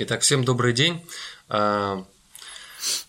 [0.00, 1.04] Итак, всем добрый день.
[1.48, 2.06] А,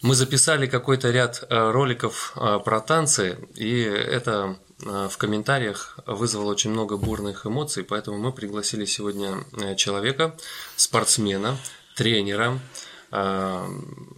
[0.02, 6.72] мы записали какой-то ряд а, роликов а, про танцы, и это в комментариях вызвало очень
[6.72, 10.36] много бурных эмоций, поэтому мы пригласили сегодня человека,
[10.78, 11.58] спортсмена,
[11.96, 12.58] тренера.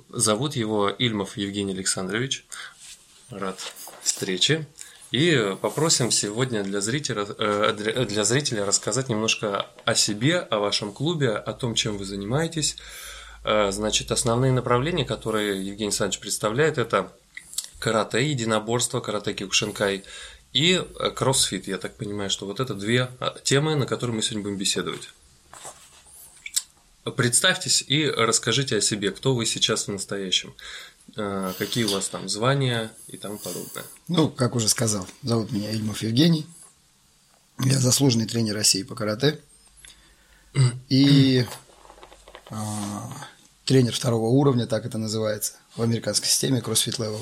[0.09, 2.45] Зовут его Ильмов Евгений Александрович.
[3.31, 3.59] Рад
[4.03, 4.67] встрече.
[5.11, 11.31] И попросим сегодня для зрителя, э, для зрителя рассказать немножко о себе, о вашем клубе,
[11.31, 12.77] о том, чем вы занимаетесь.
[13.43, 17.11] Э, значит, основные направления, которые Евгений Александрович представляет, это
[17.79, 20.05] карате, единоборство, карате киокушинкай
[20.53, 21.67] и э, кроссфит.
[21.67, 23.09] Я так понимаю, что вот это две
[23.43, 25.09] темы, на которые мы сегодня будем беседовать.
[27.17, 30.53] Представьтесь и расскажите о себе, кто вы сейчас в настоящем.
[31.17, 33.83] Э, какие у вас там звания и тому подобное.
[34.07, 36.45] Ну, как уже сказал, зовут меня Ильмов Евгений.
[37.63, 39.39] Я заслуженный тренер России по карате.
[40.89, 41.45] И
[42.49, 43.09] а,
[43.66, 47.21] тренер второго уровня, так это называется, в американской системе CrossFit Level.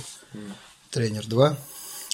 [0.92, 1.58] Тренер 2,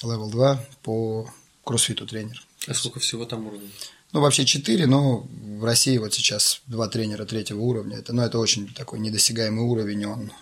[0.02, 1.30] Level 2 по
[1.64, 2.44] кроссфиту тренер.
[2.66, 3.72] А сколько всего там уровней?
[4.12, 5.26] Ну, вообще 4, но
[5.58, 7.98] в России вот сейчас два тренера третьего уровня.
[7.98, 10.32] Это, ну, это очень такой недосягаемый уровень, он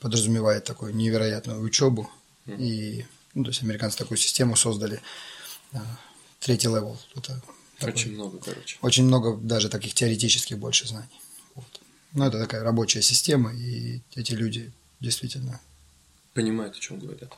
[0.00, 2.10] подразумевает такую невероятную учебу.
[2.46, 2.56] Mm-hmm.
[2.58, 5.00] И, ну, то есть американцы такую систему создали.
[5.72, 5.80] А,
[6.40, 6.98] третий level.
[7.14, 7.40] Это
[7.78, 8.78] такой, очень много, короче.
[8.82, 11.20] Очень много даже таких теоретических больше знаний.
[11.54, 11.80] Вот.
[12.12, 15.60] Но это такая рабочая система, и эти люди действительно...
[16.34, 17.32] Понимают, о чем говорят.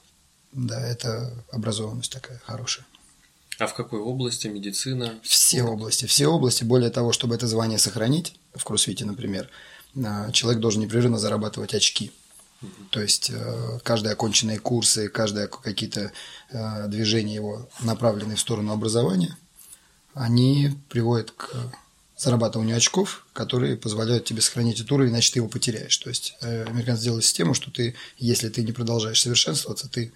[0.52, 2.86] Да, это образованность такая хорошая.
[3.58, 4.48] А в какой области?
[4.48, 5.18] Медицина?
[5.22, 5.74] Все спорт?
[5.74, 6.06] области.
[6.06, 6.64] Все области.
[6.64, 9.48] Более того, чтобы это звание сохранить, в кроссфите, например,
[10.05, 12.12] а, человек должен непрерывно зарабатывать очки.
[12.91, 16.12] То есть э, каждые оконченные курсы, каждые какие-то
[16.50, 19.36] э, движения его, направленные в сторону образования,
[20.14, 21.50] они приводят к
[22.16, 25.96] зарабатыванию очков, которые позволяют тебе сохранить этот уровень, иначе ты его потеряешь.
[25.96, 30.12] То есть э, американцы сделали систему, что ты, если ты не продолжаешь совершенствоваться, ты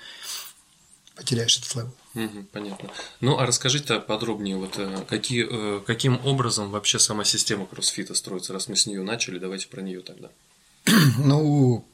[1.17, 1.95] потеряешь этот level.
[2.15, 2.91] Угу, понятно.
[3.21, 4.79] Ну, а расскажите подробнее, вот
[5.09, 9.81] какие, каким образом вообще сама система кроссфита строится, раз мы с нее начали, давайте про
[9.81, 10.31] нее тогда.
[11.19, 11.85] Ну,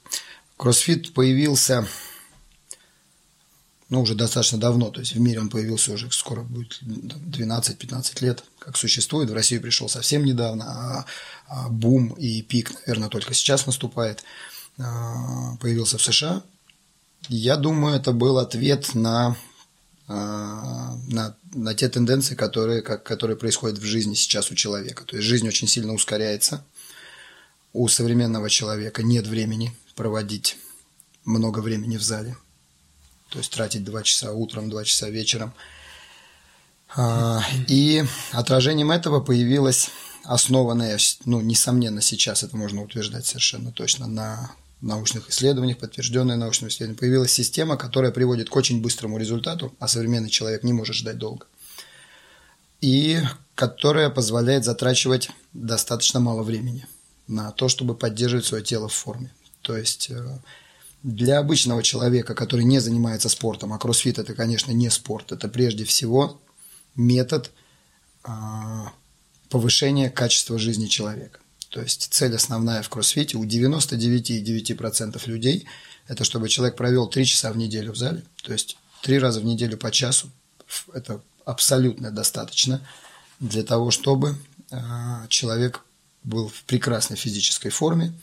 [0.63, 1.89] Кроссфит появился,
[3.89, 8.45] ну, уже достаточно давно, то есть в мире он появился уже скоро будет 12-15 лет,
[8.61, 9.29] как существует.
[9.29, 11.07] В Россию пришел совсем недавно, а,
[11.49, 14.23] а бум и пик, наверное, только сейчас наступает.
[14.79, 16.45] А, появился в США.
[17.29, 19.37] Я думаю, это был ответ на
[20.07, 25.03] а, на, на те тенденции, которые, как, которые происходят в жизни сейчас у человека.
[25.07, 26.65] То есть жизнь очень сильно ускоряется.
[27.73, 30.57] У современного человека нет времени проводить
[31.25, 32.37] много времени в зале.
[33.31, 35.55] То есть тратить два часа утром, два часа вечером.
[36.95, 39.91] А, и отражением этого появилась
[40.25, 44.53] основанная, ну, несомненно, сейчас это можно утверждать совершенно точно, на
[44.83, 50.29] научных исследованиях, подтвержденная научным исследованием, появилась система, которая приводит к очень быстрому результату, а современный
[50.29, 51.47] человек не может ждать долго.
[52.81, 53.21] И
[53.55, 56.87] которая позволяет затрачивать достаточно мало времени
[57.29, 59.33] на то, чтобы поддерживать свое тело в форме.
[59.63, 60.39] То есть э,
[61.03, 65.85] для обычного человека, который не занимается спортом, а кроссфит это, конечно, не спорт, это прежде
[65.85, 66.41] всего
[66.95, 67.51] метод
[68.25, 68.93] а,
[69.49, 71.41] повышения качества жизни человека.
[71.71, 75.67] То есть цель основная в кроссфите у 99,9% людей–
[76.09, 79.45] это чтобы человек провел 3 часа в неделю в зале, то есть 3 раза в
[79.45, 80.31] неделю по часу.
[80.93, 82.81] Это абсолютно достаточно
[83.41, 84.37] для того, чтобы
[84.71, 85.85] а, человек
[86.23, 88.13] был в прекрасной физической форме–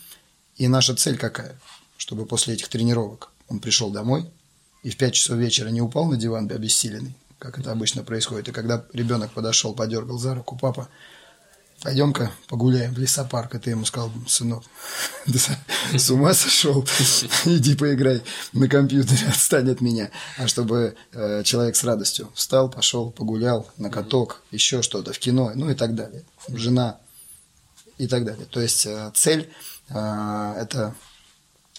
[0.59, 1.55] и наша цель какая?
[1.97, 4.29] Чтобы после этих тренировок он пришел домой
[4.83, 8.49] и в 5 часов вечера не упал на диван обессиленный, как это обычно происходит.
[8.49, 10.89] И когда ребенок подошел, подергал за руку, папа,
[11.81, 13.55] пойдем-ка погуляем в лесопарк.
[13.55, 14.65] И ты ему сказал, сынок,
[15.95, 16.85] с ума сошел,
[17.45, 18.21] иди поиграй
[18.51, 20.11] на компьютере, отстань от меня.
[20.37, 25.53] А чтобы э, человек с радостью встал, пошел, погулял на каток, еще что-то, в кино,
[25.55, 26.23] ну и так далее.
[26.49, 26.99] Жена
[27.97, 28.45] и так далее.
[28.45, 29.49] То есть э, цель
[29.89, 30.95] это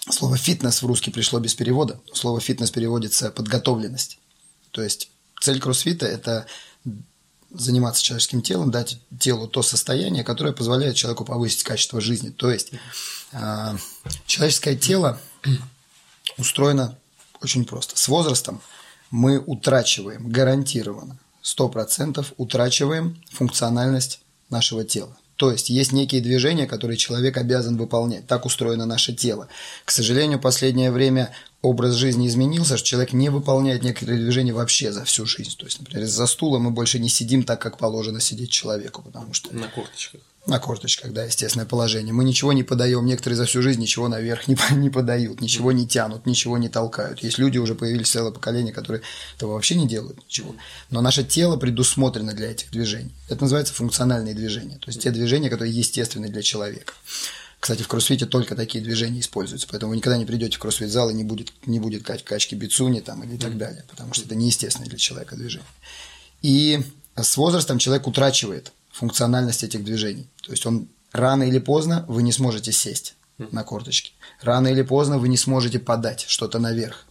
[0.09, 1.99] слово фитнес в русский пришло без перевода.
[2.13, 4.19] Слово фитнес переводится подготовленность.
[4.71, 6.45] То есть цель кроссфита– это
[7.53, 12.29] заниматься человеческим телом, дать телу то состояние, которое позволяет человеку повысить качество жизни.
[12.29, 12.71] То есть
[13.33, 13.75] э,
[14.25, 15.19] человеческое тело
[16.37, 16.97] устроено
[17.41, 17.97] очень просто.
[17.97, 18.61] С возрастом
[19.09, 25.17] мы утрачиваем гарантированно, 100% утрачиваем функциональность нашего тела.
[25.41, 28.27] То есть есть некие движения, которые человек обязан выполнять.
[28.27, 29.47] Так устроено наше тело.
[29.85, 31.31] К сожалению, в последнее время
[31.61, 35.55] образ жизни изменился, что человек не выполняет некоторые движения вообще за всю жизнь.
[35.57, 39.33] То есть, например, за стулом мы больше не сидим так, как положено сидеть человеку, потому
[39.33, 39.53] что...
[39.55, 40.21] На корточках.
[40.47, 42.13] На корточках, да, естественное положение.
[42.13, 45.87] Мы ничего не подаем, некоторые за всю жизнь ничего наверх не, не подают, ничего не
[45.87, 47.21] тянут, ничего не толкают.
[47.21, 49.03] Есть люди, уже появились целое поколение, которые
[49.35, 50.55] этого вообще не делают ничего.
[50.89, 53.11] Но наше тело предусмотрено для этих движений.
[53.29, 56.93] Это называется функциональные движения, то есть те движения, которые естественны для человека.
[57.61, 61.13] Кстати, в кроссфите только такие движения используются, поэтому вы никогда не придете в кроссфит-зал и
[61.13, 64.89] не будет, не будет кач качки бицуни там или так далее, потому что это неестественное
[64.89, 65.67] для человека движение.
[66.41, 66.83] И
[67.15, 70.27] с возрастом человек утрачивает функциональность этих движений.
[70.41, 74.13] То есть он рано или поздно вы не сможете сесть на корточки.
[74.41, 77.05] Рано или поздно вы не сможете подать что-то наверх.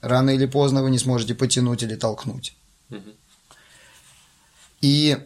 [0.00, 2.54] Рано или поздно вы не сможете потянуть или толкнуть.
[4.80, 5.18] И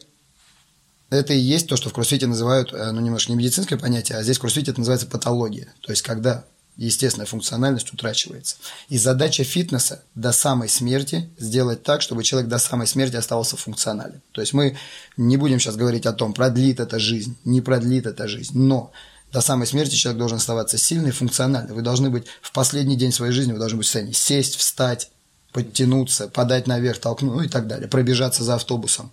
[1.11, 4.23] это и есть то, что в кроссфите называют, э, ну, немножко не медицинское понятие, а
[4.23, 5.73] здесь в кроссфите это называется патология.
[5.81, 6.45] То есть, когда
[6.79, 8.57] естественная функциональность утрачивается.
[8.89, 14.23] И задача фитнеса до самой смерти сделать так, чтобы человек до самой смерти оставался функционален.
[14.31, 14.79] То есть мы
[15.17, 18.93] не будем сейчас говорить о том, продлит это жизнь, не продлит это жизнь, но
[19.33, 21.75] до самой смерти человек должен оставаться сильный, функциональный.
[21.75, 25.11] Вы должны быть в последний день своей жизни, вы должны быть в состоянии сесть, встать,
[25.53, 29.11] подтянуться, подать наверх, толкнуть, ну и так далее, пробежаться за автобусом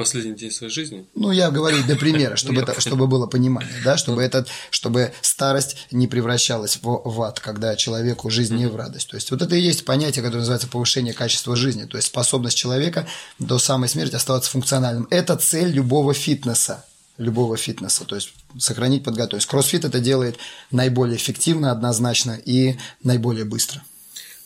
[0.00, 1.06] последний день своей жизни?
[1.14, 5.86] Ну, я говорю для примера, чтобы, это, чтобы было понимание, да, чтобы, этот, чтобы старость
[5.90, 9.08] не превращалась в, в ад, когда человеку жизнь не в радость.
[9.08, 12.56] То есть, вот это и есть понятие, которое называется повышение качества жизни, то есть способность
[12.56, 13.06] человека
[13.38, 15.06] до самой смерти оставаться функциональным.
[15.10, 16.84] Это цель любого фитнеса
[17.18, 19.46] любого фитнеса, то есть сохранить подготовленность.
[19.46, 20.38] Кроссфит это делает
[20.70, 23.82] наиболее эффективно, однозначно и наиболее быстро.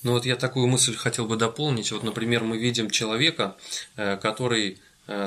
[0.04, 1.90] Ну вот я такую мысль хотел бы дополнить.
[1.90, 3.56] Вот, например, мы видим человека,
[3.96, 4.78] э, который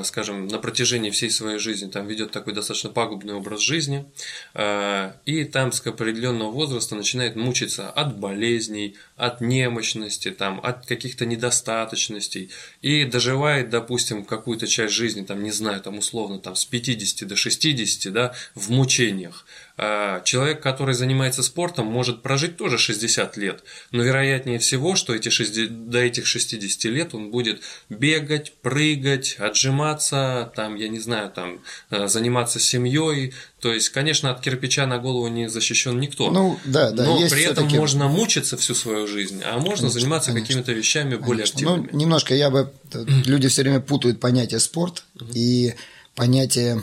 [0.02, 4.06] скажем, на протяжении всей своей жизни там ведет такой достаточно пагубный образ жизни,
[4.54, 11.26] э, и там с определенного возраста начинает мучиться от болезней, от немощности, там, от каких-то
[11.26, 12.50] недостаточностей,
[12.82, 17.36] и доживает, допустим, какую-то часть жизни, там, не знаю, там, условно, там, с 50 до
[17.36, 19.46] 60, да, в мучениях.
[19.80, 25.28] А, человек, который занимается спортом, может прожить тоже 60 лет, но вероятнее всего, что эти
[25.28, 31.60] 60, до этих 60 лет он будет бегать, прыгать, отжиматься, там, я не знаю, там,
[31.90, 33.34] э, заниматься семьей.
[33.60, 36.32] То есть, конечно, от кирпича на голову не защищен никто.
[36.32, 37.04] Ну, да, да.
[37.04, 41.26] Но при этом можно мучиться всю свою жизнь, а можно конечно, заниматься какими-то вещами конечно.
[41.26, 41.88] более активными.
[41.92, 42.72] Ну, немножко я бы...
[43.26, 45.04] Люди все время путают понятие спорт
[45.34, 45.74] и
[46.16, 46.82] понятие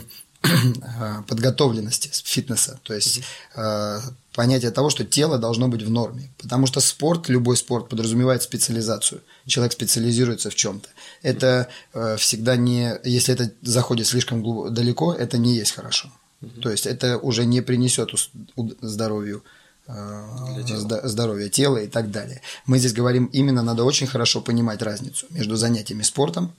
[1.28, 3.20] подготовленности фитнеса, то есть
[3.54, 4.00] э,
[4.34, 9.22] понятие того, что тело должно быть в норме, потому что спорт, любой спорт подразумевает специализацию.
[9.46, 10.88] Человек специализируется в чем-то.
[11.22, 16.10] Это э, всегда не, если это заходит слишком глубоко, далеко, это не есть хорошо.
[16.62, 18.10] То есть это уже не принесет
[18.80, 19.42] здоровью
[21.04, 22.42] здоровья тела и так далее.
[22.66, 26.52] Мы здесь говорим именно надо очень хорошо понимать разницу между занятиями спортом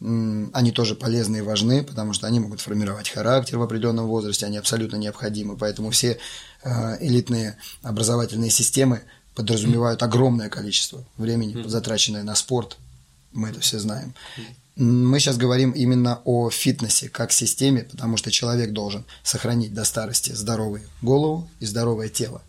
[0.00, 4.56] они тоже полезны и важны, потому что они могут формировать характер в определенном возрасте, они
[4.56, 5.56] абсолютно необходимы.
[5.56, 6.18] Поэтому все
[6.62, 9.02] э, элитные образовательные системы
[9.34, 12.76] подразумевают огромное количество времени, затраченное на спорт.
[13.32, 14.14] Мы это все знаем.
[14.76, 20.30] Мы сейчас говорим именно о фитнесе как системе, потому что человек должен сохранить до старости
[20.30, 22.42] здоровую голову и здоровое тело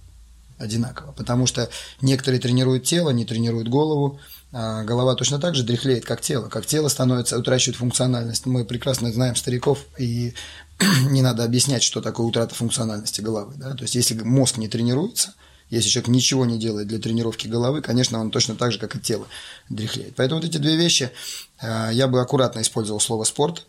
[0.60, 1.12] одинаково.
[1.13, 1.69] Потому что
[2.02, 4.19] некоторые тренируют тело, не тренируют голову,
[4.51, 6.50] голова точно так же дряхлеет, как тело.
[6.50, 8.45] Как тело становится, утрачивает функциональность.
[8.45, 10.33] Мы прекрасно знаем стариков, и
[11.09, 13.54] не надо объяснять, что такое утрата функциональности головы.
[13.57, 13.73] Да?
[13.76, 15.35] То есть, если мозг не тренируется,
[15.69, 19.00] если человек ничего не делает для тренировки головы, конечно, он точно так же, как и
[19.00, 19.28] тело,
[19.69, 20.16] дряхлеет.
[20.16, 21.12] Поэтому вот эти две вещи,
[21.59, 23.68] а, я бы аккуратно использовал слово «спорт»,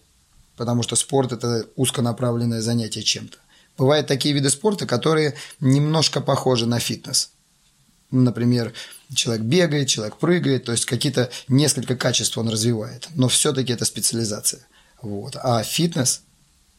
[0.57, 3.37] потому что спорт– это узконаправленное занятие чем-то.
[3.77, 7.31] Бывают такие виды спорта, которые немножко похожи на фитнес.
[8.11, 8.73] Например,
[9.15, 14.67] человек бегает, человек прыгает, то есть какие-то несколько качеств он развивает, но все-таки это специализация.
[15.01, 15.37] Вот.
[15.37, 16.23] А фитнес,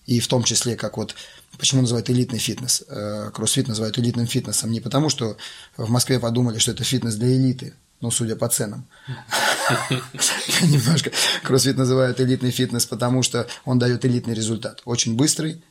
[0.06, 1.16] и в том числе, как вот,
[1.58, 5.38] почему называют элитный фитнес, э, кроссфит называют элитным фитнесом, не потому, что
[5.78, 8.88] в Москве подумали, что это фитнес для элиты, ну, судя по ценам.
[10.62, 11.12] Немножко.
[11.44, 14.82] Кроссфит называют элитный фитнес, потому что он дает элитный результат.
[14.86, 15.64] Очень быстрый,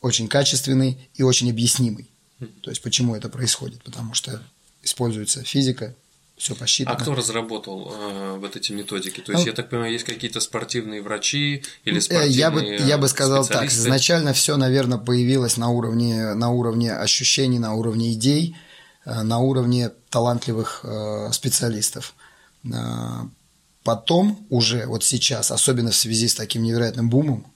[0.00, 2.10] очень качественный и очень объяснимый.
[2.62, 3.82] То есть, почему это происходит?
[3.82, 4.42] Потому что
[4.88, 5.94] используется физика,
[6.38, 6.96] все посчитано.
[6.96, 9.20] А кто разработал э, вот эти методики?
[9.20, 12.98] То есть, ну, я так понимаю, есть какие-то спортивные врачи или спортивные Я бы, я
[12.98, 18.56] бы сказал так, изначально все, наверное, появилось на уровне, на уровне ощущений, на уровне идей,
[19.04, 22.14] э, на уровне талантливых э, специалистов.
[22.64, 22.70] Э,
[23.82, 27.52] потом уже, вот сейчас, особенно в связи с таким невероятным бумом,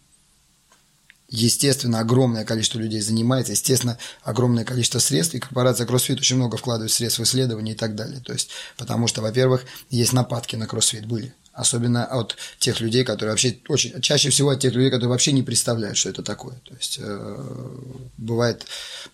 [1.32, 6.92] Естественно, огромное количество людей занимается, естественно, огромное количество средств, и корпорация CrossFit очень много вкладывает
[6.92, 8.20] средств в исследования и так далее.
[8.20, 11.34] То есть, потому что, во-первых, есть нападки на CrossFit были.
[11.54, 15.42] Особенно от тех людей, которые вообще очень чаще всего от тех людей, которые вообще не
[15.42, 16.60] представляют, что это такое.
[16.64, 18.66] То есть э, бывает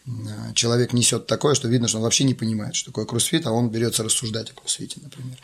[0.06, 0.10] э,
[0.54, 3.70] человек несет такое, что видно, что он вообще не понимает, что такое кроссфит, а он
[3.70, 5.38] берется рассуждать о кроссфите, например.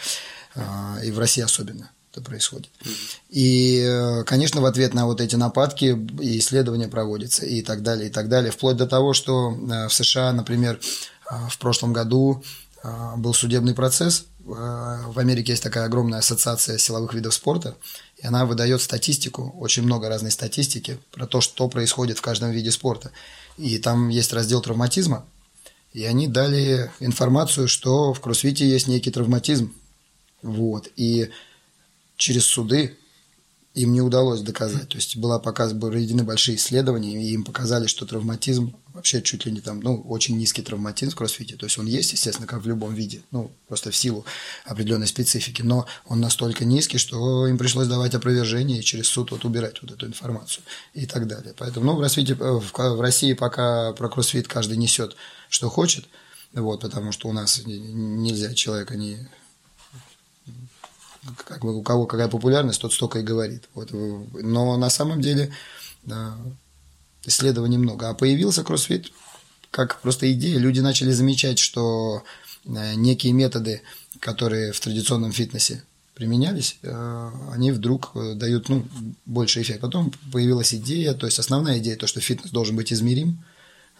[0.57, 2.71] Э, и в России особенно это происходит.
[3.29, 8.09] И, э, конечно, в ответ на вот эти нападки и исследования проводятся и так далее,
[8.09, 8.53] и так далее.
[8.53, 10.81] Вплоть до того, что э, в США, например,
[11.31, 12.43] э, в прошлом году
[13.17, 14.27] был судебный процесс.
[14.45, 17.79] В Америке есть такая огромная ассоциация силовых видов спорта,
[18.19, 22.71] и она выдает статистику, очень много разной статистики про то, что происходит в каждом виде
[22.71, 23.11] спорта.
[23.57, 25.25] И там есть раздел травматизма,
[25.95, 29.73] и они дали информацию, что в кроссфите есть некий травматизм.
[30.43, 30.89] Вот.
[30.97, 31.31] И
[32.17, 32.97] через суды
[33.75, 34.89] им не удалось доказать.
[34.89, 39.51] То есть была показ, проведены большие исследования, и им показали, что травматизм вообще чуть ли
[39.51, 41.57] не там, ну, очень низкий травматизм в кроссфите.
[41.57, 44.25] То есть он есть, естественно, как в любом виде, ну, просто в силу
[44.65, 49.45] определенной специфики, но он настолько низкий, что им пришлось давать опровержение и через суд вот
[49.45, 50.63] убирать вот эту информацию
[50.95, 51.55] и так далее.
[51.59, 55.17] Поэтому, ну, в, России, в России пока про кроссфит каждый несет,
[55.49, 56.07] что хочет,
[56.53, 59.29] вот, потому что у нас нельзя человека не
[61.47, 63.69] как бы у кого какая популярность, тот столько и говорит.
[63.75, 63.91] Вот.
[63.93, 65.53] Но на самом деле
[66.05, 66.37] да,
[67.25, 68.09] исследований много.
[68.09, 69.11] А появился кроссфит
[69.71, 70.59] как просто идея.
[70.59, 72.23] Люди начали замечать, что
[72.65, 73.83] э, некие методы,
[74.21, 75.83] которые в традиционном фитнесе
[76.15, 78.87] применялись, э, они вдруг э, дают ну,
[79.27, 79.81] больше эффект.
[79.81, 83.43] Потом появилась идея, то есть основная идея, то, что фитнес должен быть измерим.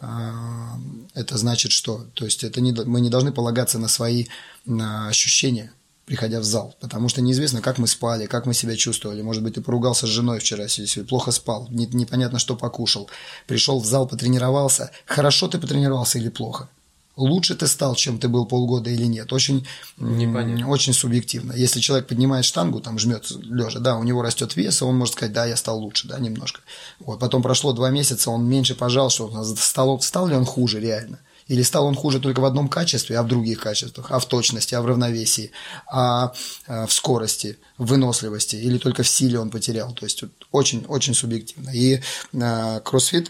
[0.01, 2.05] Это значит что?
[2.15, 4.25] То есть это не, мы не должны полагаться на свои
[4.65, 5.71] на ощущения–
[6.05, 9.21] приходя в зал, потому что неизвестно, как мы спали, как мы себя чувствовали.
[9.21, 13.09] Может быть, ты поругался с женой вчера, если плохо спал, непонятно, что покушал.
[13.47, 14.91] Пришел в зал, потренировался.
[15.05, 16.69] Хорошо ты потренировался или плохо?
[17.15, 19.31] Лучше ты стал, чем ты был полгода или нет.
[19.31, 19.65] Очень,
[19.97, 20.67] Непонятно.
[20.67, 21.53] очень субъективно.
[21.53, 25.13] Если человек поднимает штангу, там жмет лежа, да, у него растет вес, и он может
[25.13, 26.59] сказать, да, я стал лучше, да, немножко.
[26.99, 31.19] Вот, потом прошло два месяца, он меньше пожал, что стал, стал ли он хуже реально.
[31.47, 34.73] Или стал он хуже только в одном качестве, а в других качествах, а в точности,
[34.73, 35.51] а в равновесии,
[35.85, 36.33] а,
[36.67, 39.93] а в скорости, в выносливости, или только в силе он потерял.
[39.93, 41.69] То есть очень-очень субъективно.
[41.69, 42.01] И
[42.33, 43.29] а, кроссфит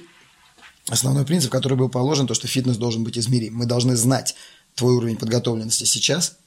[0.88, 3.56] основной принцип, который был положен, то, что фитнес должен быть измерим.
[3.56, 4.36] Мы должны знать
[4.76, 6.38] твой уровень подготовленности сейчас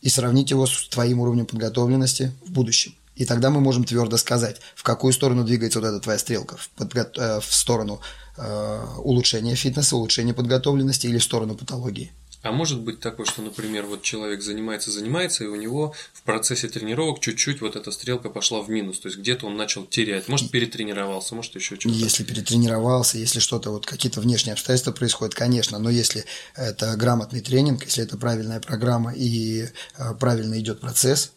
[0.00, 2.94] и сравнить его с твоим уровнем подготовленности в будущем.
[3.16, 6.68] И тогда мы можем твердо сказать, в какую сторону двигается вот эта твоя стрелка, в,
[6.70, 7.10] подго...
[7.16, 8.00] Э, в сторону
[8.36, 12.10] Э, улучшения фитнеса, улучшения подготовленности или в сторону патологии.
[12.42, 16.68] А может быть такое, что, например, вот человек занимается, занимается, и у него в процессе
[16.68, 20.50] тренировок чуть-чуть вот эта стрелка пошла в минус, то есть где-то он начал терять, может
[20.50, 21.94] перетренировался, может еще что-то.
[21.94, 26.24] Если перетренировался, если что-то вот какие-то внешние обстоятельства происходят, конечно, но если
[26.56, 31.30] это грамотный тренинг, если это правильная программа и э, правильно идет процесс,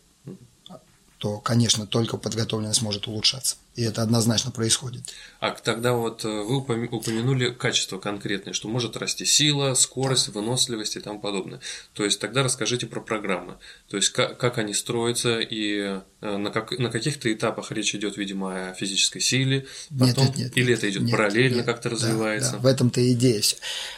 [1.18, 3.56] то, конечно, только подготовленность может улучшаться.
[3.76, 5.04] И это однозначно происходит.
[5.40, 11.00] А тогда вот э, вы упомянули качество конкретное, что может расти сила, скорость, выносливость и
[11.00, 11.60] тому подобное.
[11.94, 13.58] То есть тогда расскажите про программы.
[13.88, 18.18] То есть как, как они строятся и э, на, как, на каких-то этапах речь идет,
[18.18, 19.66] видимо, о физической силе.
[19.90, 22.52] Потом, нет, нет, нет, или это идет нет, параллельно, как-то развивается.
[22.54, 23.42] Да, да, в этом-то идея.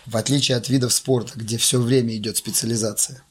[0.06, 3.24] В отличие от видов спорта, где все время идет специализация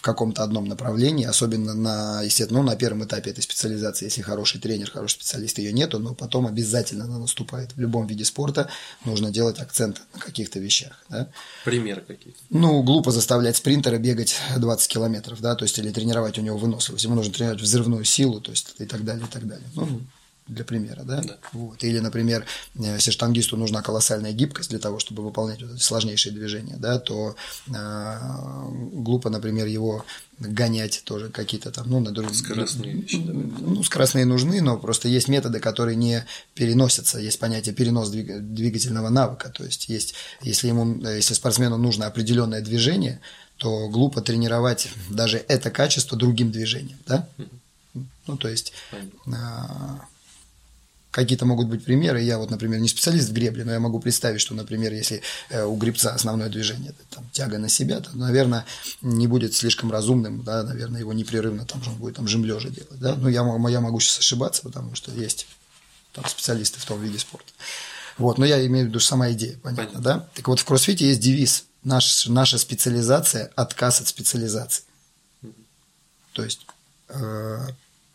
[0.00, 4.58] в каком-то одном направлении, особенно на, естественно, ну, на первом этапе этой специализации, если хороший
[4.58, 7.76] тренер, хороший специалист, ее нету, но потом обязательно она наступает.
[7.76, 8.70] В любом виде спорта
[9.04, 11.04] нужно делать акцент на каких-то вещах.
[11.10, 11.28] Да?
[11.66, 12.38] Примеры какие-то?
[12.48, 17.04] Ну, глупо заставлять спринтера бегать 20 километров, да, то есть или тренировать у него выносливость.
[17.04, 19.68] Ему нужно тренировать взрывную силу, то есть и так далее, и так далее.
[19.74, 20.00] Ну,
[20.50, 21.22] для примера, да?
[21.22, 21.38] да.
[21.52, 21.82] Вот.
[21.84, 26.76] Или, например, если штангисту нужна колоссальная гибкость для того, чтобы выполнять вот эти сложнейшие движения,
[26.78, 27.36] да, то
[27.68, 28.18] э,
[28.92, 30.04] глупо, например, его
[30.38, 32.34] гонять тоже какие-то там, ну, на друг...
[32.34, 33.16] Скоростные вещи.
[33.16, 37.18] Ну, скоростные нужны, но просто есть методы, которые не переносятся.
[37.18, 39.50] Есть понятие перенос двигательного навыка.
[39.50, 43.20] То есть, есть если, ему, если спортсмену нужно определенное движение,
[43.58, 47.28] то глупо тренировать даже это качество другим движением, да?
[48.26, 48.72] Ну, то есть...
[51.10, 52.22] какие-то могут быть примеры.
[52.22, 55.64] Я вот, например, не специалист в гребле, но я могу представить, что, например, если э,
[55.64, 58.64] у гребца основное движение– там, тяга на себя, то, наверное,
[59.02, 63.14] не будет слишком разумным, да, наверное, его непрерывно там он будет там жемлежа делать, да.
[63.16, 63.40] Ну, я,
[63.70, 65.46] я могу сейчас ошибаться, потому что есть
[66.12, 67.52] там специалисты в том виде спорта.
[68.18, 70.00] Вот, но я имею в виду сама идея, понятно, понятно.
[70.00, 70.28] да?
[70.34, 74.84] Так вот, в кроссфите есть девиз Наш, наша специализация– отказ от специализации.
[76.34, 76.66] То есть
[77.08, 77.68] э,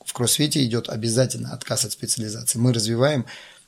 [0.05, 2.59] в кроссфите идет обязательно отказ от специализации.
[2.59, 3.25] Мы развиваем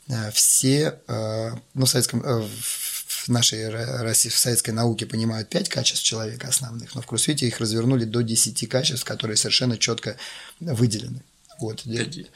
[0.08, 6.04] э, все, э, ну, в, советском, в нашей России, в советской науке понимают пять качеств
[6.04, 10.16] человека основных, но в кроссфите их развернули до 10 качеств, которые совершенно четко
[10.60, 11.22] выделены.
[11.60, 11.84] Вот.
[11.84, 12.28] Какие?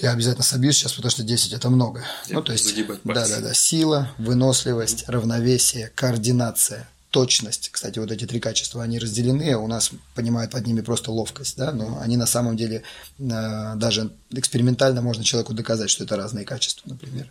[0.00, 2.04] Я обязательно собьюсь сейчас, потому что 10 это много.
[2.26, 3.54] Я ну, то есть, да, да, да.
[3.54, 7.70] Сила, выносливость, равновесие, координация, точность.
[7.70, 11.56] Кстати, вот эти три качества, они разделены, а у нас понимают под ними просто ловкость,
[11.56, 12.82] да, но они на самом деле
[13.18, 17.30] э, даже экспериментально можно человеку доказать, что это разные качества, например.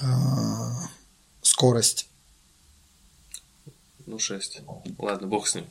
[0.00, 0.06] Э,
[1.42, 2.08] скорость.
[4.06, 4.60] Ну, 6.
[4.98, 5.66] Ладно, бог с ним.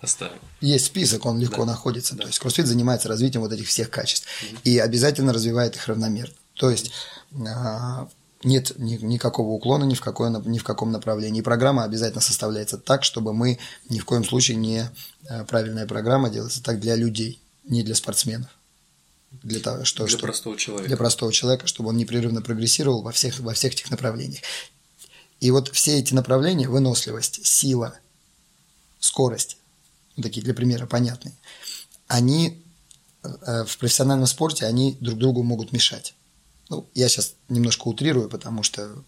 [0.00, 0.38] Оставим.
[0.62, 1.72] Есть список, он легко Да.
[1.72, 2.14] находится.
[2.14, 2.22] Да.
[2.22, 4.60] То есть кроссфит занимается развитием вот этих всех качеств Мгм.
[4.64, 6.34] и обязательно развивает их равномерно.
[6.54, 6.90] То есть
[7.46, 8.08] а,
[8.42, 11.40] нет ни- никакого уклона ни в, какое, ни в каком направлении.
[11.40, 14.88] И программа обязательно составляется так, чтобы мы ни в коем случае не
[15.28, 18.50] а, правильная программа делается так для людей, не для спортсменов.
[19.42, 20.88] Для того, что, Для что- простого человека.
[20.88, 24.42] для простого человека, чтобы он непрерывно прогрессировал во всех, во всех этих направлениях.
[25.38, 27.94] И вот все эти направления, выносливость, сила,
[28.98, 29.56] скорость,
[30.16, 31.34] ну, такие для примера понятные,
[32.08, 32.62] они
[33.22, 36.14] э, в профессиональном спорте, они друг другу могут мешать.
[36.70, 39.04] Ну, я сейчас немножко утрирую, потому что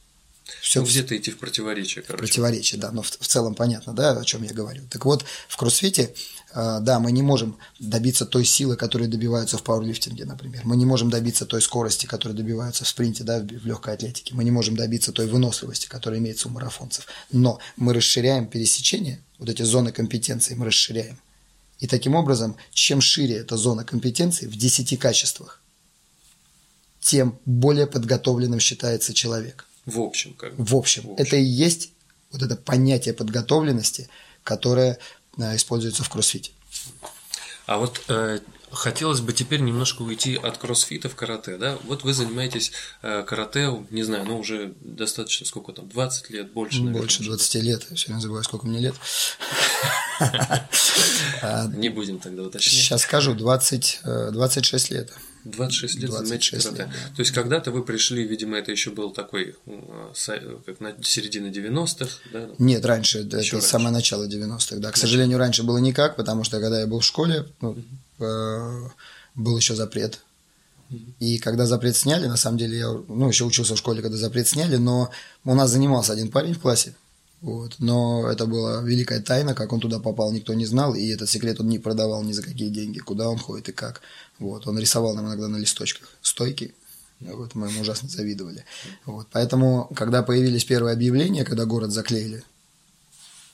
[0.60, 2.26] все Ну, где-то идти в противоречие, короче.
[2.26, 4.82] противоречие, да, но в, в целом понятно, да, о чем я говорю.
[4.90, 6.14] Так вот, в кроссфите,
[6.52, 10.62] э, да, мы не можем добиться той силы, которой добиваются в пауэрлифтинге, например.
[10.64, 14.34] Мы не можем добиться той скорости, которой добиваются в спринте, да, в, в легкой атлетике.
[14.34, 17.06] Мы не можем добиться той выносливости, которая имеется у марафонцев.
[17.30, 21.18] Но мы расширяем пересечение, вот эти зоны компетенции мы расширяем.
[21.78, 25.61] И таким образом, чем шире эта зона компетенции в 10 качествах,
[27.02, 29.66] тем более подготовленным считается человек.
[29.84, 30.64] В общем, как бы.
[30.64, 31.26] В общем, В общем.
[31.26, 31.90] это и есть
[32.30, 34.08] вот это понятие подготовленности,
[34.44, 34.98] которое
[35.36, 36.52] э, используется в кроссфите.
[37.66, 38.38] А вот э,
[38.70, 41.76] хотелось бы теперь немножко уйти от кроссфита в карате, да?
[41.84, 42.70] Вот вы занимаетесь
[43.02, 47.30] э, карате, не знаю, ну уже достаточно, сколько там, 20 лет, больше, наверное, Больше уже.
[47.30, 47.86] 20 лет.
[47.90, 48.94] Я все время забываю, сколько мне лет.
[51.74, 52.72] Не будем тогда уточнять.
[52.72, 55.12] Сейчас скажу, 20, э, 26 лет.
[55.44, 56.82] 26 лет 26 занимаетесь карате.
[57.06, 57.16] лет.
[57.16, 62.10] То есть когда-то вы пришли, видимо, это еще был такой, э, как на середина 90-х,
[62.32, 62.48] да?
[62.58, 63.68] Нет, раньше, это Ещё раньше.
[63.68, 64.90] самое начало 90-х, да.
[64.92, 67.76] К сожалению, раньше было никак, потому что когда я был в школе, ну,
[68.20, 68.88] э,
[69.34, 70.20] был еще запрет.
[71.20, 74.46] И когда запрет сняли, на самом деле, я ну, еще учился в школе, когда запрет
[74.46, 75.10] сняли, но
[75.44, 76.94] у нас занимался один парень в классе.
[77.42, 77.74] Вот.
[77.80, 81.60] Но это была великая тайна, как он туда попал, никто не знал, и этот секрет
[81.60, 84.00] он не продавал ни за какие деньги, куда он ходит и как.
[84.38, 84.66] Вот.
[84.66, 86.74] Он рисовал нам иногда на листочках стойки,
[87.20, 88.64] вот, мы ему ужасно завидовали.
[89.06, 89.26] Вот.
[89.32, 92.42] Поэтому, когда появились первые объявления, когда город заклеили,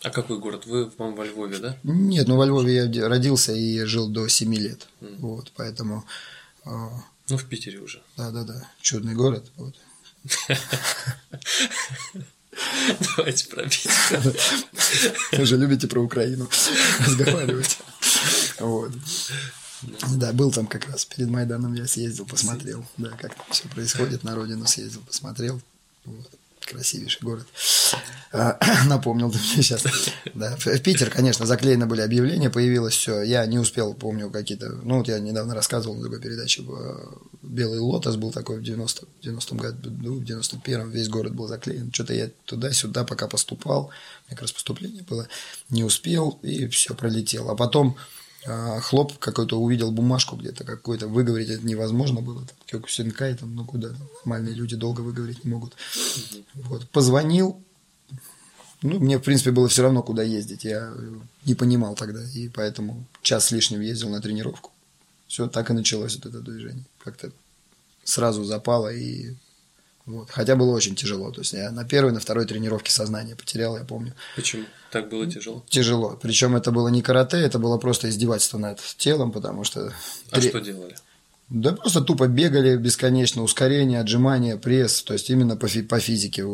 [0.03, 0.65] А какой город?
[0.67, 1.77] Вы, по-моему, во Львове, да?
[1.83, 4.87] нет, ну во Львове я родился и жил до 7 лет.
[5.01, 5.17] Мгм.
[5.21, 6.05] Вот, поэтому,
[6.65, 6.71] э,
[7.31, 8.01] Ну, в Питере уже.
[8.17, 9.51] да-да-да, чудный город.
[9.57, 9.75] Вот.
[13.17, 14.35] Давайте про Питер.
[15.33, 16.49] Вы же любите про Украину
[17.01, 17.79] разговаривать.
[18.59, 18.93] Вот.
[20.17, 24.25] Да, был там как раз перед Майданом я съездил, посмотрел, да, как там все происходит,
[24.25, 25.61] на родину съездил, посмотрел.
[26.05, 26.38] Вот.
[26.69, 27.47] Красивейший город.
[28.33, 29.85] А, Напомнил ты мне сейчас.
[30.35, 30.57] Да.
[30.57, 33.23] В Питер, конечно, заклеены были объявления, появилось все.
[33.23, 34.69] Я не успел, помню, какие-то...
[34.85, 36.63] Ну, вот я недавно рассказывал на другой передаче.
[37.43, 41.91] Белый лотос был такой в 90 в 90 году, в 91-м весь город был заклеен.
[41.93, 43.91] Что-то я туда-сюда пока поступал,
[44.29, 45.27] как раз поступление было,
[45.71, 47.53] не успел, и все пролетело.
[47.53, 47.97] А потом
[48.45, 53.91] хлоп какой-то увидел бумажку где-то какой-то, выговорить это невозможно было, там, Кёкусинкай, там, ну куда,
[54.25, 55.75] нормальные люди долго выговорить не могут.
[56.55, 57.61] Вот, позвонил,
[58.83, 60.95] ну, мне, в принципе, было все равно, куда ездить, я
[61.45, 64.71] не понимал тогда, и поэтому час с лишним ездил на тренировку.
[65.27, 66.85] Все, так и началось вот это движение.
[67.03, 67.33] Как-то
[68.05, 69.35] сразу запало и
[70.09, 70.31] вот.
[70.31, 71.31] Хотя было очень тяжело.
[71.31, 74.15] То есть я на первой, на второй тренировке сознание потерял, я помню.
[74.37, 74.65] Почему?
[74.91, 75.63] Так было тяжело?
[75.69, 76.19] Тяжело.
[76.21, 79.93] Причем это было не карате, это было просто издевательство над телом, потому что...
[80.31, 80.97] А Тре- что делали?
[81.51, 86.45] Да просто тупо бегали бесконечно, ускорение, отжимания, пресс, то есть именно по, фи- по физике.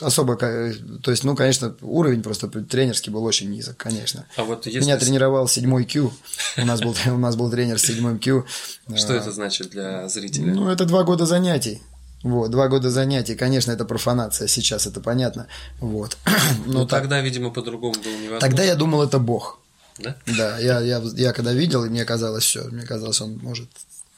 [0.00, 4.24] Особо, то есть, ну, конечно, уровень просто тренерский был очень низок, конечно.
[4.36, 4.80] А вот если...
[4.80, 6.10] Меня тренировал седьмой Q.
[6.56, 8.44] У нас был, у нас был тренер с седьмым Q.
[8.96, 10.54] Что это значит для зрителя?
[10.54, 11.82] Ну, это два года занятий.
[12.22, 13.34] Вот, два года занятий.
[13.34, 15.46] Конечно, это профанация, сейчас это понятно.
[15.80, 16.16] Вот.
[16.66, 18.40] Ну, Ну, так- тогда, видимо, по-другому было невозможно.
[18.40, 19.58] Тогда я думал, это Бог.
[19.98, 20.16] Да?
[20.26, 23.68] Да, я, я, я когда видел, и мне казалось все, мне казалось, он может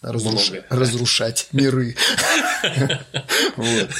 [0.02, 1.96] разруш- разрушать миры.
[3.56, 3.90] Вот.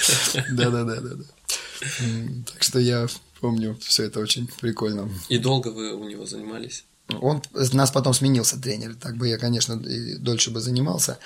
[2.53, 3.07] Так что я
[3.41, 5.11] помню все это очень прикольно.
[5.29, 6.85] И долго вы у него занимались?
[7.21, 7.43] Он
[7.73, 11.19] нас потом сменился тренер, так бы я, конечно, и дольше бы занимался.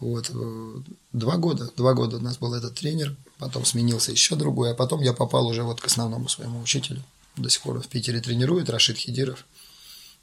[0.00, 0.30] Вот.
[0.32, 0.80] Э,
[1.12, 1.70] два года.
[1.76, 5.46] Два года у нас был этот тренер, потом сменился еще другой, а потом я попал
[5.46, 7.02] уже вот к основному своему учителю.
[7.36, 9.44] До сих пор в Питере тренирует Рашид Хидиров.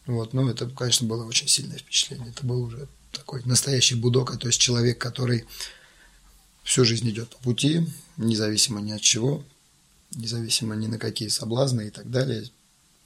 [0.05, 2.29] Вот, ну, это, конечно, было очень сильное впечатление.
[2.29, 5.45] Это был уже такой настоящий будок, то есть человек, который
[6.63, 7.85] всю жизнь идет по пути,
[8.17, 9.43] независимо ни от чего,
[10.15, 12.49] независимо ни на какие соблазны и так далее.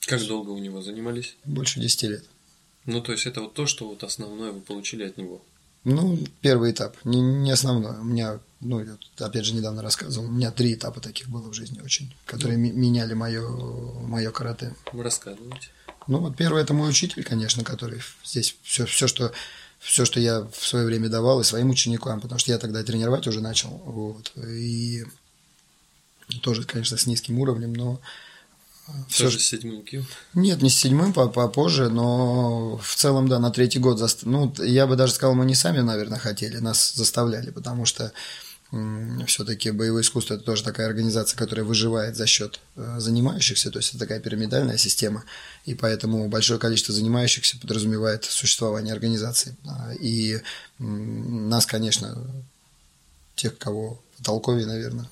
[0.00, 1.36] Как долго у него занимались?
[1.44, 2.24] Больше 10 лет.
[2.84, 5.42] Ну, то есть это вот то, что вот основное вы получили от него?
[5.84, 7.98] Ну, первый этап, не, не основной.
[7.98, 11.54] У меня, ну, я опять же недавно рассказывал, у меня три этапа таких было в
[11.54, 12.72] жизни очень, которые ну.
[12.72, 13.48] меняли мое,
[14.00, 14.74] мое карате.
[14.92, 15.68] Вы рассказываете.
[16.08, 19.32] Ну, вот первый это мой учитель, конечно, который здесь все, все, что
[19.78, 23.26] все, что я в свое время давал и своим ученикам, потому что я тогда тренировать
[23.26, 23.70] уже начал.
[23.84, 25.04] Вот, и
[26.42, 28.00] тоже, конечно, с низким уровнем, но
[29.08, 30.04] все же с седьмым кил?
[30.34, 33.98] Нет, не с седьмым, попозже, но в целом, да, на третий год.
[33.98, 34.20] Заст...
[34.22, 38.12] Ну, я бы даже сказал, мы не сами, наверное, хотели, нас заставляли, потому что
[39.26, 43.90] все-таки боевое искусство это тоже такая организация, которая выживает за счет э, занимающихся, то есть
[43.90, 45.24] это такая пирамидальная система,
[45.66, 49.56] и поэтому большое количество занимающихся подразумевает существование организации.
[49.68, 50.40] А, и
[50.78, 52.18] нас, конечно,
[53.36, 55.08] тех, кого толковее, наверное,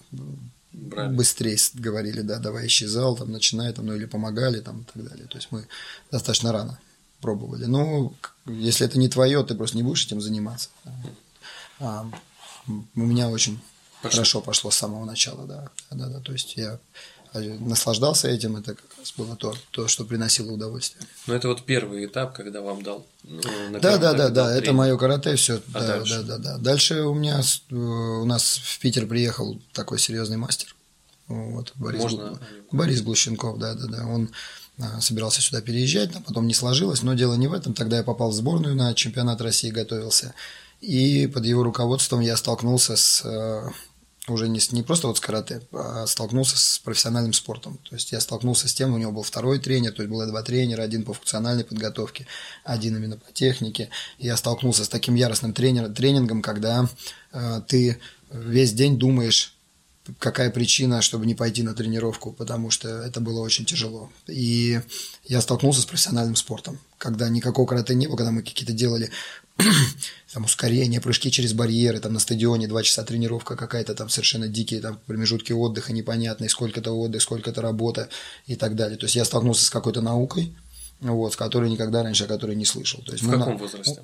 [0.75, 1.15] Брали.
[1.15, 5.09] быстрее говорили, да, давай ищи зал, там, начинай, там, ну, или помогали, там, и так
[5.09, 5.27] далее.
[5.27, 5.67] То есть мы
[6.11, 6.81] достаточно рано
[7.21, 7.65] пробовали.
[7.67, 8.13] Ну,
[8.47, 10.69] если это не твое, ты просто не будешь этим заниматься.
[11.79, 12.11] А,
[12.67, 13.61] у меня очень
[14.03, 14.17] пошло.
[14.17, 15.71] хорошо пошло с самого начала, да.
[15.91, 16.79] да, да, То есть я
[17.33, 21.07] наслаждался этим, это как раз было то, то что приносило удовольствие.
[21.27, 23.07] Ну, это вот первый этап, когда вам дал.
[23.23, 23.40] Ну,
[23.81, 25.61] да, да, да, да, это мое карате, все.
[25.73, 26.23] А да, дальше?
[26.23, 26.59] да, да, да.
[26.59, 30.75] Дальше у меня э, у нас в Питер приехал такой серьезный мастер.
[31.29, 32.38] Вот, Борис, Можно...
[32.71, 34.07] Борис Глущенков, да, да, да.
[34.07, 34.31] Он
[34.79, 37.75] а, собирался сюда переезжать, но потом не сложилось, но дело не в этом.
[37.75, 40.35] Тогда я попал в сборную на чемпионат России, готовился.
[40.81, 43.71] И под его руководством я столкнулся с э,
[44.29, 47.79] уже не, не просто вот с карате, а столкнулся с профессиональным спортом.
[47.89, 50.43] То есть я столкнулся с тем, у него был второй тренер, то есть было два
[50.43, 52.27] тренера, один по функциональной подготовке,
[52.65, 53.91] один именно по технике.
[54.19, 56.89] Я столкнулся с таким яростным тренером, тренингом, когда
[57.33, 57.99] э, ты
[58.31, 59.54] весь день думаешь,
[60.19, 64.11] какая причина, чтобы не пойти на тренировку, потому что это было очень тяжело.
[64.27, 64.81] И
[65.27, 69.11] я столкнулся с профессиональным спортом, когда никакого карате не было, когда мы какие-то делали
[70.33, 74.81] там ускорение, прыжки через барьеры, там на стадионе два часа тренировка какая-то, там совершенно дикие
[74.81, 78.11] там промежутки отдыха непонятные, сколько-то отдых, сколько-то работа
[78.47, 78.99] и так далее.
[78.99, 80.55] То есть я столкнулся с какой-то наукой,
[81.01, 83.03] вот, с которой никогда раньше, о которой не слышал.
[83.03, 83.59] То есть в каком на...
[83.59, 84.03] возрасте?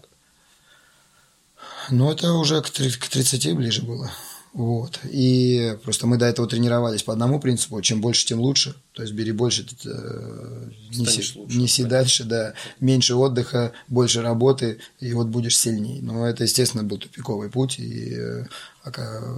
[1.90, 4.10] Ну, это уже к 30 ближе было.
[4.52, 4.98] Вот.
[5.04, 8.74] И просто мы до этого тренировались по одному принципу, чем больше, тем лучше.
[8.92, 12.54] То есть бери больше, э, неси, лучше, неси дальше, да.
[12.80, 16.02] Меньше отдыха, больше работы, и вот будешь сильнее.
[16.02, 17.78] Но это, естественно, был тупиковый путь.
[17.78, 18.44] И э,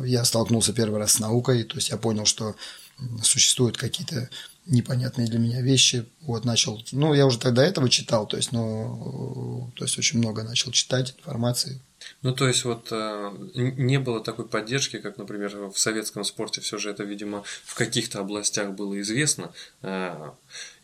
[0.06, 2.54] я столкнулся первый раз с наукой, то есть я понял, что
[3.22, 4.30] существуют какие-то
[4.66, 6.06] непонятные для меня вещи.
[6.22, 10.42] Вот начал, ну, я уже тогда этого читал, то есть, ну, то есть очень много
[10.44, 11.80] начал читать информации,
[12.22, 16.78] ну, то есть, вот э, не было такой поддержки, как, например, в советском спорте все
[16.78, 19.52] же это, видимо, в каких-то областях было известно.
[19.82, 20.30] Э,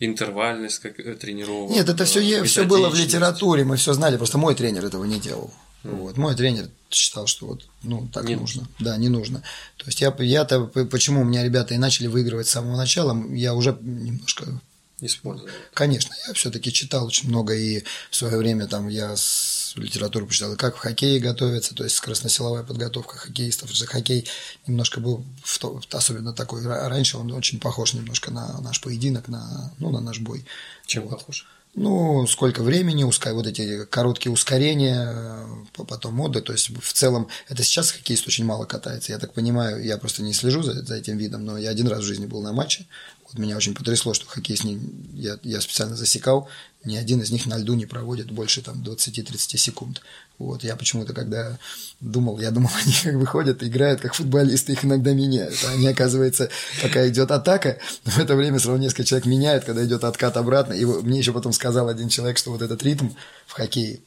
[0.00, 1.70] интервальность как, э, тренировок.
[1.70, 5.20] Нет, это все, все было в литературе, мы все знали, просто мой тренер этого не
[5.20, 5.52] делал.
[5.84, 5.96] Mm.
[5.96, 6.16] Вот.
[6.16, 8.62] Мой тренер считал, что вот, ну, так не нужно.
[8.62, 8.74] нужно.
[8.80, 9.42] Да, не нужно.
[9.76, 13.54] То есть я, я-то, почему у меня ребята и начали выигрывать с самого начала, я
[13.54, 14.60] уже немножко
[15.00, 15.50] использовал.
[15.74, 20.56] Конечно, я все-таки читал очень много, и в свое время там я с литературу почитал,
[20.56, 23.70] как в хоккее готовятся, то есть скоростно-силовая подготовка хоккеистов.
[23.70, 24.28] Уже хоккей
[24.66, 29.72] немножко был, в то, особенно такой, раньше он очень похож немножко на наш поединок, на,
[29.78, 30.44] ну, на наш бой.
[30.86, 31.18] Чем вот.
[31.18, 31.46] похож?
[31.74, 36.40] Ну, сколько времени, ускай, вот эти короткие ускорения, потом моды.
[36.40, 39.12] То есть, в целом, это сейчас хоккеист очень мало катается.
[39.12, 42.00] Я так понимаю, я просто не слежу за, за этим видом, но я один раз
[42.00, 42.86] в жизни был на матче.
[43.24, 44.80] Вот меня очень потрясло, что хоккеист не,
[45.12, 46.48] я, я специально засекал,
[46.84, 50.00] ни один из них на льду не проводит больше там 20-30 секунд.
[50.38, 51.58] Вот, я почему-то, когда
[52.00, 55.54] думал, я думал, они как бы ходят, играют как футболисты, их иногда меняют.
[55.66, 60.04] А они, оказывается, пока идет атака, в это время сразу несколько человек меняют, когда идет
[60.04, 60.74] откат обратно.
[60.74, 63.08] И мне еще потом сказал один человек, что вот этот ритм
[63.46, 64.00] в хоккее,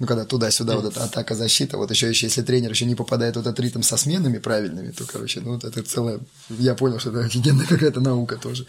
[0.00, 3.36] ну, когда туда-сюда вот эта атака, защита, вот еще, еще если тренер еще не попадает
[3.36, 7.10] в этот ритм со сменами правильными, то, короче, ну, вот это целое, я понял, что
[7.10, 8.64] это офигенная какая-то наука тоже.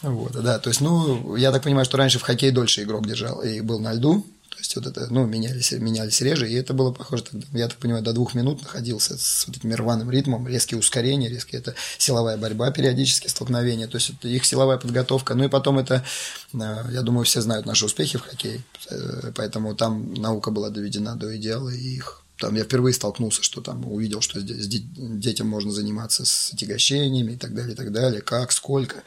[0.00, 3.42] Вот, да, то есть, ну, я так понимаю, что раньше в хоккей дольше игрок держал
[3.42, 4.24] и был на льду,
[4.60, 8.12] есть вот это, ну, менялись, менялись реже, и это было похоже, я так понимаю, до
[8.12, 13.28] двух минут находился с вот этим рваным ритмом, резкие ускорения, резкие, это силовая борьба, периодически
[13.28, 16.04] столкновения, то есть это их силовая подготовка, ну и потом это,
[16.52, 16.58] э,
[16.92, 21.36] я думаю, все знают наши успехи в хоккее, э, поэтому там наука была доведена до
[21.36, 26.24] идеала, и их там я впервые столкнулся, что там увидел, что здесь детям можно заниматься
[26.24, 29.02] с отягощениями и так далее, и так далее, как, сколько,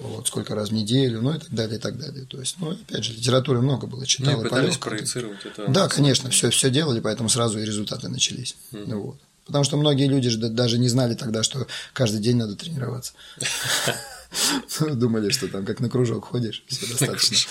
[0.00, 2.24] вот, сколько раз в неделю, ну и так далее, и так далее.
[2.24, 4.34] То есть, ну, опять же, литературы много было, читал.
[4.34, 5.68] Ну, и пытались проецировать это.
[5.68, 8.56] Да, конечно, все, все делали, поэтому сразу и результаты начались.
[8.72, 8.94] Mm.
[8.94, 9.18] Вот.
[9.46, 13.12] Потому что многие люди же даже не знали тогда, что каждый день надо тренироваться.
[14.80, 17.50] Думали, что там как на кружок ходишь, все достаточно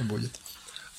[0.00, 0.32] будет.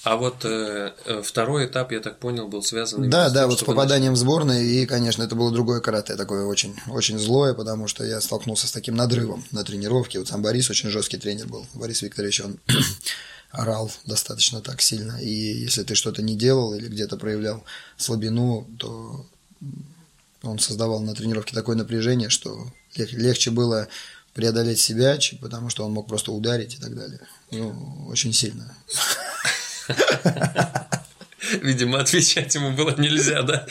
[0.04, 3.10] А вот э, э, второй этап, я так понял, был связан.
[3.10, 4.24] Да, с да, вот с попаданием начали...
[4.24, 8.22] в сборную, и, конечно, это было другое карате, такое очень, очень злое, потому что я
[8.22, 10.20] столкнулся с таким надрывом на тренировке.
[10.20, 11.68] Вот сам Борис очень жесткий тренер был.
[11.74, 12.60] Борис Викторович, он
[13.52, 15.18] орал достаточно так сильно.
[15.22, 17.66] И если ты что-то не делал или где-то проявлял
[17.98, 19.26] слабину, то
[20.44, 23.90] он создавал на тренировке такое напряжение, что легче было
[24.34, 27.20] преодолеть себя, потому что он мог просто ударить и так далее.
[27.52, 28.78] Ну, очень сильно.
[31.62, 33.66] Видимо, отвечать ему было нельзя, да?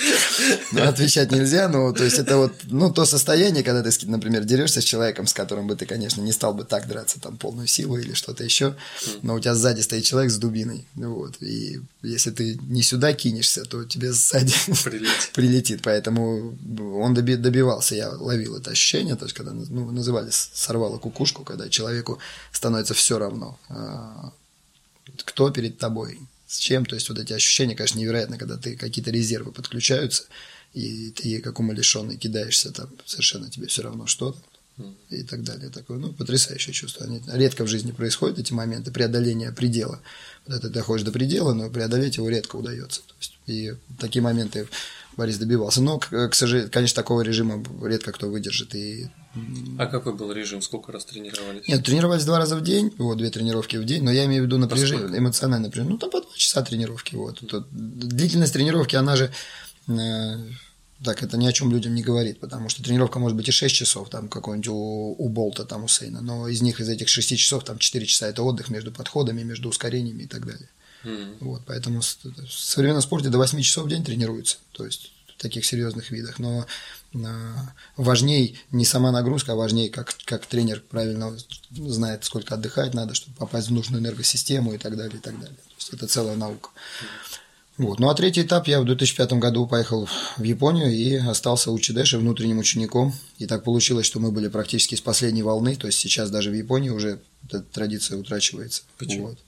[0.73, 4.81] Ну, отвечать нельзя, но то есть это вот, ну, то состояние, когда ты, например, дерешься
[4.81, 7.99] с человеком, с которым бы ты, конечно, не стал бы так драться, там, полную силу
[7.99, 8.75] или что-то еще,
[9.23, 13.65] но у тебя сзади стоит человек с дубиной, вот, и если ты не сюда кинешься,
[13.65, 14.55] то тебе сзади
[14.85, 15.81] прилетит, прилетит.
[15.83, 16.57] Поэтому
[17.01, 21.69] он доби добивался, я ловил это ощущение, то есть когда, ну, называли сорвало кукушку, когда
[21.69, 22.19] человеку
[22.53, 24.33] становится все равно, а,
[25.25, 29.11] кто перед тобой, с чем, то есть вот эти ощущения, конечно, невероятно, когда ты какие-то
[29.11, 30.25] резервы подключаются,
[30.73, 35.71] и ты как умалишенный кидаешься там, совершенно тебе все равно что там, и так далее.
[35.71, 37.07] Такое, ну, потрясающее чувство.
[37.07, 40.01] Они, редко в жизни происходят эти моменты преодоления предела.
[40.47, 43.01] Это ты доходишь до предела, но преодолеть его редко удается.
[43.01, 44.69] То есть, и такие моменты
[45.19, 45.83] Борис добивался.
[45.83, 48.73] Но, к, к сожалению, конечно, такого режима редко кто выдержит.
[48.77, 49.11] И...
[49.77, 50.63] А какой был режим?
[50.63, 51.67] Сколько раз тренировались?
[51.67, 54.47] Нет, тренировались два раза в день, вот, две тренировки в день, но я имею в
[54.47, 55.95] виду напряжение, а эмоциональное напряжение.
[55.95, 57.41] Ну, там по два часа тренировки, вот.
[57.41, 59.33] Тут, длительность тренировки, она же
[59.89, 60.37] э,
[61.05, 63.75] так, это ни о чем людям не говорит, потому что тренировка может быть и 6
[63.75, 67.37] часов, там какой-нибудь у, у Болта, там у Сейна, но из них, из этих 6
[67.37, 70.69] часов, там 4 часа это отдых между подходами, между ускорениями и так далее.
[71.05, 71.37] Mm.
[71.41, 75.65] Вот, поэтому в современном спорте до 8 часов в день тренируются, то есть в таких
[75.65, 76.67] серьезных видах, но
[77.15, 81.37] а, важней не сама нагрузка, а важней, как, как тренер правильно
[81.71, 85.57] знает, сколько отдыхать надо, чтобы попасть в нужную энергосистему и так далее, и так далее.
[85.57, 86.71] То есть это целая наука.
[87.79, 88.01] Вот.
[88.01, 92.19] Ну а третий этап я в 2005 году поехал в Японию и остался у Чидеши
[92.19, 93.15] внутренним учеником.
[93.39, 96.55] И так получилось, что мы были практически с последней волны, то есть сейчас даже в
[96.55, 98.83] Японии уже эта традиция утрачивается.
[98.99, 99.29] Почему?
[99.29, 99.39] Вот.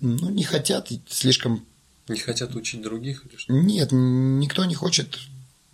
[0.00, 1.64] Ну, не хотят, слишком...
[2.08, 3.52] Не хотят учить других или что?
[3.52, 5.18] Нет, никто не хочет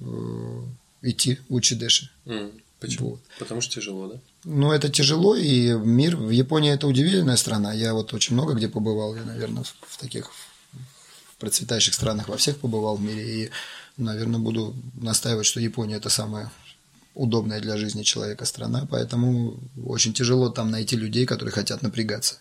[0.01, 0.63] э,
[1.03, 2.11] идти в Учидеши.
[2.25, 2.63] Mm.
[2.83, 3.11] Почему?
[3.11, 3.21] Вот.
[3.39, 4.19] Потому что тяжело, да?
[4.45, 7.73] Ну, это тяжело, и мир в Японии это удивительная страна.
[7.73, 12.59] Я вот очень много где побывал, я, наверное, в таких в процветающих странах во всех
[12.59, 13.51] побывал в мире, и,
[13.97, 16.51] наверное, буду настаивать, что Япония это самая
[17.15, 22.37] удобная для жизни человека страна, поэтому очень тяжело там найти людей, которые хотят напрягаться.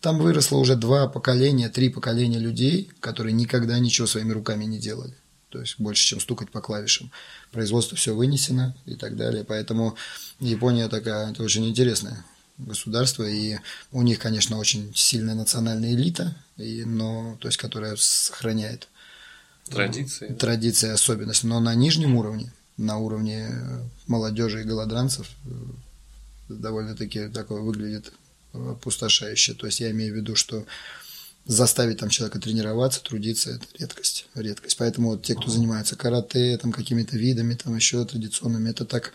[0.00, 5.14] Там выросло уже два поколения, три поколения людей, которые никогда ничего своими руками не делали.
[5.48, 7.10] То есть больше, чем стукать по клавишам.
[7.50, 9.44] Производство все вынесено и так далее.
[9.44, 9.96] Поэтому
[10.40, 12.24] Япония такая, это очень интересное
[12.58, 13.58] государство, и
[13.92, 18.88] у них, конечно, очень сильная национальная элита, и, но, то есть, которая сохраняет
[19.70, 23.48] традиции, традиции, особенности, но на нижнем уровне, на уровне
[24.06, 25.50] молодежи и голодранцев э,
[26.48, 28.12] довольно-таки такое выглядит
[28.52, 29.54] опустошающе.
[29.54, 30.66] То есть я имею в виду, что
[31.46, 34.76] заставить там человека тренироваться, трудиться– это редкость, редкость.
[34.76, 39.12] Поэтому вот те, кто занимается карате, там какими-то видами, там еще традиционными, это так,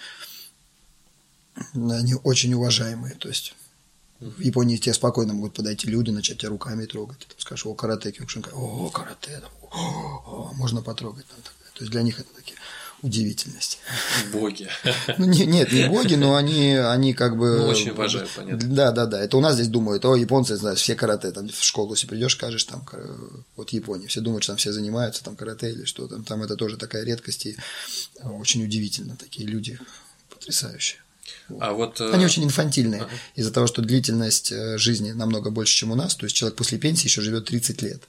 [1.75, 3.13] они очень уважаемые.
[3.15, 3.53] То есть
[4.19, 7.19] в Японии тебе спокойно могут подойти люди, начать тебя руками трогать.
[7.19, 11.27] Ты там скажешь, о, карате, кёкшин, о, карате, там, о, о, можно потрогать.
[11.27, 11.37] Там,
[11.73, 12.29] то есть для них это
[13.03, 13.79] удивительность.
[14.31, 14.67] Боги.
[15.17, 17.57] Ну, не, нет, не боги, но они, они как бы...
[17.59, 18.67] Ну, очень уважают, понятно.
[18.69, 19.21] Да, да, да.
[19.21, 22.33] Это у нас здесь думают, о, японцы, знаешь, все карате, там в школу, если придешь,
[22.33, 22.83] скажешь, там,
[23.55, 26.55] вот Япония, все думают, что там все занимаются, там, карате или что там, там это
[26.55, 27.57] тоже такая редкость, и
[28.23, 29.77] очень удивительно, такие люди
[30.29, 30.99] потрясающие.
[31.59, 31.99] А вот...
[31.99, 33.11] Э, они очень инфантильные ага.
[33.35, 36.15] из-за того, что длительность э, жизни намного больше, чем у нас.
[36.15, 38.03] То есть человек после пенсии еще живет 30 лет.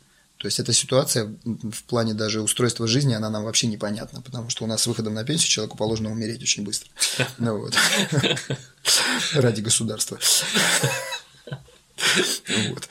[0.44, 4.64] То есть эта ситуация в плане даже устройства жизни, она нам вообще непонятна, потому что
[4.64, 6.90] у нас с выходом на пенсию человеку положено умереть очень быстро.
[7.38, 7.74] Ну вот.
[9.33, 10.18] Ради государства.
[12.68, 12.88] Вот.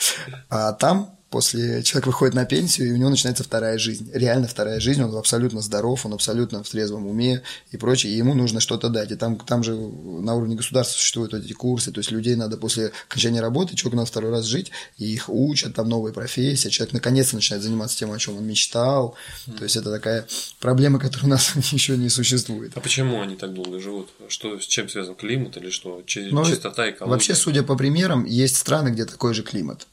[0.49, 4.07] А там после человек выходит на пенсию, и у него начинается вторая жизнь.
[4.13, 7.41] Реально вторая жизнь, он абсолютно здоров, он абсолютно в трезвом уме
[7.71, 9.09] и прочее, и ему нужно что-то дать.
[9.09, 12.91] И там, там же на уровне государства существуют эти курсы, то есть людей надо после
[13.09, 14.69] окончания работы, человеку надо второй раз жить,
[14.99, 19.15] и их учат, там новые профессии, человек наконец-то начинает заниматься тем, о чем он мечтал.
[19.47, 19.57] Mm.
[19.57, 20.27] То есть это такая
[20.59, 22.73] проблема, которая у нас еще не существует.
[22.75, 24.09] А почему они так долго живут?
[24.27, 26.03] Что, с чем связан климат или что?
[26.15, 27.11] Ну, чистота, экология?
[27.11, 29.87] Вообще, судя по примерам, есть страны, где такой же климат.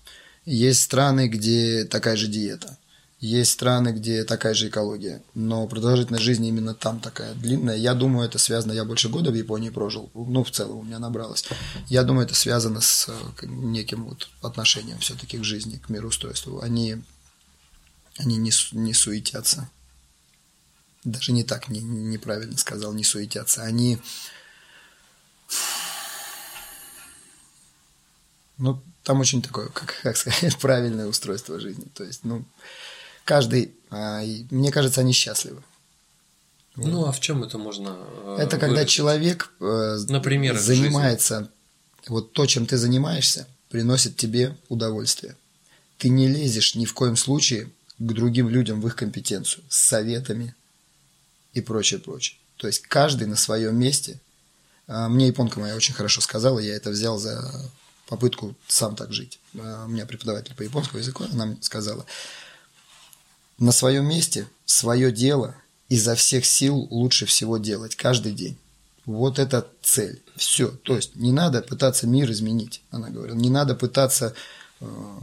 [0.45, 2.79] Есть страны, где такая же диета.
[3.21, 7.77] Есть страны, где такая же экология, но продолжительность жизни именно там такая длинная.
[7.77, 10.99] Я думаю, это связано, я больше года в Японии прожил, ну, в целом у меня
[10.99, 11.45] набралось.
[11.89, 16.63] Я думаю, это связано с э, неким вот отношением все-таки к жизни, к мироустройству.
[16.63, 16.97] Они,
[18.17, 19.69] они не, не суетятся.
[21.05, 23.65] Даже не так, не, неправильно сказал, не суетятся.
[23.65, 23.99] Они...
[28.57, 31.87] Ну, там очень такое, как, как сказать, правильное устройство жизни.
[31.95, 32.45] То есть, ну,
[33.25, 35.63] каждый, а, мне кажется, они счастливы.
[36.77, 37.97] Ну, а в чем это можно?
[38.25, 38.91] Э, это когда выразить?
[38.91, 41.51] человек э, Например, занимается, жизни.
[42.09, 45.37] вот то, чем ты занимаешься, приносит тебе удовольствие.
[45.99, 50.55] Ты не лезешь ни в коем случае к другим людям в их компетенцию с советами
[51.53, 52.39] и прочее, прочее.
[52.57, 54.21] То есть каждый на своем месте.
[54.87, 57.71] А, мне японка моя очень хорошо сказала, я это взял за
[58.11, 59.39] попытку сам так жить.
[59.59, 62.05] А, у меня преподаватель по японскому языку, она мне сказала,
[63.59, 65.55] на своем месте свое дело
[65.89, 68.59] изо всех сил лучше всего делать каждый день.
[69.07, 70.21] Вот это цель.
[70.37, 70.69] Все.
[70.69, 73.37] То есть не надо пытаться мир изменить, она говорила.
[73.37, 74.35] Не надо пытаться
[74.81, 75.19] э,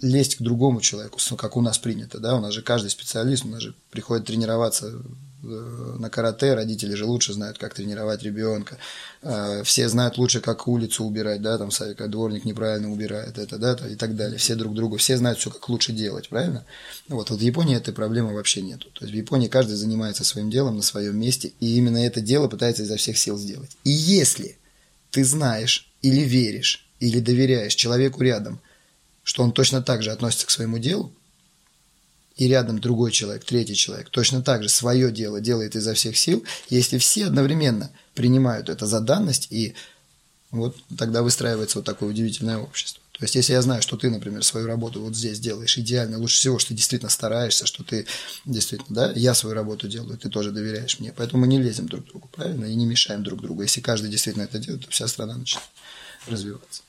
[0.00, 2.18] лезть к другому человеку, как у нас принято.
[2.18, 2.36] Да?
[2.36, 4.92] У нас же каждый специалист, у нас же приходит тренироваться
[5.42, 8.78] на карате, родители же лучше знают, как тренировать ребенка.
[9.22, 13.76] Э, все знают лучше, как улицу убирать, да, там, как дворник неправильно убирает это, да,
[13.88, 14.38] и так далее.
[14.38, 16.64] Все друг другу, все знают все, как лучше делать, правильно?
[17.08, 18.88] Вот, вот в Японии этой проблемы вообще нету.
[18.92, 22.46] То есть в Японии каждый занимается своим делом на своем месте, и именно это дело
[22.46, 23.76] пытается изо всех сил сделать.
[23.84, 24.58] И если
[25.10, 28.60] ты знаешь или веришь, или доверяешь человеку рядом,
[29.24, 31.12] что он точно так же относится к своему делу,
[32.36, 36.44] и рядом другой человек, третий человек, точно так же свое дело делает изо всех сил,
[36.68, 39.74] если все одновременно принимают это за данность, и
[40.50, 43.02] вот тогда выстраивается вот такое удивительное общество.
[43.12, 46.38] То есть, если я знаю, что ты, например, свою работу вот здесь делаешь идеально, лучше
[46.38, 48.06] всего, что ты действительно стараешься, что ты
[48.44, 52.04] действительно, да, я свою работу делаю, ты тоже доверяешь мне, поэтому мы не лезем друг
[52.04, 53.62] к другу, правильно, и не мешаем друг другу.
[53.62, 55.62] Если каждый действительно это делает, то вся страна начнет
[56.26, 56.82] развиваться.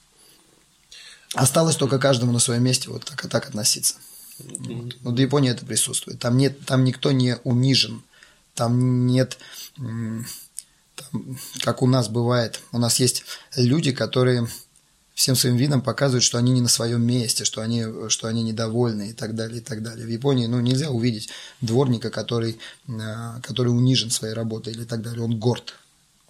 [1.35, 3.95] Осталось только каждому на своем месте вот так и так относиться.
[4.39, 4.95] Вот.
[5.01, 6.19] В Японии это присутствует.
[6.19, 8.03] Там, нет, там никто не унижен.
[8.55, 9.37] Там нет,
[9.75, 13.23] там, как у нас бывает, у нас есть
[13.55, 14.47] люди, которые
[15.15, 19.09] всем своим видом показывают, что они не на своем месте, что они, что они недовольны
[19.09, 20.05] и так далее, и так далее.
[20.05, 21.29] В Японии ну, нельзя увидеть
[21.61, 25.23] дворника, который, а, который унижен своей работой или так далее.
[25.23, 25.75] Он горд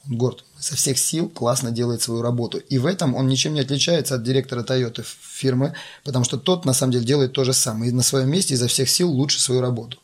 [0.10, 2.58] он горд, со всех сил классно делает свою работу.
[2.58, 6.74] И в этом он ничем не отличается от директора Toyota фирмы, потому что тот на
[6.74, 7.92] самом деле делает то же самое.
[7.92, 9.98] И на своем месте изо всех сил лучше свою работу.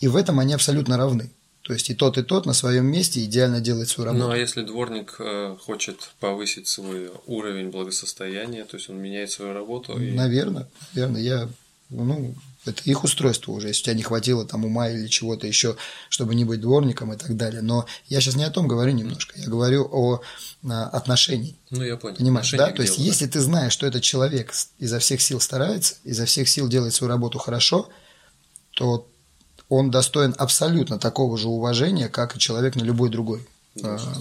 [0.00, 1.30] И в этом они абсолютно равны.
[1.62, 4.26] То есть и тот, и тот на своем месте идеально делает свою работу.
[4.26, 9.54] Ну а если дворник э, хочет повысить свой уровень благосостояния, то есть он меняет свою
[9.54, 9.98] работу?
[9.98, 10.12] И...
[10.12, 11.22] Наверное, наверное.
[11.22, 11.48] Я
[11.88, 12.34] ну,
[12.66, 15.76] это их устройство уже, если у тебя не хватило там ума или чего-то еще,
[16.08, 17.62] чтобы не быть дворником и так далее.
[17.62, 20.20] Но я сейчас не о том говорю немножко, я говорю о,
[20.62, 21.56] о отношении.
[21.70, 22.16] Ну, я понял.
[22.16, 22.70] Понимаешь, да?
[22.70, 23.04] То есть, да?
[23.04, 27.10] если ты знаешь, что этот человек изо всех сил старается, изо всех сил делает свою
[27.10, 27.88] работу хорошо,
[28.72, 29.08] то
[29.68, 33.46] он достоин абсолютно такого же уважения, как и человек на любой другой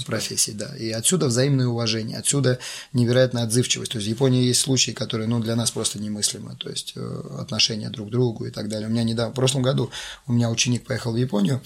[0.06, 0.76] профессий, да.
[0.76, 2.60] И отсюда взаимное уважение, отсюда
[2.92, 3.92] невероятная отзывчивость.
[3.92, 7.38] То есть в Японии есть случаи, которые ну, для нас просто немыслимы, то есть э,
[7.40, 8.88] отношения друг к другу и так далее.
[8.88, 9.92] У меня недавно, в прошлом году
[10.28, 11.62] у меня ученик поехал в Японию,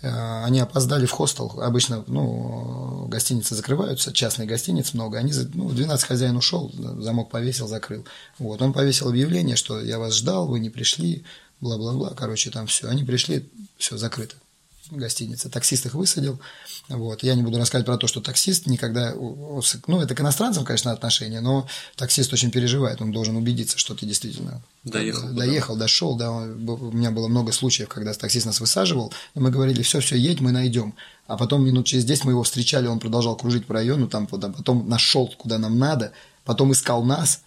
[0.00, 1.60] э, они опоздали в хостел.
[1.60, 5.18] Обычно ну, гостиницы закрываются, частные гостиниц много.
[5.18, 8.06] Они, ну, в 12 хозяин ушел, замок повесил, закрыл.
[8.38, 8.62] Вот.
[8.62, 11.24] Он повесил объявление, что я вас ждал, вы не пришли,
[11.60, 12.14] бла-бла-бла.
[12.16, 12.88] Короче, там все.
[12.88, 13.46] Они пришли,
[13.76, 14.36] все закрыто
[14.90, 15.48] гостинице.
[15.48, 16.40] Таксист их высадил.
[16.88, 17.22] Вот.
[17.22, 19.14] Я не буду рассказывать про то, что таксист никогда...
[19.14, 23.00] Ну, это к иностранцам, конечно, отношение, но таксист очень переживает.
[23.00, 26.16] Он должен убедиться, что ты действительно доехал, доехал дошел.
[26.16, 26.30] Да.
[26.30, 30.40] У меня было много случаев, когда таксист нас высаживал, и мы говорили, все, все, едь,
[30.40, 30.94] мы найдем.
[31.26, 34.88] А потом минут через 10 мы его встречали, он продолжал кружить по району, там, потом
[34.88, 36.12] нашел, куда нам надо,
[36.44, 37.40] потом искал нас,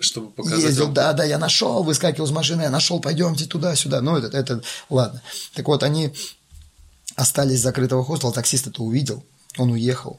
[0.00, 0.64] чтобы показать.
[0.64, 4.00] Ездил, да, да, я нашел, выскакивал из машины, я нашел, пойдемте туда-сюда.
[4.00, 5.20] Ну, это, это, ладно.
[5.54, 6.12] Так вот, они
[7.20, 9.22] остались закрытого хостела, таксист это увидел,
[9.58, 10.18] он уехал.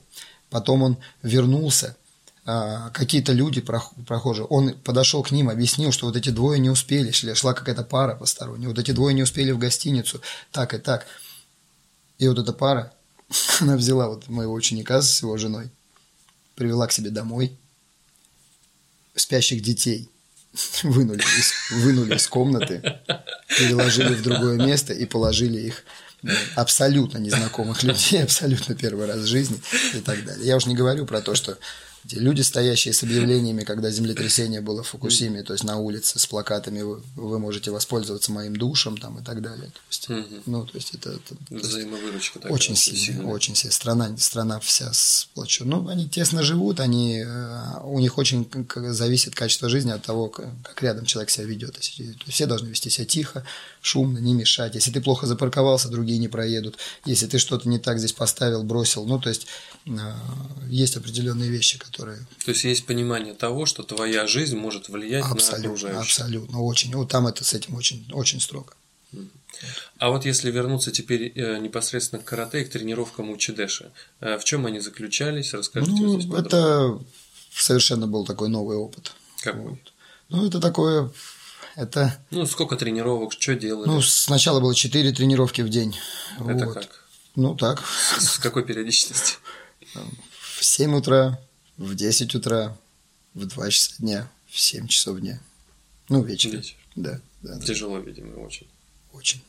[0.50, 1.98] Потом он вернулся,
[2.46, 7.12] а, какие-то люди, прохожие, он подошел к ним, объяснил, что вот эти двое не успели,
[7.12, 10.22] шла какая-то пара посторонняя, вот эти двое не успели в гостиницу,
[10.52, 11.08] так и так.
[12.20, 12.94] И вот эта пара,
[13.62, 15.72] она взяла вот моего ученика с его женой,
[16.56, 17.58] привела к себе домой,
[19.16, 20.10] спящих детей
[20.84, 23.00] вынули из, вынули из комнаты,
[23.58, 25.84] переложили в другое место и положили их
[26.56, 29.62] абсолютно незнакомых людей, абсолютно первый раз в жизни
[29.94, 30.46] и так далее.
[30.46, 31.58] Я уж не говорю про то, что
[32.04, 36.26] эти люди, стоящие с объявлениями, когда землетрясение было в Фукусиме, то есть на улице с
[36.26, 39.68] плакатами вы, вы можете воспользоваться моим душем там и так далее.
[39.68, 40.42] То есть, угу.
[40.48, 43.74] Ну, то есть это, это взаимовыручка такая очень сильная, очень сильная.
[43.74, 45.78] Страна, страна вся сплочена.
[45.78, 48.50] Ну, они тесно живут, они э, у них очень
[48.88, 51.78] зависит качество жизни от того, как рядом человек себя ведет.
[52.28, 53.46] Все должны вести себя тихо,
[53.82, 54.76] шумно, не мешать.
[54.76, 56.78] Если ты плохо запарковался, другие не проедут.
[57.06, 59.48] Если ты что-то не так здесь поставил, бросил, ну, то есть
[59.86, 59.92] э,
[60.68, 62.20] есть определенные вещи, которые...
[62.46, 66.02] То есть есть понимание того, что твоя жизнь может влиять абсолютно, на окружающих.
[66.02, 66.96] Абсолютно, очень.
[66.96, 68.74] Вот там это с этим очень, очень строго.
[69.98, 74.38] А вот если вернуться теперь э, непосредственно к карате и к тренировкам у Чедеша, э,
[74.38, 75.54] в чем они заключались?
[75.54, 77.00] Расскажите ну, здесь Это
[77.54, 79.12] совершенно был такой новый опыт.
[79.42, 79.62] Какой?
[79.62, 79.94] Вот.
[80.30, 81.12] Ну, это такое
[81.76, 82.18] это...
[82.32, 83.88] Ну, сколько тренировок, что делали?
[83.88, 85.98] Ну, сначала было 4 тренировки в день.
[86.40, 86.74] Это вот.
[86.74, 87.06] как?
[87.36, 87.84] Ну, так.
[88.20, 89.38] С какой периодичностью?
[90.58, 91.40] В 7 утра,
[91.78, 92.78] в 10 утра,
[93.34, 95.40] в 2 часа дня, в 7 часов дня.
[96.10, 96.58] Ну, вечером.
[96.58, 96.76] Вечер.
[96.96, 97.60] Да, да.
[97.60, 98.68] Тяжело, видимо, очень.
[99.14, 99.42] Очень.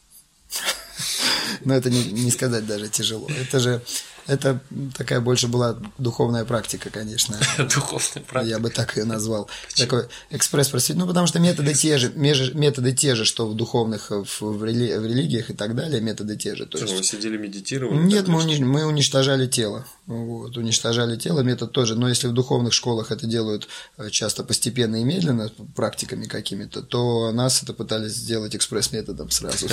[1.64, 3.28] Но это не, не сказать даже тяжело.
[3.28, 3.82] Это же
[4.26, 4.60] это
[4.96, 7.38] такая больше была духовная практика, конечно.
[7.58, 8.42] Духовная практика.
[8.42, 9.48] Я бы так ее назвал.
[9.76, 10.96] Такой экспресс просвет.
[10.96, 14.96] Ну, потому что методы те же, методы те же, что в духовных, в, в, рели,
[14.96, 16.66] в религиях и так далее, методы те же.
[16.66, 16.92] То есть...
[16.92, 17.98] вы сидели, медитировали?
[17.98, 19.86] Нет, мы уничтожали тело.
[20.12, 21.96] Вот, уничтожали тело, метод тоже.
[21.96, 27.32] Но если в духовных школах это делают э, часто постепенно и медленно, практиками какими-то, то
[27.32, 29.68] нас это пытались сделать экспресс-методом сразу.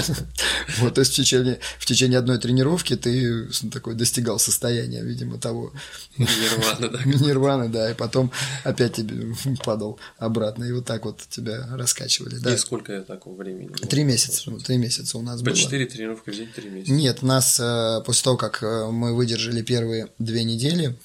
[0.80, 5.74] Вот, то есть в течение, в течение одной тренировки ты такой достигал состояния, видимо, того.
[6.18, 7.04] Нирваны, да.
[7.06, 8.32] Нирваны, да, и потом
[8.64, 9.36] опять тебе
[9.66, 12.38] падал обратно, и вот так вот тебя раскачивали.
[12.38, 12.54] Да.
[12.54, 13.70] И сколько такого времени?
[13.70, 15.54] Три месяца, три месяца у нас было.
[15.54, 16.92] По четыре тренировки в день, три месяца?
[16.92, 20.96] Нет, нас э, после того, как э, мы выдержали первые две недели,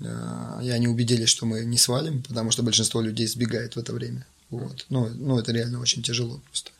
[0.00, 3.92] э, и они убедились, что мы не свалим, потому что большинство людей сбегает в это
[3.92, 4.26] время.
[4.50, 4.86] Вот.
[4.88, 6.70] Ну, ну, это реально очень тяжело просто.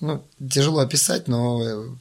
[0.00, 1.96] Ну, тяжело описать, но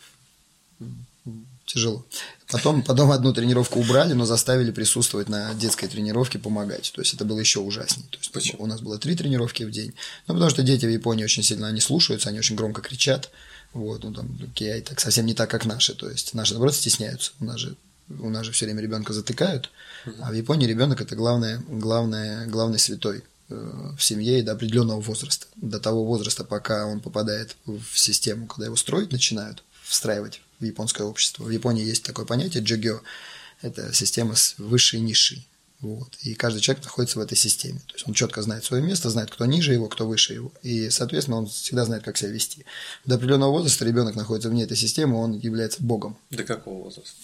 [1.66, 2.06] тяжело.
[2.50, 6.92] Потом, потом одну тренировку убрали, но заставили присутствовать на детской тренировке, помогать.
[6.94, 8.08] То есть это было еще ужаснее.
[8.10, 8.64] То есть Почему?
[8.64, 9.94] У нас было три тренировки в день.
[10.28, 13.32] Ну, потому что дети в Японии очень сильно они слушаются, они очень громко кричат.
[13.74, 15.96] Вот, ну там киай так совсем не так, как наши.
[15.96, 17.32] То есть наши, наоборот, стесняются.
[17.40, 17.76] У нас же,
[18.20, 19.72] у нас же все время ребенка затыкают.
[20.20, 25.48] А в Японии ребенок это главное, главное, главный святой э, в семье до определенного возраста.
[25.56, 31.04] До того возраста, пока он попадает в систему, когда его строить начинают, встраивать в японское
[31.04, 31.44] общество.
[31.44, 33.02] В Японии есть такое понятие джогё.
[33.62, 35.48] Это система с высшей и низшей.
[35.84, 36.16] Вот.
[36.22, 37.82] И каждый человек находится в этой системе.
[37.88, 40.50] То есть он четко знает свое место, знает, кто ниже его, кто выше его.
[40.62, 42.66] И, соответственно, он всегда знает, как себя вести.
[43.04, 46.18] До определенного возраста ребенок находится вне этой системы, он является богом.
[46.30, 47.18] До какого возраста?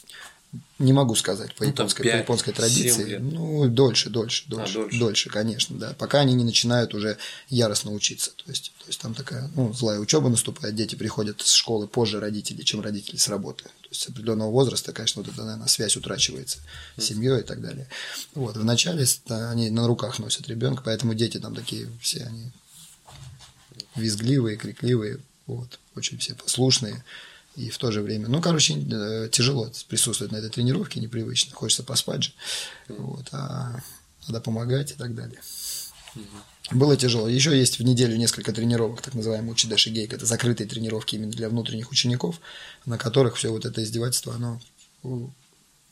[0.80, 3.04] Не могу сказать по, ну, японской, 5, по японской традиции.
[3.04, 3.22] Лет.
[3.22, 5.00] Ну, дольше, дольше, дольше, а, дольше.
[5.00, 5.93] Дольше, конечно, да.
[5.93, 7.18] Пока они не начинают уже
[7.50, 8.32] яростно учиться.
[8.32, 12.20] То есть, то есть там такая ну, злая учеба наступает, дети приходят с школы позже
[12.20, 13.66] родителей, чем родители с работы.
[13.66, 16.60] То есть с определенного возраста, конечно, вот эта, наверное, связь утрачивается
[16.97, 17.88] с семьей и так далее.
[18.34, 22.52] Вот, вначале они на руках носят ребенка, поэтому дети там такие все они
[23.95, 27.04] визгливые, крикливые, вот, очень все послушные
[27.60, 31.84] и в то же время, ну, короче, э, тяжело присутствовать на этой тренировке, непривычно, хочется
[31.84, 32.32] поспать же,
[32.88, 33.82] вот, а
[34.28, 35.41] надо помогать и так далее.
[36.72, 37.28] Было тяжело.
[37.28, 40.14] Еще есть в неделю несколько тренировок, так называемые Учидаши Гейк.
[40.14, 42.39] Это закрытые тренировки именно для внутренних учеников,
[42.86, 44.62] на которых все вот это издевательство, оно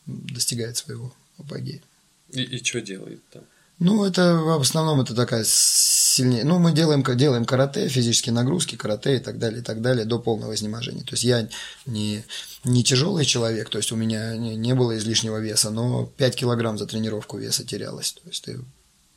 [0.06, 1.82] достигает своего апогея.
[2.30, 3.42] И, и что делает там?
[3.78, 6.44] Ну, это в основном это такая сильнее.
[6.44, 10.18] Ну, мы делаем, делаем карате, физические нагрузки, карате и так далее, и так далее, до
[10.18, 11.04] полного изнеможения.
[11.04, 11.48] То есть я
[11.86, 12.24] не,
[12.64, 16.76] не тяжелый человек, то есть у меня не, не было излишнего веса, но 5 килограмм
[16.76, 18.12] за тренировку веса терялось.
[18.12, 18.58] То есть ты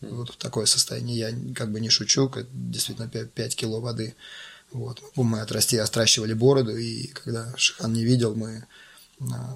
[0.01, 1.18] вот в такое состояние.
[1.18, 4.16] Я как бы не шучу, действительно 5, 5 кило воды.
[4.72, 5.01] Вот.
[5.16, 8.66] Мы отрасти, отращивали бороду, и когда Шихан не видел, мы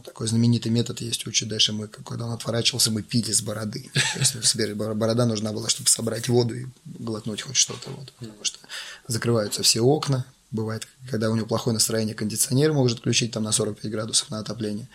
[0.03, 1.73] такой знаменитый метод есть у Чудеша.
[1.73, 3.89] Мы, когда он отворачивался, мы пили с бороды.
[4.13, 7.89] То есть борода нужна была, чтобы собрать воду и глотнуть хоть что-то.
[7.91, 8.59] Вот, потому что
[9.07, 10.25] закрываются все окна.
[10.51, 14.87] Бывает, когда у него плохое настроение, кондиционер может включить там на 45 градусов на отопление.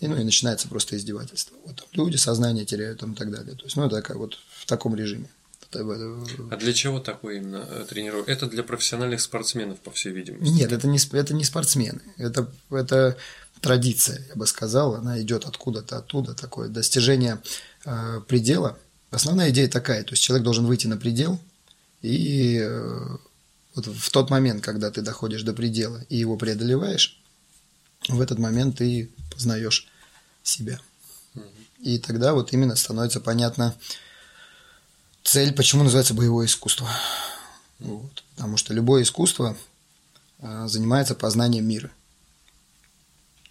[0.00, 1.56] И, ну, и начинается просто издевательство.
[1.64, 3.54] Вот там люди сознание теряют там, и так далее.
[3.54, 5.28] То есть, ну, это такая вот в таком режиме.
[5.76, 8.30] А для чего такое именно э, тренировка?
[8.30, 10.52] Это для профессиональных спортсменов, по всей видимости.
[10.52, 12.00] Нет, это не, это не спортсмены.
[12.16, 13.16] Это, это
[13.64, 14.94] традиция, я бы сказал.
[14.94, 16.34] Она идет откуда-то оттуда.
[16.34, 17.40] Такое достижение
[17.86, 18.78] э, предела.
[19.10, 20.04] Основная идея такая.
[20.04, 21.40] То есть человек должен выйти на предел.
[22.02, 23.16] И э,
[23.74, 27.18] вот в тот момент, когда ты доходишь до предела и его преодолеваешь,
[28.06, 29.88] в этот момент ты познаешь
[30.42, 30.78] себя.
[31.80, 33.74] И тогда вот именно становится понятно
[35.22, 36.90] цель, почему называется боевое искусство.
[37.78, 38.22] Вот.
[38.36, 39.56] Потому что любое искусство
[40.40, 41.90] а, занимается познанием мира.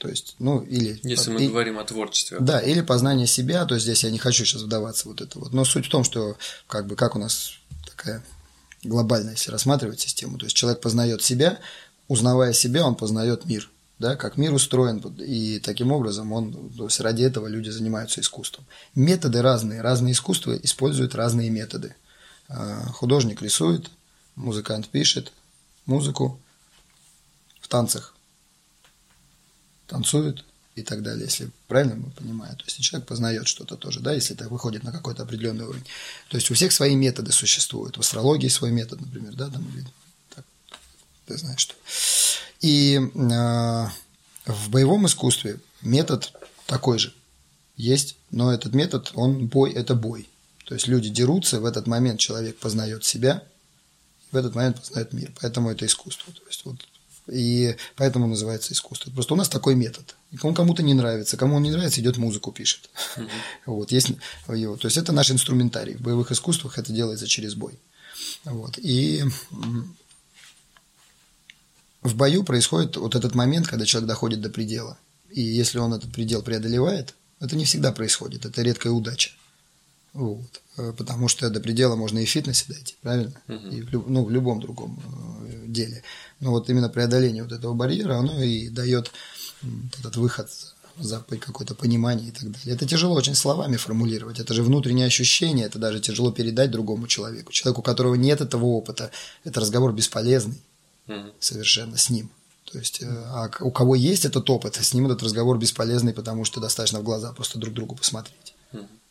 [0.04, 1.00] То есть, ну, или...
[1.04, 2.40] Если мы и, говорим о творчестве.
[2.42, 5.54] Да, или познание себя, то есть здесь я не хочу сейчас вдаваться вот это вот.
[5.54, 6.36] Но суть в том, что
[6.68, 7.54] как бы как у нас
[7.88, 8.22] такая
[8.84, 11.58] глобальная, если рассматривать систему, то есть человек познает себя,
[12.10, 17.00] узнавая себя, он познает мир да, как мир устроен, и таким образом он, то есть
[17.00, 18.66] ради этого люди занимаются искусством.
[18.96, 21.96] Методы разные, разные искусства используют разные методы.
[22.50, 23.90] А, художник рисует,
[24.36, 25.32] музыкант пишет
[25.86, 26.38] музыку
[27.62, 28.14] в танцах,
[29.94, 32.56] танцует и так далее, если правильно мы понимаем.
[32.56, 35.86] То есть человек познает что-то тоже, да, если это выходит на какой-то определенный уровень.
[36.30, 37.98] То есть у всех свои методы существуют.
[37.98, 39.64] В астрологии свой метод, например, да, там,
[40.34, 40.46] так,
[41.28, 41.76] ты знаешь что.
[42.60, 43.88] И э,
[44.46, 46.34] в боевом искусстве метод
[46.66, 47.14] такой же
[47.78, 50.28] есть, но этот метод, он бой, это бой.
[50.66, 53.44] То есть люди дерутся, в этот момент человек познает себя,
[54.32, 55.32] в этот момент познает мир.
[55.40, 56.34] Поэтому это искусство.
[56.34, 56.78] То есть вот,
[57.28, 59.12] и поэтому называется искусство.
[59.12, 60.16] Просто у нас такой метод.
[60.40, 62.90] Кому кому-то не нравится, кому он не нравится, идет музыку пишет.
[63.16, 63.30] Mm-hmm.
[63.68, 64.12] Вот, есть
[64.50, 64.76] его.
[64.78, 65.96] То есть это наш инструментарий.
[65.96, 67.80] В боевых искусствах это делается через бой.
[68.44, 68.78] Вот.
[68.78, 69.24] И
[72.02, 74.98] в бою происходит вот этот момент, когда человек доходит до предела.
[75.30, 79.32] И если он этот предел преодолевает, это не всегда происходит, это редкая удача.
[80.14, 80.62] Вот.
[80.78, 83.34] Э, потому что до предела можно и в фитнесе дойти, правильно?
[83.48, 83.68] Угу.
[83.70, 85.00] И в, ну, в любом другом
[85.48, 86.04] э, деле.
[86.40, 89.12] Но вот именно преодоление вот этого барьера, оно и дает
[90.00, 90.50] этот выход
[90.98, 92.76] за какое-то понимание и так далее.
[92.76, 94.40] Это тяжело очень словами формулировать.
[94.40, 97.52] Это же внутреннее ощущение, это даже тяжело передать другому человеку.
[97.52, 99.10] Человеку, у которого нет этого опыта,
[99.44, 100.62] это разговор бесполезный
[101.40, 102.30] совершенно с ним.
[102.72, 106.46] То есть, э, а у кого есть этот опыт, с ним этот разговор бесполезный, потому
[106.46, 108.56] что достаточно в глаза просто друг другу посмотреть.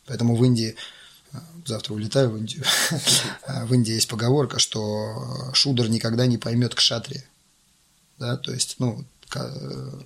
[0.05, 0.75] Поэтому в Индии,
[1.31, 2.63] э, завтра улетаю в Индию,
[3.47, 7.23] в Индии есть поговорка, что шудер никогда не поймет кшатри.
[8.19, 10.01] Да, то есть, ну, э,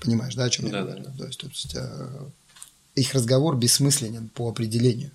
[0.00, 1.04] понимаешь, да, о чем я говорю?
[1.18, 1.76] То есть, то есть,
[2.94, 5.10] их разговор бессмысленен по определению.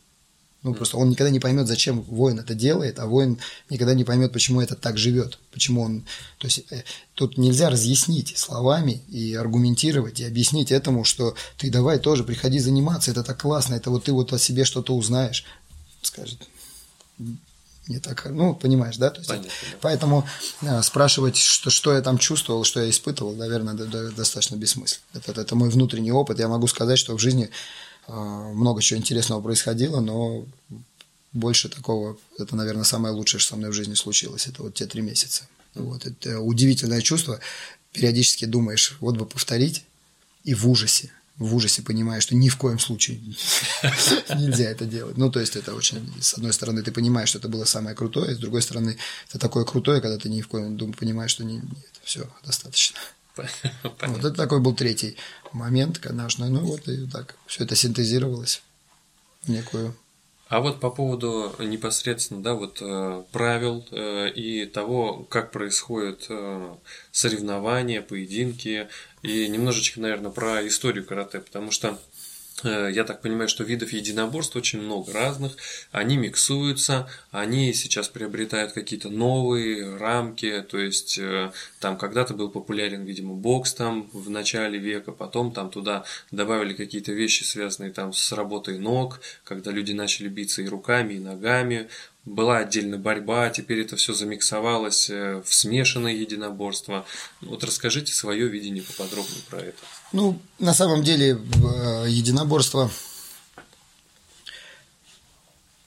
[0.61, 3.37] Ну, просто он никогда не поймет, зачем воин это делает, а воин
[3.69, 6.01] никогда не поймет, почему это так живет, почему он...
[6.37, 6.83] То есть э,
[7.13, 13.11] тут нельзя разъяснить словами и аргументировать, и объяснить этому, что ты давай тоже приходи заниматься,
[13.11, 15.45] это так классно, это вот ты вот о себе что-то узнаешь.
[16.01, 16.45] Скажет,
[17.87, 19.09] не так, ну, понимаешь, да?
[19.09, 19.77] То есть, Понятно, да.
[19.81, 20.27] Поэтому
[20.61, 25.01] а, спрашивать, что, что я там чувствовал, что я испытывал, наверное, да, да, достаточно бессмысленно.
[25.13, 26.37] Это, это мой внутренний опыт.
[26.37, 27.49] Я могу сказать, что в жизни
[28.09, 30.45] много чего интересного происходило, но
[31.31, 34.85] больше такого, это, наверное, самое лучшее, что со мной в жизни случилось, это вот те
[34.85, 35.47] три месяца.
[35.75, 37.39] Вот, это удивительное чувство,
[37.93, 39.83] периодически думаешь, вот бы повторить,
[40.43, 43.19] и в ужасе, в ужасе понимаешь, что ни в коем случае
[44.35, 45.17] нельзя это делать.
[45.17, 48.35] Ну, то есть, это очень, с одной стороны, ты понимаешь, что это было самое крутое,
[48.35, 48.97] с другой стороны,
[49.29, 52.97] это такое крутое, когда ты ни в коем понимаешь, что не, нет, все, достаточно.
[53.83, 55.17] Вот это такой был третий
[55.51, 56.47] момент, конечно.
[56.47, 58.61] Ну вот и так все это синтезировалось
[59.47, 59.95] некую
[60.49, 66.75] а вот по поводу непосредственно, да, вот э, правил э, и того, как происходят э,
[67.11, 68.87] соревнования, поединки,
[69.21, 71.99] и немножечко, наверное, про историю карате, потому что
[72.63, 75.53] я так понимаю, что видов единоборств очень много разных,
[75.91, 83.03] они миксуются, они сейчас приобретают какие-то новые рамки, то есть э, там когда-то был популярен,
[83.03, 88.31] видимо, бокс там в начале века, потом там туда добавили какие-то вещи, связанные там с
[88.31, 91.89] работой ног, когда люди начали биться и руками, и ногами,
[92.29, 97.05] была отдельно борьба, теперь это все замиксовалось э, в смешанное единоборство.
[97.41, 99.77] Вот расскажите свое видение поподробнее про это.
[100.13, 102.91] Ну, на самом деле, э, единоборства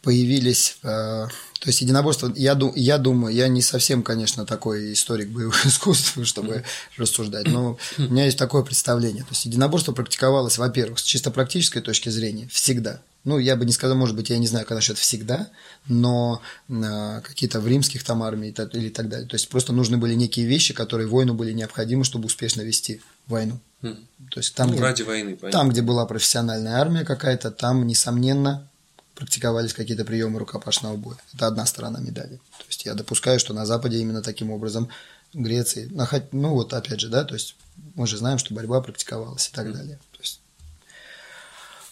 [0.03, 1.29] появились, э,
[1.63, 6.65] то есть единоборство, я, я думаю, я не совсем, конечно, такой историк боевого искусства, чтобы
[6.97, 9.23] рассуждать, но у меня есть такое представление.
[9.23, 13.73] То есть единоборство практиковалось, во-первых, с чисто практической точки зрения всегда– ну, я бы не
[13.73, 15.49] сказал, может быть, я не знаю, как насчет всегда,
[15.87, 19.29] но э, какие-то в римских там армии или так далее.
[19.29, 23.61] То есть просто нужны были некие вещи, которые воину были необходимы, чтобы успешно вести войну.
[23.83, 23.97] Mm.
[24.31, 25.51] То есть там, ну, где, ради войны, понятно.
[25.53, 28.69] Там, где была профессиональная армия какая-то, там, несомненно,
[29.15, 31.17] практиковались какие-то приемы рукопашного боя.
[31.35, 32.37] Это одна сторона медали.
[32.59, 34.89] То есть я допускаю, что на Западе именно таким образом
[35.35, 35.91] Греции,
[36.33, 37.57] ну вот опять же, да, то есть
[37.95, 39.99] мы же знаем, что борьба практиковалась и так далее.
[40.13, 40.41] То есть,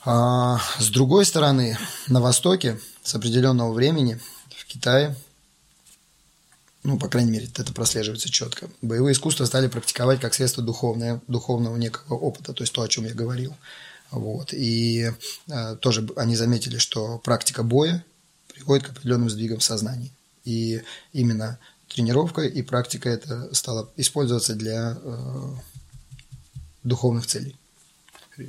[0.05, 4.21] а, с другой стороны, на Востоке с определенного времени
[4.55, 5.17] в Китае
[6.83, 8.71] ну, по крайней мере, это прослеживается четко.
[8.81, 13.05] Боевые искусства стали практиковать как средство духовное, духовного некого опыта, то есть то, о чем
[13.05, 13.55] я говорил.
[14.11, 14.53] Вот.
[14.53, 15.11] И
[15.49, 18.05] э, тоже они заметили, что практика боя
[18.53, 20.13] приводит к определенным сдвигам в сознании.
[20.45, 20.83] И
[21.13, 21.59] именно
[21.89, 25.55] тренировка и практика это стало использоваться для э,
[26.83, 27.57] духовных целей.
[28.39, 28.45] Э,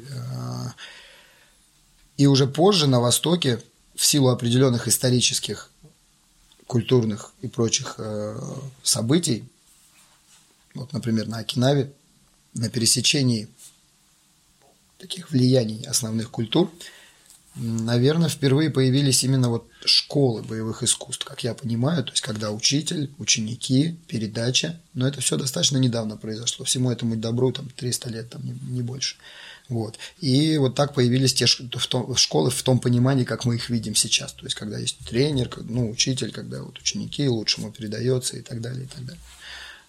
[2.18, 3.62] и уже позже на Востоке,
[3.96, 5.70] в силу определенных исторических
[6.66, 8.00] культурных и прочих
[8.84, 9.44] событий,
[10.74, 11.92] вот, например, на Окинаве,
[12.54, 13.48] на пересечении
[15.02, 16.72] таких влияний основных культур,
[17.56, 23.12] наверное, впервые появились именно вот школы боевых искусств, как я понимаю, то есть когда учитель,
[23.18, 28.46] ученики, передача, но это все достаточно недавно произошло, всему этому добру там 300 лет, там
[28.46, 29.18] не, не больше.
[29.70, 29.98] Вот.
[30.20, 34.34] И вот так появились те школы в том понимании, как мы их видим сейчас.
[34.34, 38.84] То есть, когда есть тренер, ну, учитель, когда вот ученики лучшему передается и так далее,
[38.84, 39.22] и так далее.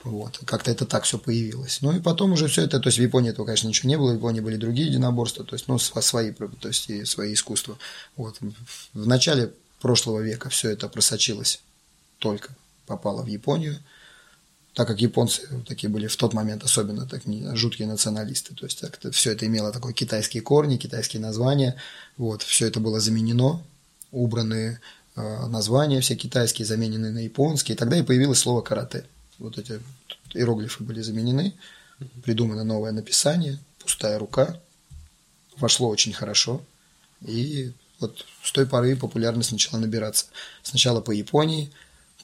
[0.04, 0.40] Вот.
[0.44, 1.78] Как-то это так все появилось.
[1.80, 4.12] Ну и потом уже все это, то есть в Японии этого, конечно, ничего не было,
[4.12, 7.78] в Японии были другие единоборства, то есть, ну, свои, то есть и свои искусства.
[8.16, 8.38] Вот.
[8.92, 11.60] В начале прошлого века все это просочилось
[12.18, 12.50] только,
[12.86, 13.78] попало в Японию–
[14.74, 17.22] так как японцы такие были в тот момент особенно так,
[17.54, 21.76] жуткие националисты, то есть так, все это имело такой китайские корни, китайские названия,
[22.16, 23.62] вот, все это было заменено,
[24.12, 24.80] убраны
[25.14, 29.04] э, названия все китайские, заменены на японские, и тогда и появилось слово карате.
[29.42, 29.80] Вот эти
[30.34, 31.54] иероглифы были заменены,
[32.24, 34.60] придумано новое написание, пустая рука,
[35.56, 36.62] вошло очень хорошо,
[37.20, 40.26] и вот с той поры популярность начала набираться.
[40.62, 41.72] Сначала по Японии,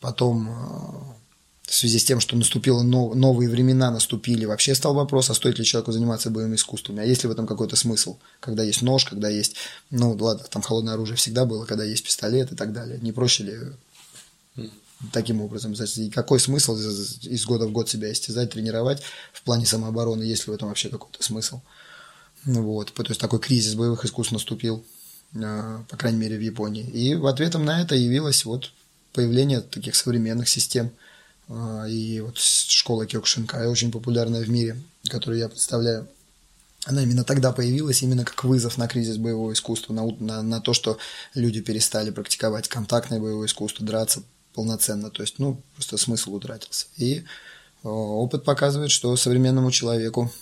[0.00, 1.18] потом э,
[1.62, 5.58] в связи с тем, что наступило нов, новые времена, наступили, вообще стал вопрос, а стоит
[5.58, 9.04] ли человеку заниматься боевыми искусствами, а есть ли в этом какой-то смысл, когда есть нож,
[9.04, 9.56] когда есть,
[9.90, 13.42] ну ладно, там холодное оружие всегда было, когда есть пистолет и так далее, не проще
[13.44, 14.68] ли
[15.12, 20.22] таким образом, и какой смысл из, года в год себя истязать, тренировать в плане самообороны,
[20.22, 21.60] есть ли в этом вообще какой-то смысл.
[22.44, 24.84] Вот, то есть такой кризис боевых искусств наступил,
[25.36, 26.84] а, по крайней мере, в Японии.
[26.84, 28.72] И в ответом на это явилось вот
[29.12, 30.90] появление таких современных систем–
[31.48, 34.76] а, и вот школа Кёкушинкай очень популярная в мире,
[35.08, 36.08] которую я представляю.
[36.84, 40.72] Она именно тогда появилась, именно как вызов на кризис боевого искусства, на, на, на то,
[40.72, 40.98] что
[41.34, 44.22] люди перестали практиковать контактное боевое искусство, драться
[44.58, 45.10] полноценно.
[45.10, 46.86] То есть, ну, просто смысл утратился.
[46.96, 47.22] И
[47.84, 50.32] опыт показывает, что современному человеку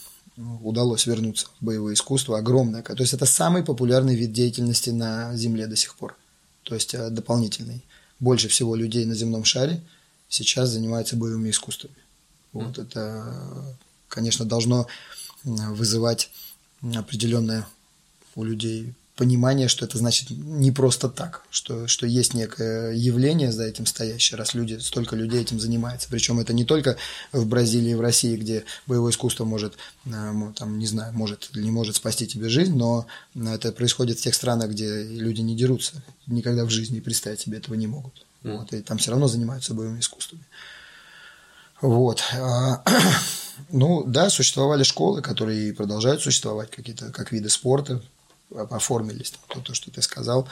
[0.63, 2.83] удалось вернуться в боевое искусство огромное.
[2.83, 6.17] То есть это самый популярный вид деятельности на Земле до сих пор.
[6.63, 7.85] То есть э, дополнительный.
[8.21, 9.83] Больше всего людей на земном шаре–
[10.29, 11.95] сейчас занимается боевыми искусствами.
[12.53, 13.77] Вот это,
[14.09, 14.87] конечно, должно
[15.45, 16.31] вызывать
[16.95, 17.67] определенное
[18.35, 23.65] у людей понимание, что это значит не просто так, что, что есть некое явление за
[23.65, 26.09] этим стоящее, раз люди, столько людей этим занимаются.
[26.11, 26.97] Причем это не только
[27.33, 31.63] в Бразилии и в России, где боевое искусство может, э, там, не знаю, может или
[31.63, 36.03] не может спасти тебе жизнь, но это происходит в тех странах, где люди не дерутся,
[36.27, 38.27] никогда в жизни представить себе этого не могут.
[38.43, 38.59] Mm.
[38.59, 40.45] Вот, и там все равно занимаются боевыми искусствами.
[41.81, 42.23] Вот.
[42.35, 42.83] А,
[43.71, 48.03] ну, да, существовали школы, которые продолжают существовать, какие-то как виды спорта,
[48.55, 50.49] оформились, то, то что ты сказал.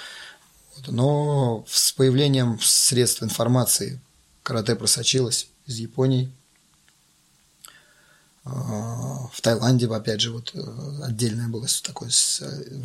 [0.88, 4.01] Но с появлением средств информации
[4.42, 6.32] карате просочилось из Японии.
[8.45, 10.61] А, в Таиланде, опять же, вот э,
[11.03, 12.11] отдельное было такое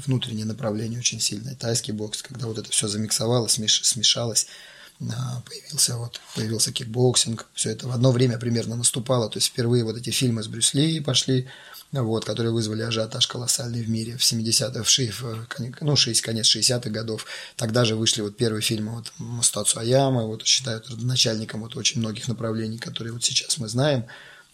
[0.05, 1.55] внутреннее направление очень сильное.
[1.55, 4.47] Тайский бокс, когда вот это все замиксовалось, смешалось
[5.45, 9.95] появился вот появился кикбоксинг, все это в одно время примерно наступало, то есть впервые вот
[9.95, 11.47] эти фильмы с Брюс Ли пошли,
[11.91, 17.25] вот, которые вызвали ажиотаж колоссальный в мире в 70-х, в, ну, 60, конец 60-х годов.
[17.55, 22.27] Тогда же вышли вот первые фильмы вот Масутацу Ояма, вот считают начальником вот очень многих
[22.27, 24.05] направлений, которые вот сейчас мы знаем.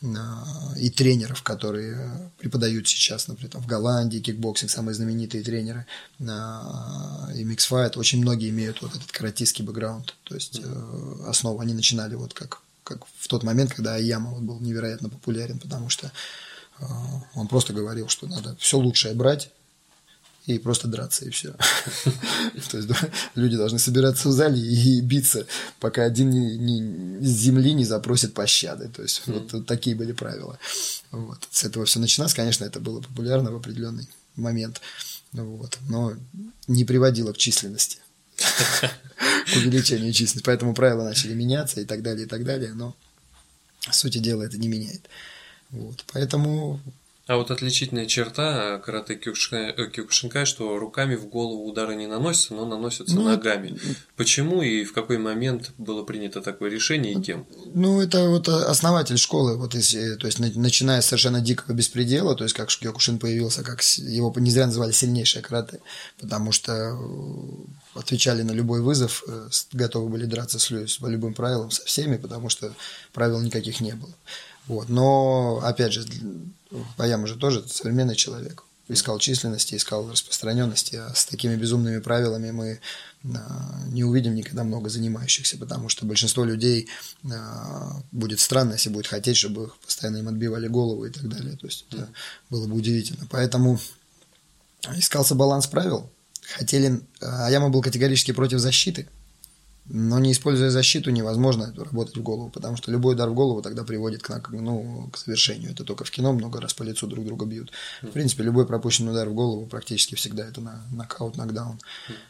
[0.03, 5.85] А, и тренеров, которые преподают сейчас, например, там, в Голландии, кикбоксинг, самые знаменитые тренеры,
[6.27, 11.27] а, и миксфайт, очень многие имеют вот этот каратистский бэкграунд, то есть mm-hmm.
[11.27, 15.59] основу они начинали вот как, как в тот момент, когда Аяма вот был невероятно популярен,
[15.59, 16.11] потому что
[17.35, 19.49] он просто говорил, что надо все лучшее брать
[20.45, 21.53] и просто драться, и все.
[22.69, 22.89] То есть
[23.33, 25.47] люди должны собираться в зале и биться,
[25.79, 26.31] пока один
[27.21, 28.89] с земли не запросит пощады.
[28.89, 30.59] То есть вот такие были правила.
[31.49, 32.33] С этого все начиналось.
[32.33, 34.81] Конечно, это было популярно в определенный момент.
[35.31, 35.79] Вот.
[35.89, 36.13] Но
[36.67, 37.99] не приводило к численности.
[38.37, 40.45] К увеличению численности.
[40.45, 42.73] Поэтому правила начали меняться и так далее, и так далее.
[42.73, 42.95] Но
[43.91, 45.09] сути дела это не меняет.
[45.75, 46.03] Вот.
[46.13, 46.79] Поэтому
[47.27, 53.15] а вот отличительная черта карате Кюкушинкай, что руками в голову удары не наносятся, но наносятся
[53.15, 53.79] ну, ногами.
[54.15, 57.47] Почему и в какой момент было принято такое решение и кем?
[57.73, 62.43] Ну, это вот основатель школы, вот если, то есть начиная с совершенно дикого беспредела, то
[62.43, 65.79] есть как Кюкушин появился, как его не зря называли сильнейшее карате,
[66.19, 71.71] потому что э, отвечали на любой вызов, э, готовы были драться с, по любым правилам
[71.71, 72.71] со всеми, потому что
[73.13, 74.13] правил никаких не было.
[74.67, 74.89] Вот.
[74.89, 76.05] Но, опять же,
[76.97, 78.63] Баям уже тоже современный человек.
[78.87, 82.79] Искал численности, искал распространенности, а с такими безумными правилами мы
[83.33, 86.87] а, не увидим никогда много занимающихся, потому что большинство людей
[87.31, 91.57] а, будет странно, если будет хотеть, чтобы их постоянно им отбивали голову и так далее.
[91.57, 92.09] То есть это
[92.51, 93.25] было бы удивительно.
[93.31, 93.79] Поэтому
[94.95, 96.11] искался баланс правил.
[96.55, 99.07] Хотели, а Аяма был категорически против защиты–
[99.87, 103.83] но не используя защиту, невозможно работать в голову, потому что любой удар в голову тогда
[103.83, 105.71] приводит к, ну, к завершению.
[105.71, 107.71] Это только в кино много раз по лицу друг друга бьют.
[108.01, 111.79] В принципе, любой пропущенный удар в голову практически всегда это на, нокаут, нокдаун.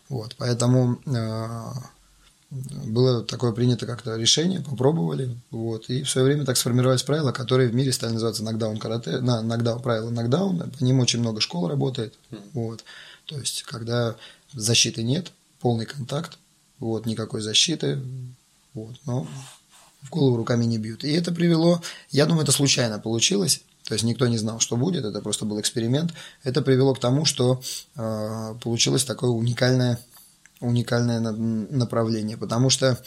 [0.09, 1.61] Вот, поэтому э,
[2.51, 7.69] было такое принято как-то решение, попробовали, вот, и в свое время так сформировались правила, которые
[7.69, 11.67] в мире стали называться нокдаун карате, на, нокдаун, правила нокдауна, по ним очень много школ
[11.67, 12.15] работает,
[12.53, 12.83] вот,
[13.25, 14.15] то есть, когда
[14.53, 16.37] защиты нет, полный контакт,
[16.79, 18.01] вот, никакой защиты,
[18.73, 19.27] вот, но
[20.01, 21.03] в голову руками не бьют.
[21.03, 25.05] И это привело, я думаю, это случайно получилось, то есть никто не знал, что будет,
[25.05, 26.11] это просто был эксперимент.
[26.43, 27.61] Это привело к тому, что
[27.95, 29.99] э, получилось такое уникальное,
[30.59, 32.99] уникальное направление, потому что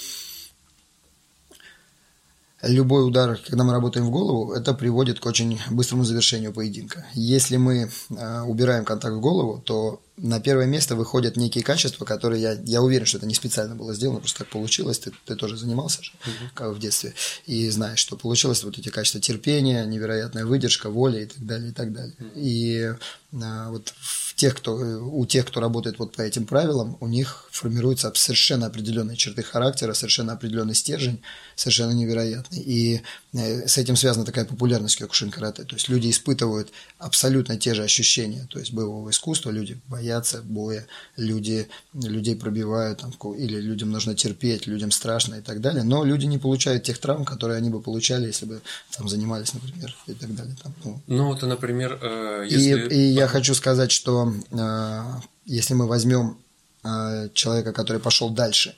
[2.62, 7.04] любой удар, когда мы работаем в голову, это приводит к очень быстрому завершению поединка.
[7.12, 12.42] Если мы э, убираем контакт в голову, то на первое место выходят некие качества, которые
[12.42, 14.98] я, я уверен, что это не специально было сделано, просто так получилось.
[14.98, 16.48] Ты, ты тоже занимался же, uh-huh.
[16.54, 17.14] как в детстве,
[17.46, 21.72] и знаешь, что получилось вот эти качества терпения, невероятная выдержка, воля и так далее, и
[21.72, 22.14] так далее.
[22.18, 22.32] Uh-huh.
[22.36, 22.94] И
[23.42, 27.48] а, вот в тех, кто, у тех, кто работает вот по этим правилам, у них
[27.50, 31.20] формируются совершенно определенные черты характера, совершенно определенный стержень,
[31.56, 32.60] совершенно невероятный.
[32.60, 33.02] И
[33.32, 35.64] с этим связана такая популярность кёкушин карате.
[35.64, 40.86] То есть люди испытывают абсолютно те же ощущения, то есть боевого искусства, люди боятся боя,
[41.16, 46.24] люди, людей пробивают, там, или людям нужно терпеть, людям страшно и так далее, но люди
[46.24, 48.62] не получают тех травм, которые они бы получали, если бы
[48.96, 50.56] там занимались, например, и так далее.
[50.62, 51.00] Там, ну.
[51.06, 52.88] ну, это, например, э, если...
[52.88, 55.04] И, и я хочу сказать, что э,
[55.44, 56.38] если мы возьмем
[56.82, 58.74] э, человека, который пошел дальше,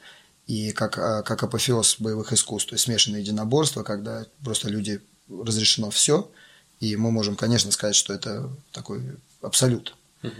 [0.50, 5.90] и как, э, как апофеоз боевых искусств, то есть смешанное единоборство, когда просто люди разрешено
[5.90, 6.28] все,
[6.80, 9.00] и мы можем, конечно, сказать, что это такой
[9.42, 9.94] абсолют.
[10.24, 10.32] Угу.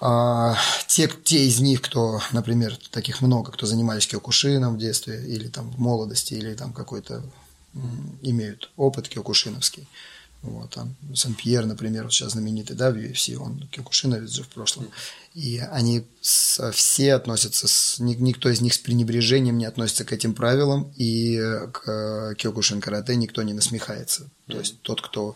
[0.00, 0.56] А,
[0.88, 5.70] те, те из них, кто, например, таких много, кто занимались киокушином в детстве или там
[5.70, 7.22] в молодости, или там какой-то
[8.22, 9.86] имеют опыт киокушиновский.
[10.44, 14.88] Вот, там Сан-Пьер, например, вот сейчас знаменитый, да, в UFC, он киокушиновец же в прошлом.
[15.32, 20.34] И они с, все относятся, с, никто из них с пренебрежением не относится к этим
[20.34, 21.40] правилам, и
[21.72, 24.30] к киокушин карате никто не насмехается.
[24.46, 25.34] То есть тот, кто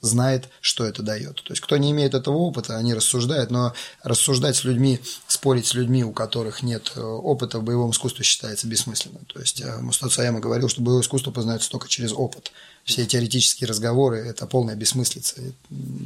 [0.00, 1.42] знает, что это дает.
[1.42, 5.74] То есть, кто не имеет этого опыта, они рассуждают, но рассуждать с людьми, спорить с
[5.74, 9.24] людьми, у которых нет э, опыта в боевом искусстве, считается бессмысленным.
[9.24, 12.52] То есть, э, Мустат Саяма говорил, что боевое искусство познается только через опыт
[12.86, 15.42] все теоретические разговоры– это полная бессмыслица.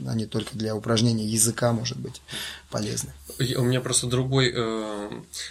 [0.09, 2.23] Они только для упражнения языка, может быть,
[2.71, 3.13] полезны.
[3.39, 5.11] У меня просто другой, э,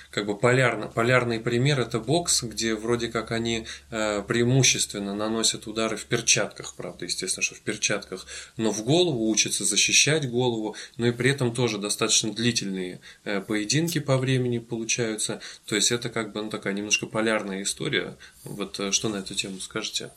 [0.09, 5.97] как бы полярно, полярный пример– это бокс, где вроде как они э, преимущественно наносят удары
[5.97, 8.25] в перчатках, правда, естественно, что в перчатках,
[8.57, 13.99] но в голову учатся защищать голову, но и при этом тоже достаточно длительные э, поединки
[13.99, 15.41] по времени получаются.
[15.67, 18.17] То есть это как бы ну, такая немножко полярная история.
[18.43, 20.09] Вот что на эту тему скажете?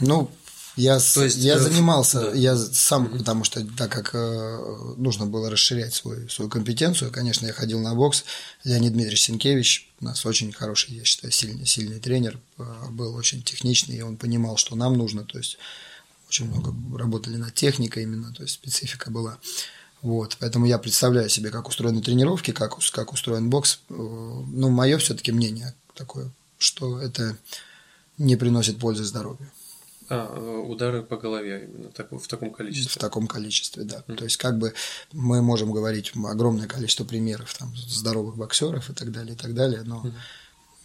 [0.00, 0.30] Ну,
[0.76, 2.32] я, То есть, я э, занимался, да.
[2.32, 7.52] я сам, потому что так как э, нужно было расширять свой, свою компетенцию, конечно, я
[7.52, 8.24] ходил на бокс.
[8.64, 13.42] Леонид Дмитриевич Сенкевич у нас очень хороший, я считаю, сильный, сильный тренер, э, был очень
[13.42, 15.58] техничный, и он понимал, что нам нужно, то есть
[16.28, 19.38] очень много работали над техникой именно, то есть специфика была.
[20.02, 23.80] Вот, поэтому я представляю себе, как устроены тренировки, как, как устроен бокс.
[23.90, 27.36] Э, ну, мое все-таки мнение такое, что это
[28.16, 29.50] не приносит пользы здоровью.
[30.10, 32.90] А, удары по голове именно так, в таком количестве.
[32.90, 34.02] В таком количестве, да.
[34.06, 34.16] Mm-hmm.
[34.16, 34.74] То есть, как бы
[35.12, 39.82] мы можем говорить огромное количество примеров там здоровых боксеров и так далее, и так далее,
[39.84, 40.04] но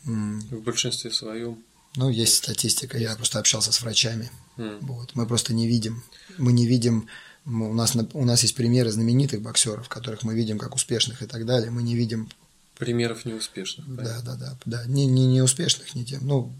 [0.05, 0.57] mm-hmm.
[0.57, 1.57] в большинстве своем.
[1.95, 4.29] Ну, есть статистика, я просто общался с врачами.
[4.57, 4.79] Mm.
[4.81, 5.15] Вот.
[5.15, 6.03] Мы просто не видим.
[6.37, 7.07] Мы не видим.
[7.45, 11.45] У нас, у нас есть примеры знаменитых боксеров, которых мы видим как успешных и так
[11.45, 11.71] далее.
[11.71, 12.29] Мы не видим
[12.77, 13.87] примеров неуспешных.
[13.95, 14.85] Да, да, да, да.
[14.85, 16.25] Не, не неуспешных, не тем.
[16.27, 16.53] Ну,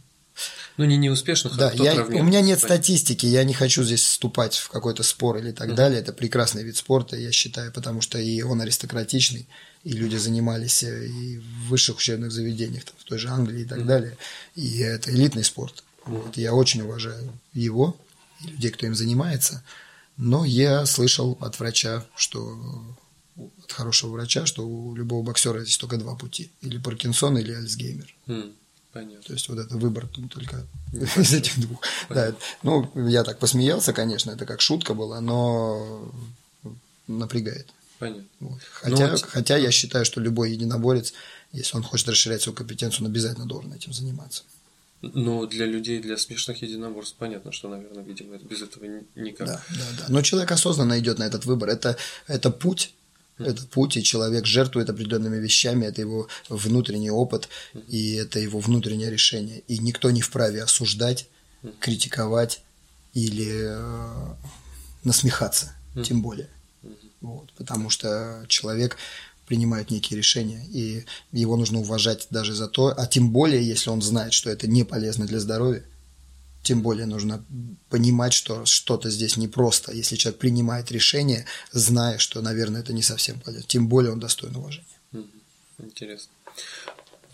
[0.78, 4.56] ну, не неуспешных, да, а я, У меня нет статистики, я не хочу здесь вступать
[4.56, 5.76] в какой-то спор или так mm-hmm.
[5.76, 6.00] далее.
[6.00, 9.48] Это прекрасный вид спорта, я считаю, потому что и он аристократичный,
[9.84, 13.66] и люди занимались э, и в высших учебных заведениях, там, в той же Англии и
[13.66, 13.86] так mm-hmm.
[13.86, 14.18] далее.
[14.56, 15.84] И это элитный спорт.
[16.06, 16.22] Mm-hmm.
[16.24, 17.96] Вот, я очень уважаю его
[18.44, 19.64] и людей, кто им занимается.
[20.18, 22.58] Но я слышал от врача, что
[23.64, 26.52] от хорошего врача, что у любого боксера есть только два пути.
[26.62, 28.14] Или Паркинсон, или Альцгеймер.
[28.28, 28.54] Mm.
[28.96, 29.24] Понятно.
[29.24, 31.82] То есть вот это выбор только из этих двух.
[32.08, 32.34] Да,
[32.64, 36.10] ну, я так посмеялся, конечно, это как шутка была, но
[37.06, 37.68] напрягает.
[38.00, 38.24] Понятно.
[38.40, 38.62] Вот.
[38.72, 41.14] Хотя, ну, хотя я считаю, что любой единоборец,
[41.52, 44.44] если он хочет расширять свою компетенцию, он обязательно должен этим заниматься.
[45.02, 48.86] Но для людей, для смешных единоборств, понятно, что, наверное, видимо, без этого
[49.16, 49.46] никак.
[49.46, 50.06] Да, да, да.
[50.08, 51.68] Но человек осознанно идет на этот выбор.
[51.68, 52.95] Это, это путь,
[53.38, 57.50] это путь, и человек жертвует определенными вещами, это его внутренний опыт,
[57.88, 59.62] и это его внутреннее решение.
[59.68, 61.28] И никто не вправе осуждать,
[61.80, 62.64] критиковать
[63.14, 64.36] или э,
[65.04, 65.74] насмехаться,
[66.04, 66.50] тем более.
[67.22, 68.98] Вот, потому что человек
[69.48, 74.02] принимает некие решения, и его нужно уважать даже за то, а тем более, если он
[74.02, 75.84] знает, что это не полезно для здоровья,
[76.66, 77.46] тем более нужно
[77.90, 79.94] понимать, что что-то здесь непросто.
[79.94, 84.56] Если человек принимает решение, зная, что, наверное, это не совсем полезно, тем более он достоин
[84.56, 84.86] уважения.
[85.78, 86.32] Интересно.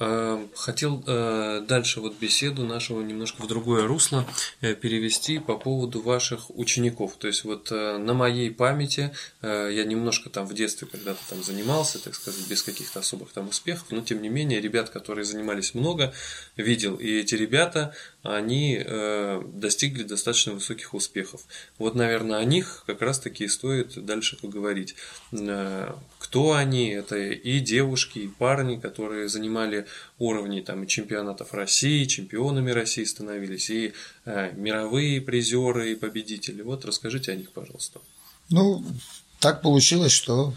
[0.04, 4.26] Э, хотел э, дальше вот беседу нашего немножко в другое русло
[4.62, 7.18] э, перевести по поводу ваших учеников.
[7.18, 9.12] То есть вот на моей памяти
[9.42, 13.88] я немножко там в детстве когда-то там занимался, так сказать, без каких-то особых там успехов,
[13.92, 16.14] но тем не менее ребят, которые занимались много,
[16.58, 16.96] видел.
[16.96, 17.94] И эти ребята,
[18.24, 18.84] они
[19.54, 21.42] достигли достаточно высоких успехов.
[21.78, 24.96] Вот, наверное, о них как раз-таки и стоит дальше поговорить.
[25.32, 26.90] Кто они?
[26.90, 29.88] Это и девушки, и парни, которые занимали
[30.20, 33.94] уровней там, и чемпионатов России, чемпионами России становились, и
[34.26, 36.62] э, мировые призеры и победители.
[36.62, 38.02] Вот расскажите о них, пожалуйста.
[38.50, 38.86] Ну,
[39.40, 40.54] так получилось, что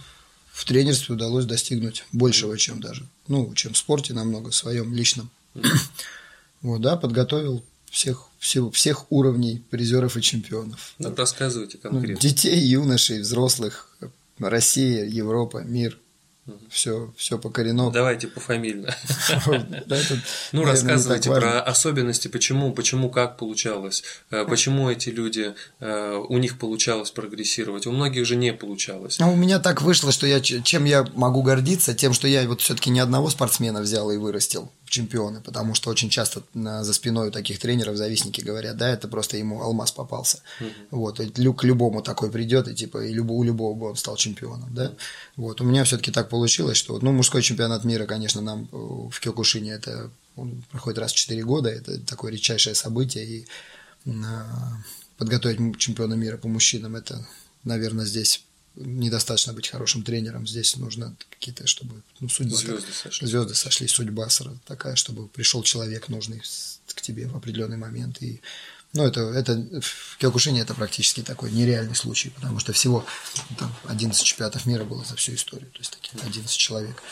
[0.53, 5.31] в тренерстве удалось достигнуть большего, чем даже, ну, чем в спорте намного, в своем личном.
[6.65, 10.95] Вот, да, подготовил всех, всех, всех уровней призеров и чемпионов.
[10.99, 12.15] Ну, рассказывайте ну, конкретно.
[12.15, 13.95] Ну, детей, юношей, взрослых,
[14.39, 15.99] Россия, Европа, мир.
[16.71, 17.91] Все, все покорено.
[17.91, 18.95] Давайте пофамильно.
[20.53, 26.59] Ну, рассказывайте про особенности, почему, почему как получалось, э, почему эти люди, э, у них
[26.59, 29.19] получалось прогрессировать, у многих же не получалось.
[29.21, 32.61] А у меня так вышло, что я, чем я могу гордиться, тем, что я вот
[32.61, 37.31] все-таки ни одного спортсмена взял и вырастил чемпионы, потому что очень часто за спиной у
[37.31, 40.43] таких тренеров завистники говорят, да, это просто ему алмаз попался.
[40.61, 41.03] Угу.
[41.03, 44.87] Вот, к любому такой придет, и типа и у любого бы он стал чемпионом, да.
[44.87, 44.97] Угу.
[45.37, 48.77] Вот, у меня все-таки так получилось, что, ну, мужской чемпионат мира, конечно, нам э,
[49.11, 53.47] в Кёкушине это он проходит раз в 4 года, это такое редчайшее событие, и
[55.17, 57.27] подготовить чемпиона мира по мужчинам, это,
[57.63, 58.45] наверное, здесь
[58.77, 60.47] недостаточно быть хорошим тренером.
[60.47, 63.27] Здесь нужно какие-то, чтобы ну, судьба звезды, так, сошли.
[63.27, 64.29] звезды сошли, судьба
[64.67, 66.43] такая, чтобы пришел человек нужный
[66.95, 68.21] к тебе в определенный момент.
[68.23, 68.41] И,
[68.93, 73.05] ну, это, это в Киокушине это практически такой нереальный случай, потому что всего
[73.59, 77.03] там, 11 чемпионатов мира было за всю историю, то есть таких 11 человек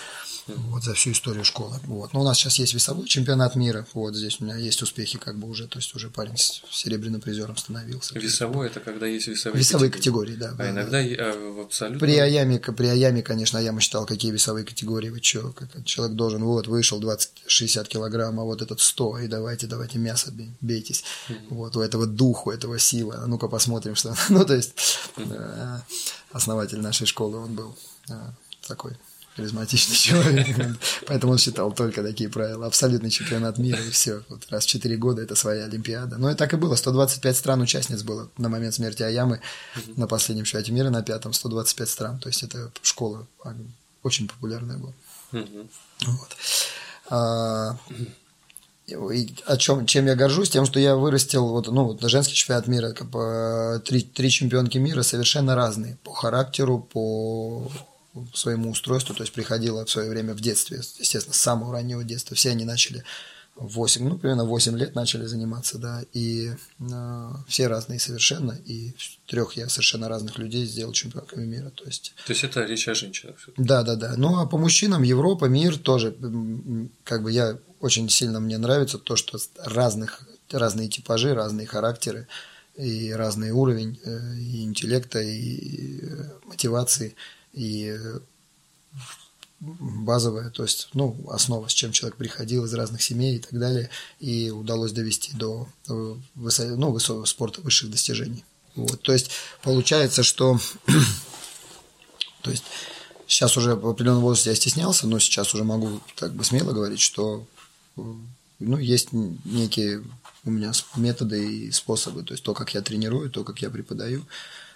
[0.47, 1.79] вот, за всю историю школы.
[1.85, 2.13] Вот.
[2.13, 5.39] Но у нас сейчас есть весовой чемпионат мира, вот здесь у меня есть успехи как
[5.39, 8.19] бы уже, то есть уже парень с серебряным призером становился.
[8.19, 10.33] Весовой– это когда есть весовые, весовые категории?
[10.33, 10.51] категории, да.
[10.51, 11.39] А да, иногда да.
[11.39, 12.01] в абсолютно…
[12.01, 16.67] При Аяме, при Аяме, конечно, Аяма считал, какие весовые категории, вы как человек должен, вот,
[16.67, 21.05] вышел 20-60 килограмм, а вот этот 100, и давайте, давайте мясо бейтесь.
[21.29, 21.47] Mm-hmm.
[21.51, 24.15] Вот, у этого духа, у этого сила, а ну-ка посмотрим, что…
[24.29, 24.75] ну, то есть,
[25.17, 25.81] mm-hmm.
[26.33, 27.77] основатель нашей школы он был
[28.67, 28.93] такой
[29.37, 30.57] харизматичный человек,
[31.07, 32.67] поэтому он считал только такие правила.
[32.67, 34.23] Абсолютный чемпионат мира и все.
[34.29, 36.19] Вот раз в 4 года это своя Олимпиада.
[36.19, 36.77] Но и так и было.
[36.77, 39.41] 125 стран участниц было на момент смерти Аямы
[39.97, 42.19] на последнем чемпионате мира, на пятом 125 стран.
[42.19, 43.27] То есть это школа
[44.03, 44.93] очень популярная была.
[45.33, 46.37] Вот.
[47.09, 47.77] А,
[48.87, 52.67] и о чем, чем я горжусь, тем, что я вырастил вот, ну, вот, женский чемпионат
[52.67, 57.71] мира, как бы, три, три чемпионки мира совершенно разные по характеру, по
[58.35, 62.37] своему устройству, то есть приходила в свое время в детстве, естественно, с самого раннего детства,
[62.37, 63.05] все они начали
[63.57, 66.51] 8, ну, примерно 8 лет начали заниматься, да, и
[66.81, 68.95] э, все разные совершенно, и
[69.27, 72.15] трех я совершенно разных людей сделал чемпионками мира, то есть...
[72.27, 73.37] То есть это речь о женщинах?
[73.57, 74.15] Да, да, да.
[74.17, 76.17] Ну, а по мужчинам Европа, мир тоже,
[77.05, 82.29] как бы я очень сильно мне нравится то, что разных, разные типажи, разные характеры,
[82.75, 87.17] и разный уровень э, и интеллекта, и э, мотивации,
[87.53, 88.21] и э,
[89.61, 93.91] базовая, то есть, ну, основа, с чем человек приходил из разных семей и так далее,
[94.19, 95.69] и удалось довести до
[96.35, 98.45] высо, ну, высокого спорта высших достижений.
[98.75, 99.31] Вот, то есть,
[99.63, 100.59] получается, что,
[102.43, 102.65] то есть,
[103.27, 107.01] сейчас уже в определенном возрасте я стеснялся, но сейчас уже могу так бы смело говорить,
[107.01, 107.47] что,
[107.97, 110.03] ну, есть некие
[110.45, 114.25] у меня методы и способы, то есть то, как я тренирую, то, как я преподаю,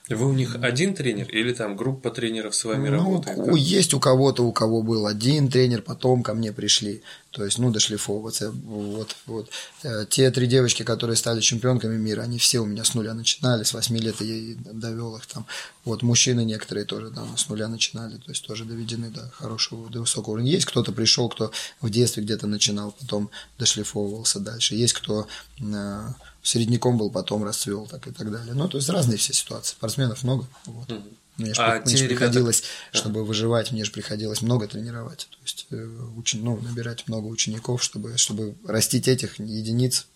[0.08, 3.56] вы у них один тренер или там группа тренеров с вами ну, работает?
[3.56, 7.02] Есть у кого-то, у кого был один тренер, потом ко мне пришли.
[7.32, 8.50] То есть, ну, дошлифовываться.
[8.50, 9.50] Вот, вот.
[9.82, 13.64] Э, те три девочки, которые стали чемпионками мира, они все у меня с нуля начинали,
[13.64, 15.44] с восьми лет я довел их там.
[15.84, 20.00] Вот мужчины некоторые тоже там с нуля начинали, то есть тоже доведены до хорошего, до
[20.00, 20.52] высокого уровня.
[20.52, 21.50] Есть кто-то пришел, кто
[21.80, 23.28] в детстве где-то начинал, потом
[23.58, 24.76] дошлифовывался дальше.
[24.76, 25.26] Есть кто
[25.60, 26.08] э,
[26.46, 28.54] середняком был, потом расцвел, так и так далее.
[28.54, 29.72] Ну, то есть разные все ситуации.
[29.72, 30.46] Спортсменов много.
[30.66, 30.90] Вот.
[30.90, 31.02] Угу.
[31.38, 32.98] Мне же, а мне же приходилось, ребята...
[32.98, 35.28] чтобы выживать, мне же приходилось много тренировать.
[35.30, 35.86] То есть э,
[36.16, 36.42] учен...
[36.42, 40.06] ну, набирать много учеников, чтобы, чтобы растить этих единиц.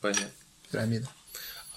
[0.00, 0.30] Понятно.
[0.70, 1.08] Пирамида.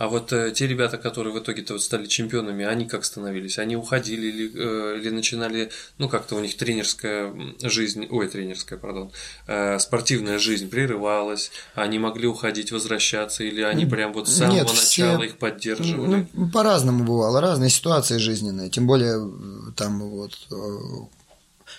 [0.02, 3.60] А вот э, те ребята, которые в итоге-то вот стали чемпионами, они как становились?
[3.60, 7.32] Они уходили или, э, или начинали, ну как-то у них тренерская
[7.62, 9.12] жизнь, ой, тренерская, пардон,
[9.46, 14.68] э, спортивная жизнь прерывалась, они могли уходить, возвращаться, или они прям вот с самого Нет,
[14.70, 15.24] начала все...
[15.24, 16.28] их поддерживали?
[16.34, 20.56] Ну, по-разному бывало, разные ситуации жизненные, тем более э, там вот э,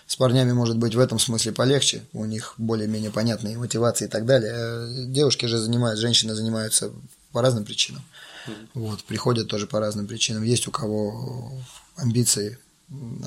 [0.07, 4.27] с парнями может быть в этом смысле полегче, у них более-менее понятные мотивации и так
[4.27, 4.53] далее.
[4.55, 6.93] Э, девушки же занимаются, женщины занимаются
[7.33, 8.03] по разным причинам.
[8.47, 8.69] Mm-hmm.
[8.75, 10.43] Вот, приходят тоже по разным причинам.
[10.43, 11.53] Есть у кого
[11.97, 12.59] амбиции,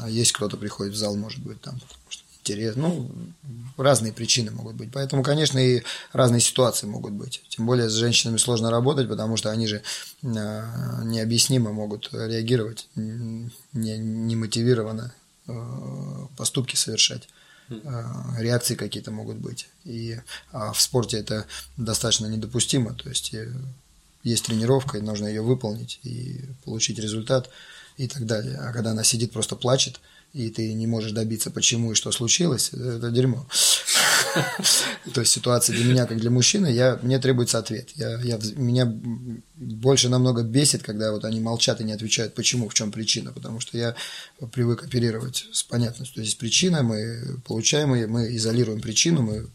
[0.02, 2.76] а есть кто-то приходит в зал, может быть, там, потому что интерес.
[2.76, 3.10] Ну,
[3.78, 4.92] разные причины могут быть.
[4.94, 5.84] Поэтому, конечно, и
[6.14, 7.42] разные ситуации могут быть.
[7.50, 9.82] Тем более с женщинами сложно работать, потому что они же
[10.24, 15.14] а, необъяснимо могут реагировать, не, не мотивированно
[15.48, 17.28] а, поступки совершать
[17.84, 19.68] а, реакции какие-то могут быть.
[19.84, 20.20] И
[20.52, 21.46] а в спорте это
[21.78, 22.94] достаточно недопустимо.
[22.94, 23.52] То есть э,
[24.26, 27.50] есть тренировка, и нужно ее выполнить и получить результат
[27.96, 28.58] и так далее.
[28.58, 30.02] А когда она сидит, просто плачет,
[30.34, 33.48] и ты не можешь добиться, почему и что случилось, это дерьмо.
[35.14, 37.92] То есть ситуация для меня, как для мужчины, я, мне требуется ответ.
[37.96, 38.92] Я, я, меня
[39.56, 43.62] больше намного бесит, когда вот они молчат и не отвечают, почему, в чем причина, потому
[43.62, 43.96] что я
[44.52, 46.16] привык оперировать с понятностью.
[46.16, 49.48] То есть причина, мы получаем ее, мы изолируем причину, мы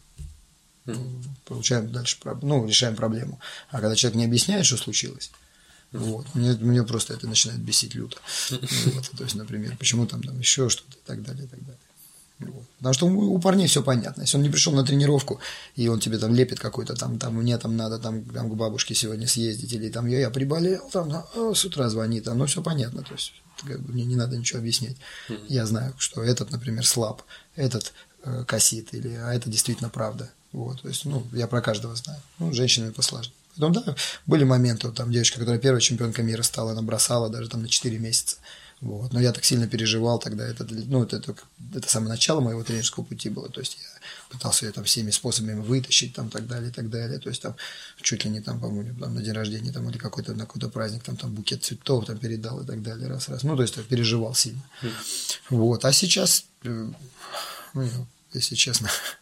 [1.45, 3.39] получаем дальше, ну, решаем проблему.
[3.69, 5.31] А когда человек не объясняет, что случилось,
[5.91, 6.25] вот.
[6.35, 8.17] Мне, мне просто это начинает бесить люто.
[8.49, 9.11] Вот.
[9.17, 11.79] То есть, например, почему там, там еще что-то и так далее, и так далее.
[12.39, 12.65] Вот.
[12.77, 14.21] Потому что у, у парней все понятно.
[14.21, 15.39] Если он не пришел на тренировку,
[15.75, 18.95] и он тебе там лепит какой-то там, там мне там надо там, там к бабушке
[18.95, 22.63] сегодня съездить, или там я, я приболел, там а, с утра звонит, там, ну все
[22.63, 23.03] понятно.
[23.03, 23.33] То есть
[23.67, 24.95] как бы, мне не надо ничего объяснять.
[25.47, 27.21] Я знаю, что этот, например, слаб,
[27.55, 30.31] этот э, косит, или а это действительно правда.
[30.51, 32.21] Вот, то есть, ну, я про каждого знаю.
[32.39, 33.35] Ну, женщинами посложнее.
[33.57, 33.95] Поэтому, да,
[34.25, 37.69] были моменты, вот, там девочка, которая первая чемпионка мира стала, она бросала даже там на
[37.69, 38.37] 4 месяца.
[38.81, 39.13] Вот.
[39.13, 41.35] Но я так сильно переживал тогда, это, ну, это, это,
[41.75, 45.59] это самое начало моего тренерского пути было, то есть я пытался ее там всеми способами
[45.59, 47.55] вытащить, там, так далее, так далее, то есть там
[48.01, 51.03] чуть ли не там, по-моему, там, на день рождения, там, или какой-то, на какой-то праздник,
[51.03, 54.33] там, там, букет цветов, там, передал и так далее, раз-раз, ну, то есть я переживал
[54.33, 54.63] сильно.
[55.51, 56.91] Вот, а сейчас, э,
[57.75, 58.89] ну, если честно,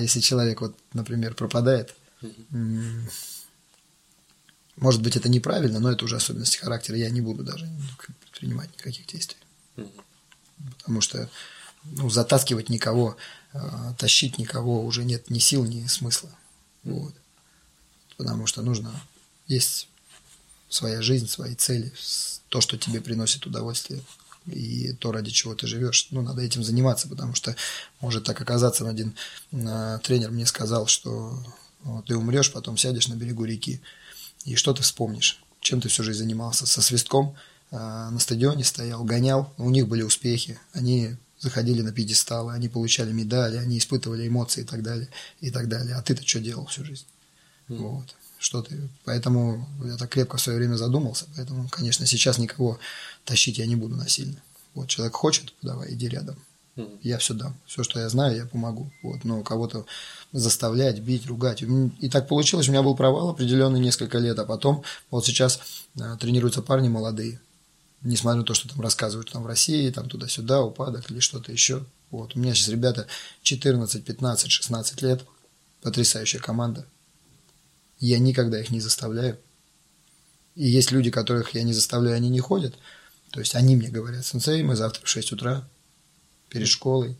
[0.00, 1.94] если человек, вот, например, пропадает,
[4.76, 6.96] может быть, это неправильно, но это уже особенности характера.
[6.96, 7.68] Я не буду даже
[8.20, 9.38] предпринимать никаких действий.
[10.78, 11.30] Потому что
[11.84, 13.16] ну, затаскивать никого,
[13.52, 16.30] а, тащить никого уже нет ни сил, ни смысла.
[16.84, 17.14] Вот.
[18.16, 18.92] Потому что нужно
[19.46, 19.88] есть
[20.68, 21.92] своя жизнь, свои цели,
[22.48, 24.02] то, что тебе приносит удовольствие
[24.46, 26.08] и то, ради чего ты живешь.
[26.10, 27.54] Ну, надо этим заниматься, потому что
[28.00, 28.88] может так оказаться.
[28.88, 29.14] Один
[29.52, 31.38] э, тренер мне сказал, что
[31.82, 33.80] вот, ты умрешь, потом сядешь на берегу реки,
[34.44, 35.42] и что ты вспомнишь?
[35.60, 36.66] Чем ты всю жизнь занимался?
[36.66, 37.36] Со свистком
[37.70, 43.12] э, на стадионе стоял, гонял, у них были успехи, они заходили на пьедесталы, они получали
[43.12, 45.08] медали, они испытывали эмоции и так далее,
[45.40, 45.96] и так далее.
[45.96, 47.06] А ты-то что делал всю жизнь?
[47.68, 47.76] Mm.
[47.78, 48.14] Вот.
[48.42, 48.88] Что ты?
[49.04, 52.80] Поэтому я так крепко в свое время задумался, поэтому, конечно, сейчас никого
[53.24, 54.42] тащить я не буду насильно.
[54.74, 56.36] Вот человек хочет, давай, иди рядом.
[56.74, 56.98] Mm.
[57.02, 57.54] Я все дам.
[57.66, 58.90] Все, что я знаю, я помогу.
[59.04, 59.22] Вот.
[59.22, 59.86] Но кого-то
[60.32, 61.62] заставлять, бить, ругать.
[61.62, 64.82] И так получилось, у меня был провал определенный несколько лет, а потом
[65.12, 65.60] вот сейчас
[66.00, 67.40] э, тренируются парни молодые.
[68.00, 71.84] Несмотря на то, что там рассказывают там в России, там туда-сюда, упадок или что-то еще.
[72.10, 72.34] Вот.
[72.34, 73.06] У меня сейчас ребята
[73.44, 75.24] 14, 15, 16 лет.
[75.80, 76.86] Потрясающая команда.
[78.02, 79.38] Я никогда их не заставляю.
[80.56, 82.74] И есть люди, которых я не заставляю, они не ходят.
[83.30, 85.68] То есть они мне говорят, сенсей, мы завтра в 6 утра
[86.48, 87.16] перед школой,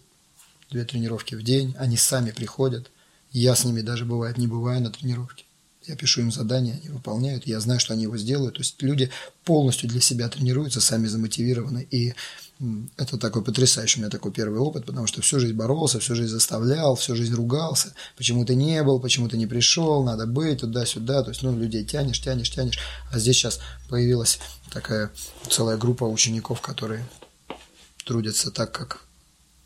[0.70, 2.90] две тренировки в день, они сами приходят.
[3.30, 5.44] Я с ними даже бывает не бываю на тренировке.
[5.86, 8.54] Я пишу им задания, они выполняют, я знаю, что они его сделают.
[8.54, 9.10] То есть люди
[9.44, 11.86] полностью для себя тренируются, сами замотивированы.
[11.90, 12.14] И
[12.96, 16.30] это такой потрясающий у меня такой первый опыт, потому что всю жизнь боролся, всю жизнь
[16.30, 17.92] заставлял, всю жизнь ругался.
[18.16, 21.24] Почему ты не был, почему ты не пришел, надо быть туда-сюда.
[21.24, 22.78] То есть, ну, людей тянешь, тянешь, тянешь.
[23.10, 23.58] А здесь сейчас
[23.88, 24.38] появилась
[24.70, 25.10] такая
[25.50, 27.04] целая группа учеников, которые
[28.04, 29.04] трудятся так, как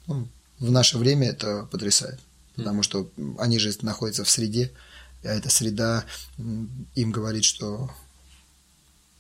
[0.07, 2.19] ну, в наше время это потрясает.
[2.55, 4.73] Потому что они же находятся в среде,
[5.35, 6.05] эта среда
[6.39, 7.91] им говорит, что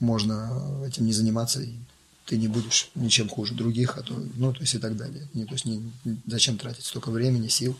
[0.00, 1.74] можно этим не заниматься, и
[2.26, 5.28] ты не будешь ничем хуже других, а то, ну, то есть и так далее.
[5.32, 5.92] Не, то есть не,
[6.26, 7.76] зачем тратить столько времени, сил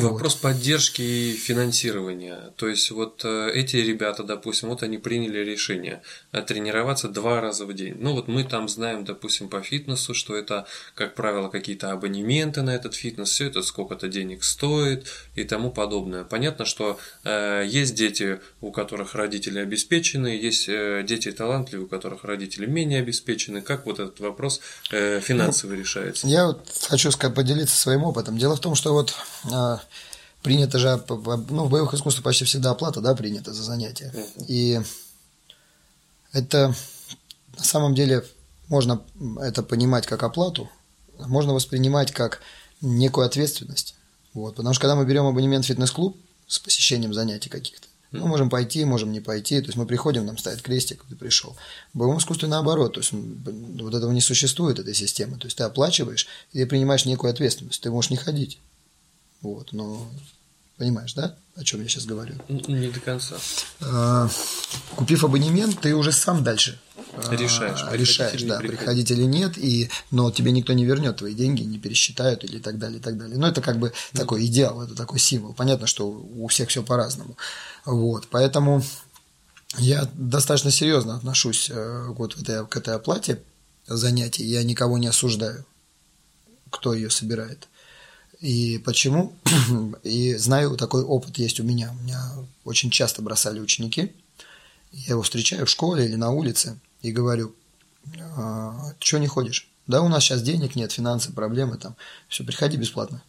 [0.00, 0.42] Вопрос вот.
[0.42, 2.52] поддержки и финансирования.
[2.56, 7.64] То есть вот э, эти ребята, допустим, вот они приняли решение э, тренироваться два раза
[7.66, 7.96] в день.
[7.98, 12.74] Ну вот мы там знаем, допустим, по фитнесу, что это, как правило, какие-то абонементы на
[12.74, 16.24] этот фитнес, все это сколько-то денег стоит и тому подобное.
[16.24, 22.24] Понятно, что э, есть дети, у которых родители обеспечены, есть э, дети талантливые, у которых
[22.24, 23.62] родители менее обеспечены.
[23.62, 26.26] Как вот этот вопрос э, финансовый ну, решается?
[26.26, 28.38] Я вот хочу сказать, поделиться своим опытом.
[28.38, 29.14] Дело в том, что вот
[29.52, 29.76] э,
[30.42, 34.12] принято же, ну, в боевых искусствах почти всегда оплата, да, принята за занятия.
[34.46, 34.80] И
[36.32, 36.74] это
[37.56, 38.24] на самом деле
[38.68, 39.02] можно
[39.40, 40.70] это понимать как оплату,
[41.18, 42.40] можно воспринимать как
[42.80, 43.94] некую ответственность.
[44.34, 46.16] Вот, потому что когда мы берем абонемент в фитнес-клуб
[46.46, 49.60] с посещением занятий каких-то, мы можем пойти, можем не пойти.
[49.60, 51.56] То есть мы приходим, нам ставит крестик, ты пришел.
[51.92, 52.94] В боевом искусстве наоборот.
[52.94, 55.38] То есть вот этого не существует, этой системы.
[55.38, 57.80] То есть ты оплачиваешь, и ты принимаешь некую ответственность.
[57.80, 58.58] Ты можешь не ходить.
[59.42, 60.10] Вот, но
[60.76, 62.34] понимаешь, да, о чем я сейчас говорю?
[62.48, 63.36] Не до конца.
[63.80, 64.28] А,
[64.94, 66.78] купив абонемент, ты уже сам дальше
[67.14, 68.78] а, решаешь, а, решаешь, да, приходить.
[68.78, 72.78] приходить или нет, и, но тебе никто не вернет твои деньги, не пересчитают или так
[72.78, 73.38] далее, и так далее.
[73.38, 74.20] Но это как бы да.
[74.20, 75.54] такой идеал, это такой символ.
[75.54, 77.36] Понятно, что у всех все по-разному.
[77.84, 78.82] Вот, поэтому
[79.78, 83.40] я достаточно серьезно отношусь э, вот к этой, к этой оплате
[83.86, 84.44] занятий.
[84.44, 85.64] Я никого не осуждаю,
[86.70, 87.68] кто ее собирает.
[88.46, 89.32] И почему?
[90.04, 91.90] И знаю, такой опыт есть у меня.
[91.90, 92.32] У меня
[92.64, 94.12] очень часто бросали ученики.
[94.92, 97.56] Я его встречаю в школе или на улице и говорю,
[98.36, 99.68] а, что не ходишь?
[99.88, 101.96] Да, у нас сейчас денег нет, финансы, проблемы там.
[102.28, 103.20] Все, приходи бесплатно.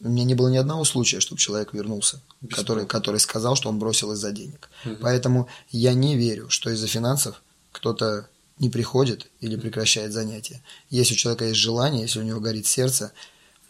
[0.00, 2.20] У меня не было ни одного случая, чтобы человек вернулся,
[2.50, 4.68] который, который сказал, что он бросил из-за денег.
[4.84, 4.96] Угу.
[5.00, 8.28] Поэтому я не верю, что из-за финансов кто-то
[8.58, 10.60] не приходит или прекращает занятия.
[10.90, 13.12] Если у человека есть желание, если у него горит сердце,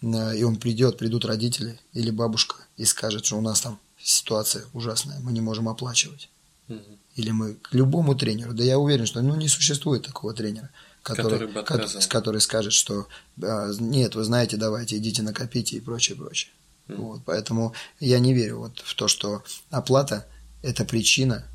[0.05, 5.19] и он придет, придут родители или бабушка и скажет, что у нас там ситуация ужасная,
[5.21, 6.29] мы не можем оплачивать.
[6.69, 6.99] Угу.
[7.17, 10.71] Или мы к любому тренеру, да я уверен, что ну, не существует такого тренера,
[11.03, 13.07] который, который, который скажет, что
[13.43, 16.53] а, нет, вы знаете, давайте, идите накопите и прочее, прочее.
[16.89, 16.97] Mm.
[16.97, 20.27] Вот, поэтому я не верю вот в то, что оплата–
[20.63, 21.47] это причина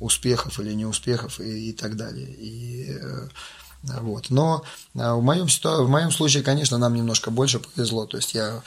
[0.00, 2.28] успехов или неуспехов и, и так далее.
[2.28, 3.28] И э,
[3.82, 4.30] вот.
[4.30, 4.64] Но
[4.96, 8.06] а, в моем, в моем случае, конечно, нам немножко больше повезло.
[8.06, 8.62] То есть я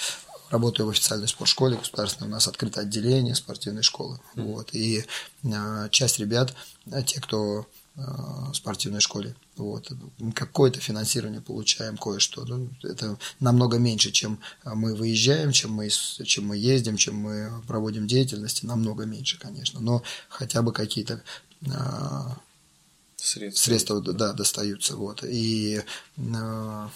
[0.49, 4.19] работаю в официальной спортшколе государственной, у нас открыто отделение спортивной школы.
[4.35, 4.73] Вот.
[4.73, 5.05] И
[5.53, 6.53] а, часть ребят,
[6.91, 9.35] а, те, кто в спортивной школе.
[9.57, 9.91] Вот.
[10.33, 12.45] Какое-то финансирование получаем, кое-что.
[12.45, 18.07] Ну, это намного меньше, чем мы выезжаем, чем мы, чем мы ездим, чем мы проводим
[18.07, 18.65] деятельности.
[18.65, 19.81] Намного меньше, конечно.
[19.81, 21.21] Но хотя бы какие-то
[23.21, 24.95] средства, средства да, достаются.
[24.95, 25.23] Вот.
[25.23, 25.83] И,
[26.17, 26.89] ну,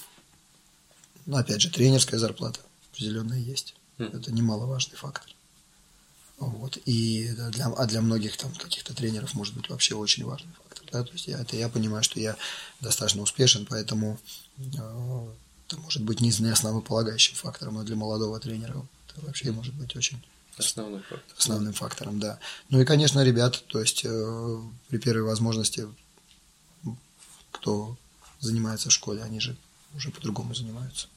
[1.32, 2.60] опять же, тренерская зарплата
[2.92, 3.76] определенная есть.
[3.98, 4.18] Mm.
[4.18, 5.30] Это немаловажный фактор.
[6.38, 6.78] Вот.
[6.86, 10.90] И для, а для многих там каких-то тренеров может быть вообще очень важный фактор.
[10.92, 11.04] Да?
[11.04, 12.36] То есть я, это я понимаю, что я
[12.82, 14.20] достаточно успешен, поэтому
[14.58, 14.64] э,
[15.68, 19.96] это может быть не, не основополагающим фактором, но для молодого тренера это вообще может быть
[19.96, 20.22] очень
[20.58, 21.38] Основным фактором.
[21.38, 22.40] Основным фактором, да.
[22.70, 24.58] Ну и, конечно, ребят, то есть э,
[24.88, 25.86] при первой возможности
[27.56, 27.98] кто
[28.40, 29.56] занимается в школе, они же
[29.96, 31.08] уже по-другому занимаются.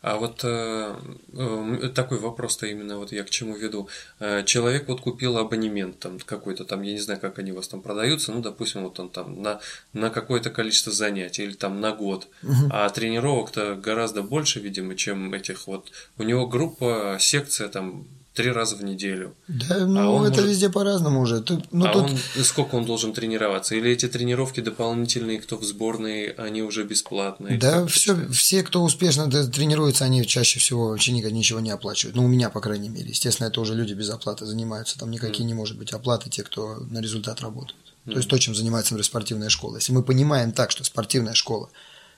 [0.00, 0.96] А вот э,
[1.32, 3.88] э, такой вопрос-то именно вот я к чему веду.
[4.20, 7.68] Э, человек вот купил абонемент там какой-то там, я не знаю, как они у вас
[7.68, 9.60] там продаются, ну, допустим, вот он там на,
[9.92, 12.70] на какое-то количество занятий или там на год, угу.
[12.70, 15.90] а тренировок-то гораздо больше, видимо, чем этих вот.
[16.16, 18.06] У него группа, секция там
[18.38, 19.34] три раза в неделю.
[19.48, 20.46] Да, ну а это может...
[20.46, 21.40] везде по-разному уже.
[21.40, 22.04] Тут, ну, а тут...
[22.04, 23.74] он, сколько он должен тренироваться?
[23.74, 27.58] Или эти тренировки дополнительные, кто в сборной, они уже бесплатные?
[27.58, 32.14] Да, все, все, кто успешно тренируется, они чаще всего вообще ничего не оплачивают.
[32.14, 33.08] Ну, у меня, по крайней мере.
[33.08, 34.96] Естественно, это уже люди без оплаты занимаются.
[34.96, 35.48] Там никакие mm.
[35.48, 37.94] не может быть оплаты, те, кто на результат работают.
[38.06, 38.12] Mm.
[38.12, 39.78] То есть то, чем занимается, например, спортивная школа.
[39.78, 41.70] Если мы понимаем так, что спортивная школа,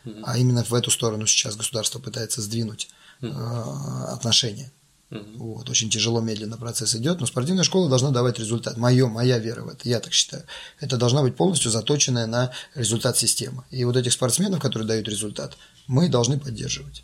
[0.05, 0.22] mm.
[0.26, 2.90] а именно в эту сторону сейчас государство пытается сдвинуть
[3.22, 3.30] mm.
[3.30, 4.70] э, отношения
[5.11, 5.55] Угу.
[5.55, 8.77] Вот, очень тяжело, медленно процесс идет, но спортивная школа должна давать результат.
[8.77, 10.45] Мое, моя вера в это, я так считаю.
[10.78, 13.65] Это должна быть полностью заточенная на результат системы.
[13.70, 15.57] И вот этих спортсменов, которые дают результат,
[15.89, 17.03] мы должны поддерживать.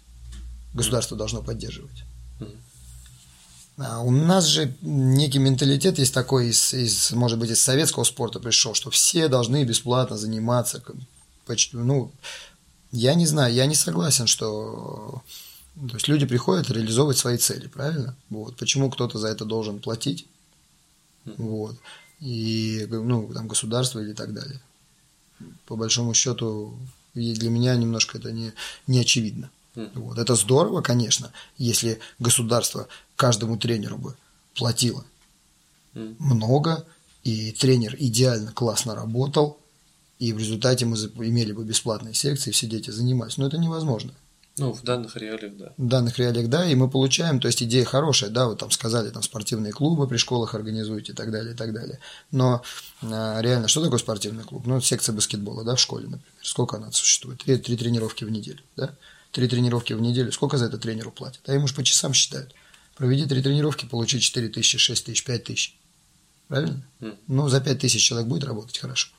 [0.73, 2.05] Государство должно поддерживать.
[3.79, 8.41] А у нас же некий менталитет есть такой из, из, может быть, из советского спорта
[8.41, 10.83] пришел, что все должны бесплатно заниматься.
[11.73, 12.11] Ну,
[12.91, 15.23] я не знаю, я не согласен, что
[15.77, 18.17] то есть люди приходят реализовывать свои цели, правильно?
[18.31, 18.57] Вот.
[18.57, 20.27] Почему кто-то за это должен платить?
[21.25, 21.77] Вот.
[22.21, 24.61] И ну, там государство или так далее.
[25.67, 26.79] По большому счету,
[27.15, 28.53] для меня немножко это не,
[28.87, 29.51] не очевидно.
[29.75, 30.17] Вот.
[30.17, 34.17] Это здорово, конечно, если государство каждому тренеру бы
[34.55, 35.05] платило
[35.93, 36.87] много,
[37.23, 39.59] и тренер идеально классно работал,
[40.19, 43.37] и в результате мы имели бы бесплатные секции, все дети занимались.
[43.37, 44.15] Но это невозможно.
[44.59, 45.75] Ну, в данных реалиях, да.
[45.77, 49.11] В данных реалиях, да, и мы получаем, то есть идея хорошая, да, вот там сказали,
[49.11, 51.99] там спортивные клубы при школах организуйте и так далее, и так далее.
[52.31, 52.63] Но
[53.03, 54.67] а, реально, что такое спортивный клуб?
[54.67, 56.25] Ну, секция баскетбола, да, в школе, например.
[56.41, 57.43] Сколько она существует?
[57.45, 58.95] Три, три тренировки в неделю, да?
[59.31, 60.33] Три тренировки в неделю.
[60.33, 61.47] Сколько за это тренеру платят?
[61.47, 62.55] А ему же по часам считают.
[62.97, 65.77] Проведи три тренировки, получи 4 тысячи, 6 тысяч, 5 тысяч.
[66.49, 66.83] Правильно?
[67.01, 67.19] Mm.
[67.27, 69.11] Ну, за 5 тысяч человек будет работать хорошо.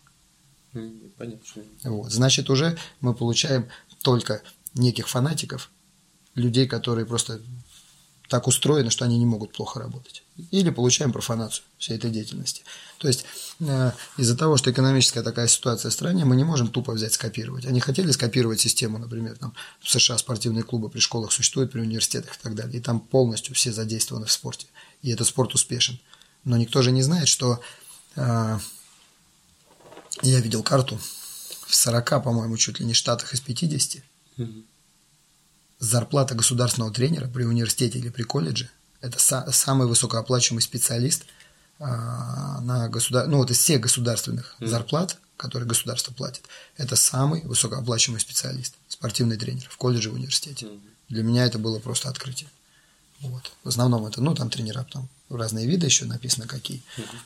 [0.73, 1.63] Mm, понятно.
[1.83, 2.11] Вот.
[2.11, 3.67] Значит, уже мы получаем
[4.01, 4.41] только
[4.77, 5.71] неких фанатиков,
[6.35, 7.41] людей, которые просто
[8.27, 10.23] так устроены, что они не могут плохо работать.
[10.51, 12.63] Или получаем профанацию всей этой деятельности.
[12.97, 13.25] То есть
[13.59, 17.65] э, из-за того, что экономическая такая ситуация в стране, мы не можем тупо взять скопировать.
[17.65, 22.35] Они хотели скопировать систему, например, там, в США спортивные клубы при школах существуют, при университетах
[22.35, 22.79] и так далее.
[22.79, 24.67] И там полностью все задействованы в спорте.
[25.01, 25.99] И этот спорт успешен.
[26.43, 27.61] Но никто же не знает, что
[28.15, 28.59] э,
[30.21, 30.99] я видел карту
[31.65, 34.03] в 40, по-моему, чуть ли не штатах из 50
[35.79, 38.69] Зарплата государственного тренера при университете или при колледже–
[39.01, 41.25] это са- самый высокооплачиваемый специалист
[41.79, 43.27] а, на государ...
[43.27, 44.67] ну вот из всех государственных mm-hmm.
[44.67, 46.45] зарплат, которые государство платит,
[46.77, 50.65] это самый высокооплачиваемый специалист, спортивный тренер в колледже, в университете.
[50.65, 50.81] Mm-hmm.
[51.09, 52.49] Для меня это было просто открытие.
[53.19, 53.51] Вот.
[53.63, 56.81] В основном это, ну, там тренера там разные виды еще написано какие.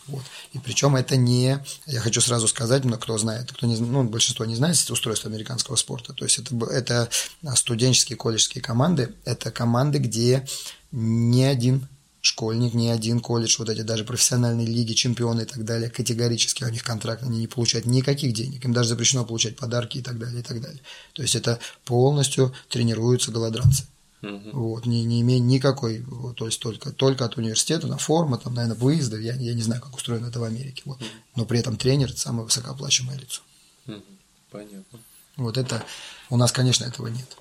[0.08, 0.24] Вот.
[0.54, 4.46] И причем это не, я хочу сразу сказать, но кто знает, кто не, ну, большинство
[4.46, 6.14] не знает устройство американского спорта.
[6.14, 7.10] То есть это, это
[7.56, 10.48] студенческие колледжские команды, это команды, где
[10.92, 11.88] ни один
[12.22, 16.70] школьник, ни один колледж, вот эти даже профессиональные лиги, чемпионы и так далее, категорически у
[16.70, 20.40] них контракт, они не получают никаких денег, им даже запрещено получать подарки и так далее,
[20.40, 20.82] и так далее.
[21.14, 23.86] То есть это полностью тренируются голодранцы.
[24.22, 24.52] Угу.
[24.54, 28.54] Вот, не, не имея никакой, вот, то есть только, только от университета на форма, там,
[28.54, 31.02] наверное, выезды, я, я не знаю, как устроено это в Америке, вот.
[31.02, 31.08] Угу.
[31.38, 33.42] но при этом тренер– это самое высокооплачиваемое лицо.
[33.88, 34.04] Угу.
[34.52, 35.00] Понятно.
[35.38, 35.84] Вот это,
[36.30, 37.38] у нас, конечно, этого нет.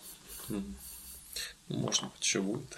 [0.48, 0.62] Угу.
[1.68, 2.76] Может быть, еще будет.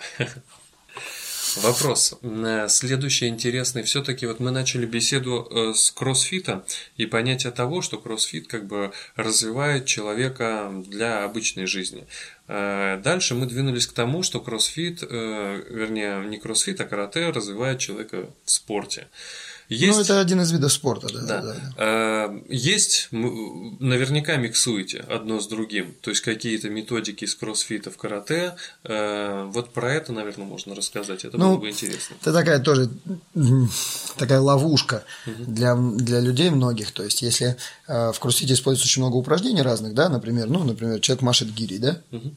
[1.56, 2.14] Вопрос.
[2.22, 3.82] Э, следующий интересный.
[3.82, 6.64] Все-таки вот мы начали беседу э, с кроссфита
[6.96, 12.06] и понятие того, что кроссфит как бы развивает человека для обычной жизни.
[12.48, 18.28] Э, дальше мы двинулись к тому, что кроссфит, вернее, не кроссфит, а карате развивает человека
[18.44, 19.08] в спорте.
[19.68, 19.98] Есть...
[19.98, 21.20] Ну, это один из видов спорта, да.
[21.20, 21.42] да.
[21.42, 22.34] да, да.
[22.48, 28.56] Есть, наверняка миксуете одно с другим, то есть какие-то методики из кроссфита в карате.
[28.84, 32.16] Э, вот про это, наверное, можно рассказать, это ну, было бы интересно.
[32.20, 32.90] Это такая тоже
[34.16, 35.44] такая ловушка угу.
[35.44, 36.92] для, для людей многих.
[36.92, 37.56] То есть, если
[37.88, 41.78] э, в кроссфите используется очень много упражнений разных, да, например, ну, например, человек машет гири,
[41.78, 42.34] да, угу.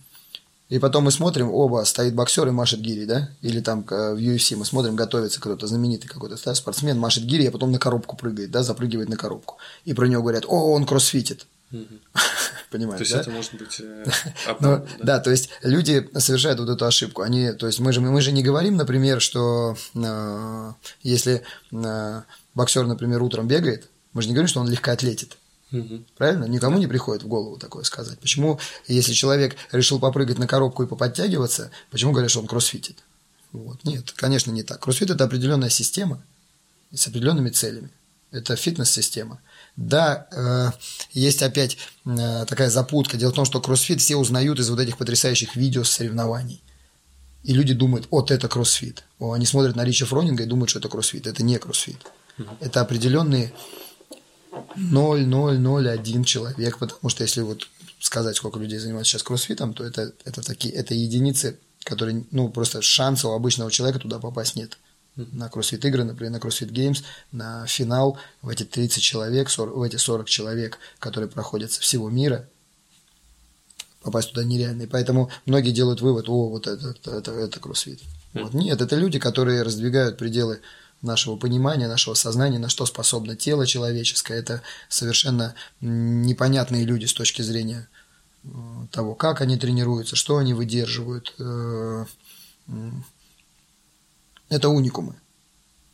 [0.67, 3.29] И потом мы смотрим, оба, стоит боксер и машет гири, да?
[3.41, 7.45] Или там э, в UFC мы смотрим, готовится кто-то знаменитый какой-то да, спортсмен, машет гири,
[7.45, 9.57] а потом на коробку прыгает, да, запрыгивает на коробку.
[9.83, 11.45] И про него говорят, о, он кроссфитит.
[12.71, 13.21] Понимаете, То есть да?
[13.21, 14.05] это может быть э,
[14.59, 14.85] ну, да?
[14.99, 17.21] да, то есть люди совершают вот эту ошибку.
[17.21, 20.73] Они, то есть мы же, мы же не говорим, например, что э,
[21.03, 22.21] если э,
[22.55, 24.69] боксер, например, утром бегает, мы же не говорим, что он
[25.75, 26.13] легкоатлетит.
[26.15, 26.45] Правильно?
[26.45, 28.19] Никому не приходит в голову такое сказать.
[28.19, 33.03] Почему, если человек решил попрыгать на коробку и поподтягиваться, почему говорят, что он кроссфитит?
[33.51, 33.83] Вот.
[33.83, 34.81] Нет, конечно, не так.
[34.81, 36.21] Кроссфит– это определенная система
[36.93, 37.89] с определенными целями.
[38.31, 39.39] Это фитнес-система.
[39.77, 40.71] Да, э,
[41.13, 43.17] есть опять э, такая запутка.
[43.17, 46.61] Дело в том, что кроссфит все узнают из вот этих потрясающих видео с соревнований.
[47.43, 49.03] И люди думают, вот это кроссфит.
[49.19, 51.27] Они смотрят на Ричи Фронинга и думают, что это кроссфит.
[51.27, 51.97] Это не кроссфит.
[52.59, 53.53] Это определенные
[54.75, 57.67] 0,001 человек, потому что если вот
[57.99, 62.81] сказать, сколько людей занимаются сейчас кроссфитом, то это, это, такие, это единицы, которые, ну, просто
[62.81, 64.77] шанса у обычного человека туда попасть нет.
[65.15, 67.01] На кроссфит игры, например, на кроссфит геймс,
[67.31, 72.09] на финал в эти 30 человек, 40, в эти 40 человек, которые проходят со всего
[72.09, 72.47] мира,
[74.01, 74.83] попасть туда нереально.
[74.83, 78.01] И поэтому многие делают вывод, о, вот это, это, это, это кроссфит.
[78.33, 78.53] Вот.
[78.53, 80.59] Нет, это люди, которые раздвигают пределы
[81.05, 84.37] нашего понимания, нашего сознания, на что способно тело человеческое.
[84.37, 87.87] Это совершенно непонятные люди с точки зрения
[88.43, 88.47] э,
[88.91, 91.33] того, как они тренируются, что они выдерживают.
[91.39, 92.05] Э,
[94.49, 95.15] это уникумы.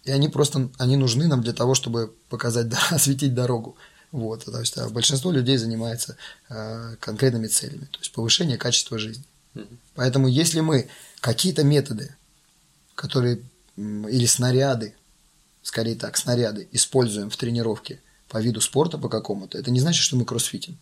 [0.04, 3.76] И они просто они нужны нам для того, чтобы показать, осветить дорогу.
[4.12, 6.18] Вот, то есть а большинство людей занимается
[6.50, 9.24] э, конкретными целями, то есть повышение качества жизни.
[9.56, 9.78] Mm-hmm.
[9.96, 10.90] Поэтому если мы
[11.22, 12.14] какие-то методы,
[12.96, 13.42] которые
[13.78, 14.96] или снаряды,
[15.62, 20.16] скорее так, снаряды используем в тренировке по виду спорта по какому-то, это не значит, что
[20.16, 20.78] мы кроссфитим.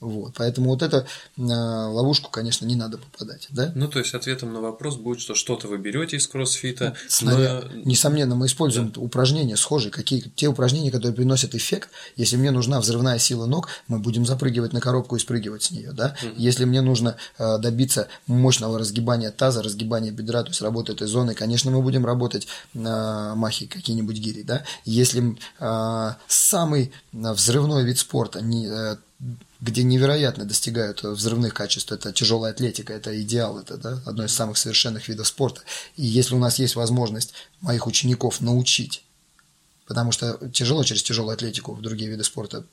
[0.00, 1.04] Вот, поэтому вот эту э,
[1.36, 3.72] ловушку, конечно, не надо попадать, да?
[3.74, 6.94] Ну, то есть ответом на вопрос будет, что что-то вы берете из кроссфита.
[7.08, 7.64] Снаряд.
[7.74, 7.82] Но...
[7.82, 9.00] Несомненно, мы используем да.
[9.00, 11.90] упражнения схожие, какие те упражнения, которые приносят эффект.
[12.14, 15.90] Если мне нужна взрывная сила ног, мы будем запрыгивать на коробку и спрыгивать с нее,
[15.90, 16.14] да?
[16.22, 16.34] Угу.
[16.36, 21.34] Если мне нужно э, добиться мощного разгибания таза, разгибания бедра, то есть работы этой зоны,
[21.34, 24.62] конечно, мы будем работать на махе какие-нибудь гири, да?
[24.84, 28.96] Если э, самый взрывной вид спорта не э,
[29.60, 31.90] где невероятно достигают взрывных качеств.
[31.90, 35.62] Это тяжелая атлетика, это идеал, это да, одно из самых совершенных видов спорта.
[35.96, 39.04] И если у нас есть возможность моих учеников научить,
[39.86, 42.64] потому что тяжело через тяжелую атлетику в другие виды спорта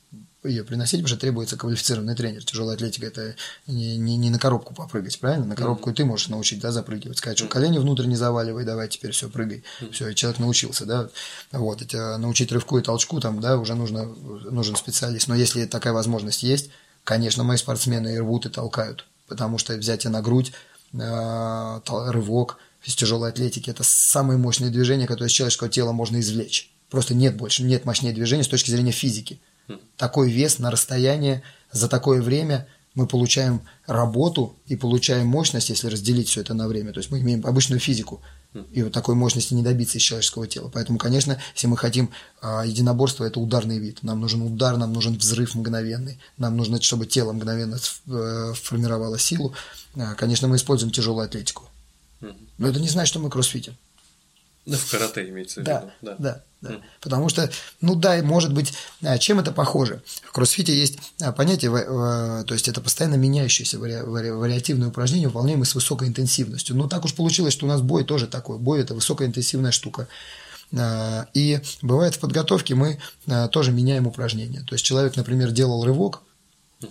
[0.45, 2.43] ее приносить, потому что требуется квалифицированный тренер.
[2.43, 3.35] Тяжелая атлетика– это
[3.67, 5.45] не, не, не на коробку попрыгать, правильно?
[5.45, 5.93] На коробку mm-hmm.
[5.93, 7.17] и ты можешь научить, да, запрыгивать.
[7.17, 9.63] Сказать, что колени внутрь не заваливай, давай теперь все, прыгай.
[9.81, 9.91] Mm-hmm.
[9.91, 11.09] Все, человек научился, да.
[11.51, 15.27] Вот, это, научить рывку и толчку там, да, уже нужно, нужен специалист.
[15.27, 16.69] Но если такая возможность есть,
[17.03, 19.05] конечно, мои спортсмены и рвут, и толкают.
[19.27, 20.51] Потому что взятие на грудь,
[20.93, 26.71] э, рывок из тяжелой атлетики– это самые мощные движения, которые из человеческого тела можно извлечь.
[26.89, 29.41] Просто нет больше, нет мощнее движения с точки зрения физики
[29.97, 36.29] такой вес на расстояние за такое время мы получаем работу и получаем мощность, если разделить
[36.29, 36.93] все это на время.
[36.93, 38.21] То есть мы имеем обычную физику.
[38.71, 40.71] И вот такой мощности не добиться из человеческого тела.
[40.73, 42.09] Поэтому, конечно, если мы хотим
[42.41, 44.01] а, единоборство, это ударный вид.
[44.01, 46.19] Нам нужен удар, нам нужен взрыв мгновенный.
[46.37, 47.77] Нам нужно, чтобы тело мгновенно
[48.07, 49.53] э, формировало силу.
[49.97, 51.65] А, конечно, мы используем тяжелую атлетику.
[52.57, 53.75] Но это не значит, что мы кроссфитим.
[54.65, 55.71] Да, в карате имеется в виду.
[55.71, 56.15] Да, да.
[56.17, 56.43] да.
[57.01, 57.49] Потому что,
[57.81, 60.01] ну да, может быть, а, чем это похоже?
[60.23, 65.65] В кроссфите есть а, понятие, то есть это постоянно меняющееся вари, вари, вариативное упражнение, выполняемое
[65.65, 66.75] с высокой интенсивностью.
[66.75, 68.57] Но так уж получилось, что у нас бой тоже такой.
[68.57, 70.07] Бой– это высокоинтенсивная штука.
[70.77, 72.99] А, и бывает в подготовке мы
[73.51, 74.61] тоже меняем упражнения.
[74.67, 76.21] То есть человек, например, делал рывок,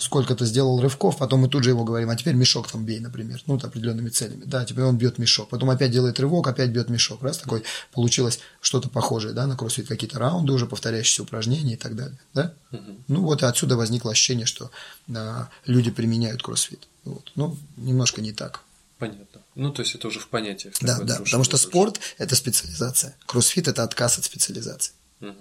[0.01, 3.01] сколько то сделал рывков, потом мы тут же его говорим, а теперь мешок там бей,
[3.01, 4.45] например, ну, с определенными целями.
[4.45, 7.23] Да, теперь он бьет мешок, потом опять делает рывок, опять бьет мешок.
[7.23, 11.97] Раз такой получилось что-то похожее, да, на кроссфит какие-то раунды уже, повторяющиеся упражнения и так
[11.97, 12.55] далее, да.
[12.73, 12.81] Угу.
[13.09, 14.71] Ну, вот и отсюда возникло ощущение, что
[15.15, 16.89] а, люди применяют кроссфит.
[17.05, 17.33] Вот.
[17.35, 18.63] Ну, немножко не так.
[18.99, 19.41] Понятно.
[19.55, 20.75] Ну, то есть это уже в понятиях.
[20.81, 23.17] Да, да, потому что спорт– это специализация.
[23.27, 24.93] Кроссфит– это отказ от специализации.
[25.21, 25.35] Угу.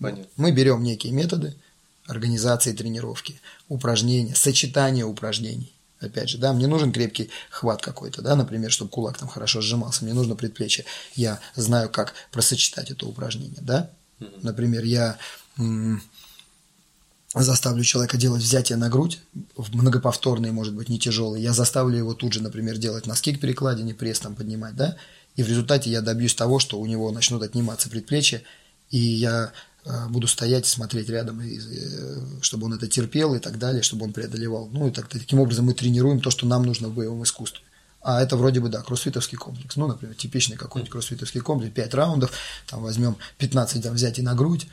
[0.00, 0.30] Понятно.
[0.36, 1.56] Мы берем некие методы,
[2.08, 5.72] организации тренировки, упражнения, сочетание упражнений.
[6.00, 10.04] Опять же, да, мне нужен крепкий хват какой-то, да, например, чтобы кулак там хорошо сжимался,
[10.04, 10.84] мне нужно предплечье.
[11.14, 13.90] Я знаю, как просочетать это упражнение, да.
[14.42, 15.18] Например, я
[17.34, 19.20] заставлю человека делать взятие на грудь,
[19.56, 21.42] многоповторные, может быть, не тяжелые.
[21.42, 24.96] Я заставлю его тут же, например, делать носки к перекладине, пресс там поднимать, да.
[25.36, 28.42] И в результате я добьюсь того, что у него начнут отниматься предплечья,
[28.90, 29.52] и я
[30.08, 34.04] буду стоять и смотреть рядом, и, э, чтобы он это терпел и так далее, чтобы
[34.04, 34.68] он преодолевал.
[34.72, 37.62] Ну и так, таким образом мы тренируем то, что нам нужно в боевом искусстве.
[38.00, 39.76] А это вроде бы, да, кроссфитовский комплекс.
[39.76, 42.32] Ну, например, типичный какой-нибудь кроссфитовский комплекс, 5 раундов,
[42.66, 44.68] там возьмем 15 там, взять и на грудь,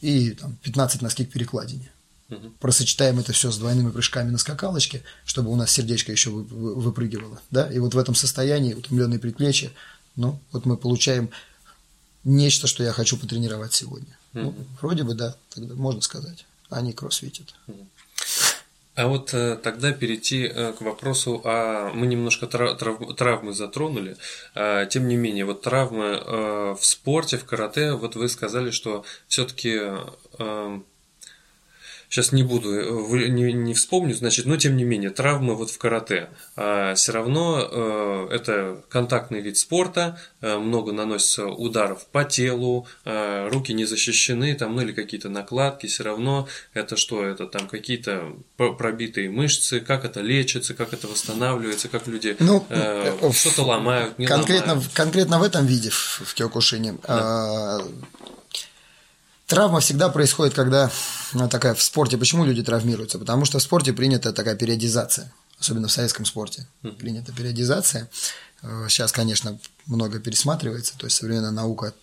[0.00, 1.90] и там, 15 носки к перекладине.
[2.30, 2.50] Угу.
[2.60, 7.40] Просочетаем это все с двойными прыжками на скакалочке, чтобы у нас сердечко еще выпрыгивало.
[7.50, 7.70] Да?
[7.70, 9.70] И вот в этом состоянии утомленные предплечья,
[10.16, 11.30] ну, вот мы получаем
[12.24, 14.16] нечто, что я хочу потренировать сегодня.
[14.32, 14.42] Mm-hmm.
[14.42, 16.44] Ну, вроде бы да, тогда можно сказать.
[16.70, 17.54] они кроссфитят.
[18.96, 24.16] А вот э, тогда перейти э, к вопросу, а мы немножко трав, трав, травмы затронули,
[24.54, 29.04] а, тем не менее, вот травмы э, в спорте, в карате, вот вы сказали, что
[29.26, 29.80] все-таки
[30.38, 30.80] э,
[32.14, 35.78] сейчас не буду, э, не, не вспомню, значит, но тем не менее, травмы вот в
[35.78, 36.28] карате.
[36.54, 43.48] А, все равно э, это контактный вид спорта, э, много наносится ударов по телу, э,
[43.48, 48.36] руки не защищены, там, ну или какие-то накладки, все равно это что, это там какие-то
[48.56, 54.20] пробитые мышцы, как это лечится, как это восстанавливается, как люди ну, э, э что-то ломают,
[54.20, 54.92] не конкретно, ломают.
[54.94, 57.80] Конкретно в этом виде, в, в Киокушине, да.
[57.80, 58.23] э,
[59.54, 60.90] Травма всегда происходит, когда
[61.32, 62.18] ну, такая в спорте.
[62.18, 63.20] Почему люди травмируются?
[63.20, 66.66] Потому что в спорте принята такая периодизация, особенно в советском спорте.
[66.98, 68.10] Принята периодизация.
[68.62, 69.56] Э, сейчас, конечно,
[69.86, 71.94] много пересматривается, то есть современная наука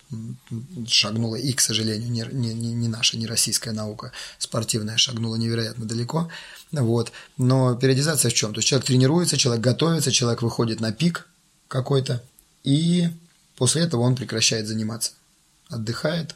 [0.86, 2.22] шагнула, и, к сожалению, не,
[2.54, 6.30] не, не наша, не российская наука спортивная шагнула невероятно далеко.
[6.70, 7.12] Вот.
[7.36, 8.54] Но периодизация в чем?
[8.54, 11.28] То есть человек тренируется, человек готовится, человек выходит на пик
[11.68, 12.24] какой-то,
[12.64, 13.10] и
[13.58, 15.12] после этого он прекращает заниматься.
[15.68, 16.34] Отдыхает,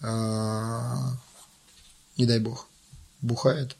[0.00, 1.16] не
[2.26, 2.68] дай бог,
[3.20, 3.76] бухает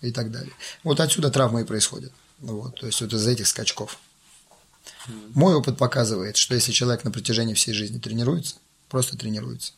[0.00, 0.52] и так далее.
[0.84, 2.12] Вот отсюда травмы и происходят.
[2.38, 3.98] Вот, то есть вот из-за этих скачков.
[5.34, 8.56] Мой опыт показывает, что если человек на протяжении всей жизни тренируется,
[8.88, 9.72] просто тренируется,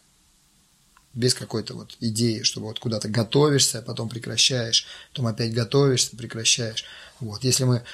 [1.15, 6.85] без какой-то вот идеи, что вот куда-то готовишься, потом прекращаешь, потом опять готовишься, прекращаешь.
[7.19, 7.85] Вот, если мы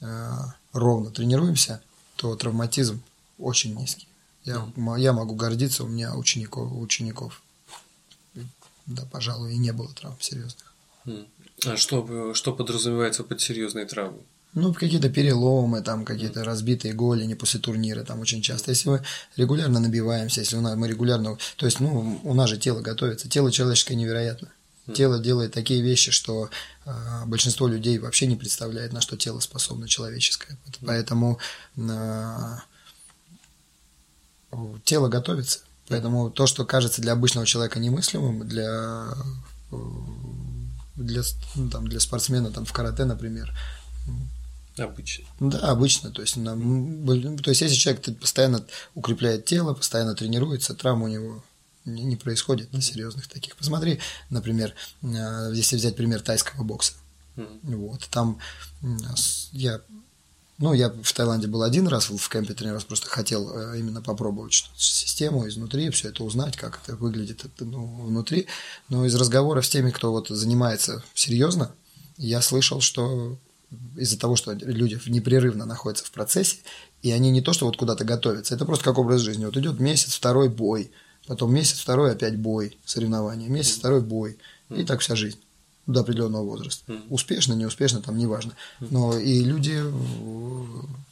[0.00, 0.30] э,
[0.72, 1.82] ровно тренируемся,
[2.16, 3.02] то травматизм
[3.38, 4.08] очень низкий.
[4.46, 4.66] Я,
[4.96, 7.42] я могу гордиться, у меня учеников, учеников,
[8.86, 10.72] да, пожалуй, и не было травм серьезных.
[11.64, 14.22] А что, что подразумевается под серьезной травмой?
[14.54, 18.70] Ну, какие-то переломы, там какие-то разбитые голени после турнира, там очень часто.
[18.70, 19.02] Если мы
[19.36, 21.36] регулярно набиваемся, если у нас, мы регулярно...
[21.56, 23.28] То есть, ну, у нас же тело готовится.
[23.28, 24.48] Тело человеческое невероятно.
[24.94, 26.48] Тело делает такие вещи, что
[26.84, 26.90] э,
[27.26, 30.56] большинство людей вообще не представляет, на что тело способно человеческое.
[30.86, 31.38] Поэтому
[31.76, 32.56] э,
[34.84, 35.60] тело готовится.
[35.88, 39.06] Поэтому то, что кажется для обычного человека немыслимым, для,
[40.96, 41.22] для,
[41.54, 43.52] ну, там, для спортсмена там, в карате, например,
[44.78, 45.24] Обычно.
[45.40, 46.10] Да, обычно.
[46.10, 48.62] То есть, то есть, если человек постоянно
[48.94, 51.42] укрепляет тело, постоянно тренируется, травм у него
[51.86, 53.56] не, не происходит на серьезных таких.
[53.56, 56.92] Посмотри, например, э, если взять пример тайского бокса.
[57.36, 57.76] Mm-hmm.
[57.76, 58.38] Вот, там
[59.52, 59.80] я
[60.58, 64.54] ну, я в Таиланде был один раз в кемпе тренировался, просто хотел э, именно попробовать
[64.54, 68.46] что-то, систему изнутри, все это узнать, как это выглядит ну, внутри.
[68.88, 71.72] Но из разговоров с теми, кто вот занимается серьезно,
[72.16, 73.38] я слышал, что
[73.96, 76.58] из-за того, что люди непрерывно находятся в процессе,
[77.02, 79.44] и они не то, что вот куда-то готовятся, это просто как образ жизни.
[79.44, 80.90] Вот идет месяц, второй бой,
[81.26, 84.38] потом месяц, второй опять бой, соревнования, месяц, второй бой,
[84.70, 85.38] и так вся жизнь
[85.86, 86.84] до определенного возраста.
[86.90, 87.06] Mm.
[87.10, 88.52] Успешно, неуспешно, там неважно.
[88.80, 89.82] Но и люди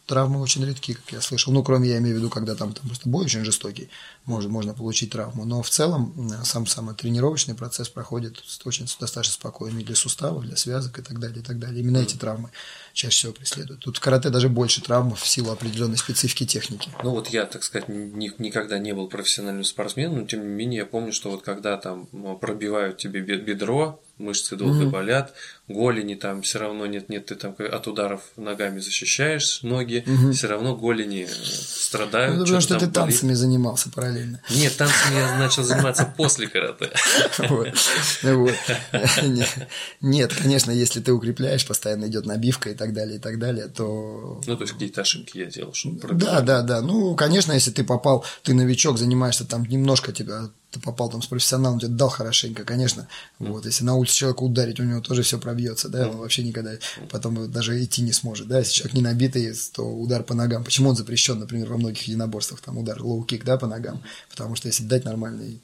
[0.06, 1.52] травмы очень редки, как я слышал.
[1.52, 3.88] Ну, кроме, я имею в виду, когда там, там просто бой очень жестокий,
[4.26, 5.44] может, можно получить травму.
[5.44, 10.56] Но в целом сам самый тренировочный процесс проходит очень достаточно спокойно и для суставов, для
[10.56, 11.80] связок и так далее, и так далее.
[11.80, 12.50] Именно эти травмы
[12.92, 13.80] чаще всего преследуют.
[13.80, 16.90] Тут в карате даже больше травм в силу определенной специфики техники.
[17.02, 20.78] Ну вот я, так сказать, ни, никогда не был профессиональным спортсменом, но тем не менее
[20.80, 22.06] я помню, что вот когда там
[22.40, 24.90] пробивают тебе бедро, мышцы долго mm-hmm.
[24.90, 25.34] болят,
[25.68, 30.32] голени там все равно нет, нет, ты там от ударов ногами защищаешь ноги, угу.
[30.32, 32.36] все равно голени страдают.
[32.36, 32.94] Ну, потому что ты болит.
[32.94, 34.42] танцами занимался параллельно.
[34.50, 36.90] Нет, танцами я начал заниматься после карате.
[40.00, 44.42] Нет, конечно, если ты укрепляешь, постоянно идет набивка и так далее, и так далее, то...
[44.46, 46.82] Ну, то есть какие-то ошибки я делал, чтобы Да, да, да.
[46.82, 51.26] Ну, конечно, если ты попал, ты новичок, занимаешься там немножко тебя ты попал там с
[51.26, 53.06] профессионалом, тебе дал хорошенько, конечно.
[53.38, 56.72] Вот, если на улице человека ударить, у него тоже все пробьется, да, он вообще никогда
[57.10, 60.64] потом даже идти не сможет, да, если человек не набитый, то удар по ногам.
[60.64, 64.68] Почему он запрещен, например, во многих единоборствах, там удар лоу-кик, да, по ногам, потому что
[64.68, 65.60] если дать нормальный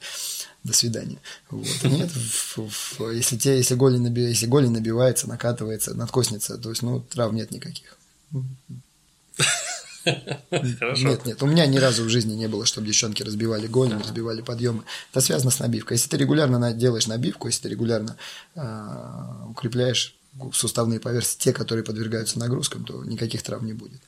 [0.63, 1.17] до свидания.
[1.49, 1.67] Вот.
[1.83, 2.09] Нет,
[3.13, 7.51] если, те, если, голень наби, если голень набивается, накатывается, надкоснется, то есть, ну, травм нет
[7.51, 7.97] никаких.
[10.79, 11.07] Хорошо.
[11.07, 14.41] Нет, нет, у меня ни разу в жизни не было, чтобы девчонки разбивали голень, разбивали
[14.41, 14.83] подъемы.
[15.11, 15.95] Это связано с набивкой.
[15.95, 18.17] Если ты регулярно делаешь набивку, если ты регулярно
[18.55, 20.15] э, укрепляешь
[20.53, 23.99] суставные поверхности, те, которые подвергаются нагрузкам, то никаких травм не будет.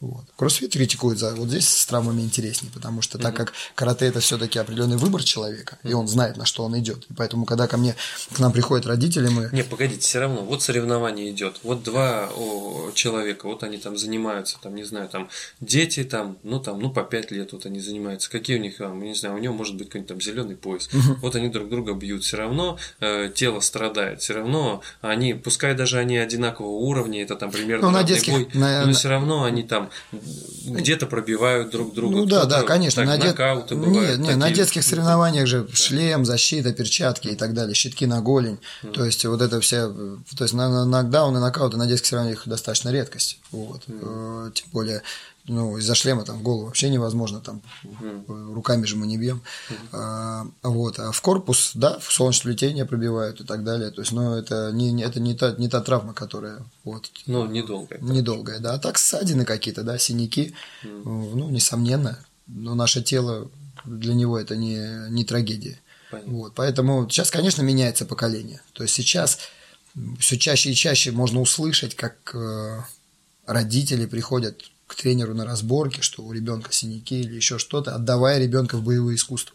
[0.00, 0.24] Вот.
[0.36, 4.58] Кроссфит критикует за вот здесь с травмами интереснее, потому что так как карате это все-таки
[4.58, 7.04] определенный выбор человека, и он знает, на что он идет.
[7.10, 7.94] И поэтому, когда ко мне
[8.32, 9.50] к нам приходят родители, мы.
[9.52, 11.60] Не, погодите, все равно, вот соревнование идет.
[11.62, 15.28] Вот два о, человека, вот они там занимаются, там, не знаю, там
[15.60, 18.30] дети, там, ну там, ну по пять лет вот они занимаются.
[18.30, 20.88] Какие у них, там, не знаю, у него может быть какой-нибудь там зеленый пояс.
[21.20, 22.24] Вот они друг друга бьют.
[22.24, 24.22] Все равно э, тело страдает.
[24.22, 28.48] Все равно они, пускай даже они одинакового уровня, это там примерно ну, на детских, бой,
[28.54, 29.89] на, но все равно они там
[30.66, 32.16] где-то пробивают друг друга.
[32.16, 33.04] Ну да, да, конечно.
[33.04, 33.84] Так, на нокауты дет...
[33.84, 34.18] бывают.
[34.18, 35.74] Нет, нет, на детских соревнованиях же да.
[35.74, 38.58] шлем, защита, перчатки и так далее, щитки на голень.
[38.82, 38.92] Mm.
[38.92, 42.90] То есть вот это все, то есть на, на нокдауны, нокауты на детских соревнованиях достаточно
[42.90, 43.38] редкость.
[43.50, 43.82] Вот.
[43.86, 44.52] Mm.
[44.52, 45.02] Тем более
[45.50, 48.54] ну, из-за шлема там в голову вообще невозможно, там mm.
[48.54, 49.42] руками же мы не бьем.
[49.68, 49.74] Mm.
[49.92, 53.90] А, вот, а в корпус, да, в солнечное сплетение пробивают и так далее.
[53.90, 57.10] То есть, ну, это не, это не та, не та травма, которая вот.
[57.26, 57.98] Ну, недолгая.
[58.00, 58.74] Недолгая, да.
[58.74, 60.54] А так ссадины какие-то, да, синяки,
[60.84, 61.02] mm.
[61.34, 62.18] ну, несомненно.
[62.46, 63.50] Но наше тело
[63.84, 65.80] для него это не, не трагедия.
[66.12, 66.32] Понятно.
[66.32, 68.60] Вот, поэтому сейчас, конечно, меняется поколение.
[68.72, 69.38] То есть сейчас
[70.20, 72.80] все чаще и чаще можно услышать, как э,
[73.46, 78.76] родители приходят к тренеру на разборке, что у ребенка синяки или еще что-то, отдавая ребенка
[78.76, 79.54] в боевые искусства.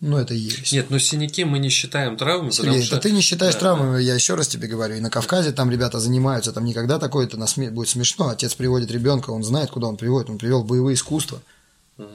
[0.00, 0.72] Ну, это есть.
[0.72, 2.52] Нет, но синяки мы не считаем травмой.
[2.52, 2.96] Сергей, что...
[2.96, 3.98] это ты не считаешь да, травмой, да.
[4.00, 4.96] я еще раз тебе говорю.
[4.96, 7.70] И на Кавказе там ребята занимаются, там никогда такое это насме...
[7.70, 8.28] будет смешно.
[8.28, 11.40] Отец приводит ребенка, он знает, куда он приводит, он привел в боевые искусства.
[11.96, 12.08] Угу.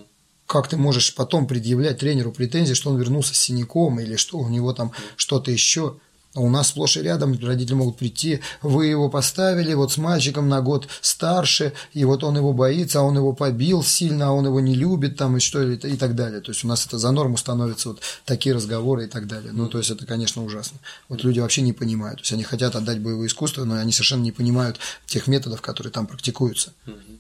[0.45, 4.49] Как ты можешь потом предъявлять тренеру претензии, что он вернулся с синяком или что у
[4.49, 5.97] него там что-то еще?
[6.35, 10.49] А у нас сплошь и рядом родители могут прийти, вы его поставили вот с мальчиком
[10.49, 14.45] на год старше, и вот он его боится, а он его побил сильно, а он
[14.45, 16.41] его не любит, там, и что, и, так далее.
[16.41, 19.53] То есть у нас это за норму становятся вот такие разговоры и так далее.
[19.53, 20.77] Ну, то есть это, конечно, ужасно.
[21.07, 22.17] Вот люди вообще не понимают.
[22.17, 25.93] То есть они хотят отдать боевое искусство, но они совершенно не понимают тех методов, которые
[25.93, 26.73] там практикуются.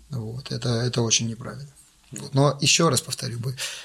[0.09, 0.51] Вот.
[0.51, 1.69] Это, это очень неправильно.
[2.11, 2.33] Вот.
[2.33, 3.39] Но еще раз повторю,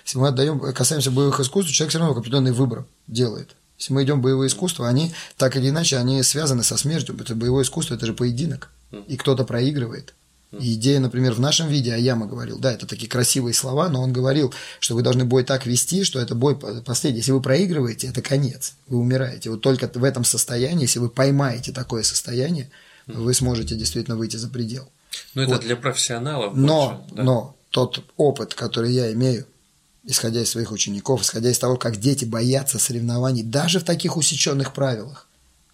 [0.04, 3.54] если мы отдаем, касаемся боевых искусств, человек все равно определенный выбор делает.
[3.80, 7.16] Если мы идем в боевое искусство, они так или иначе они связаны со смертью.
[7.18, 8.70] Это боевое искусство это же поединок.
[9.08, 10.14] И кто-то проигрывает.
[10.58, 14.12] И идея, например, в нашем виде Аяма говорил, да, это такие красивые слова, но он
[14.12, 17.20] говорил, что вы должны бой так вести, что это бой последний.
[17.20, 19.48] Если вы проигрываете, это конец, вы умираете.
[19.48, 22.68] Вот только в этом состоянии, если вы поймаете такое состояние,
[23.06, 24.90] вы сможете действительно выйти за предел.
[25.34, 25.62] Ну, это вот.
[25.62, 26.54] для профессионалов.
[26.54, 27.22] Но, больше, да?
[27.22, 29.46] но тот опыт, который я имею,
[30.04, 34.72] исходя из своих учеников, исходя из того, как дети боятся соревнований, даже в таких усеченных
[34.72, 35.26] правилах.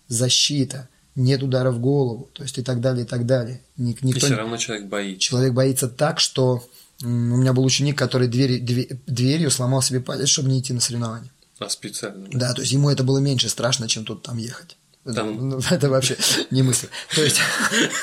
[0.08, 3.60] Защита, нет удара в голову, то есть и так далее, и так далее.
[3.76, 4.08] Никто...
[4.08, 5.20] И все равно человек боится.
[5.20, 6.66] Человек боится так, что
[7.02, 10.80] у меня был ученик, который двери, дверь, дверью сломал себе палец, чтобы не идти на
[10.80, 11.30] соревнования.
[11.58, 12.28] А специально?
[12.30, 14.76] Да, то есть ему это было меньше страшно, чем тут там ехать.
[15.14, 15.48] Там...
[15.48, 16.16] Ну, это вообще
[16.50, 16.88] не мысль.
[17.14, 17.38] То есть,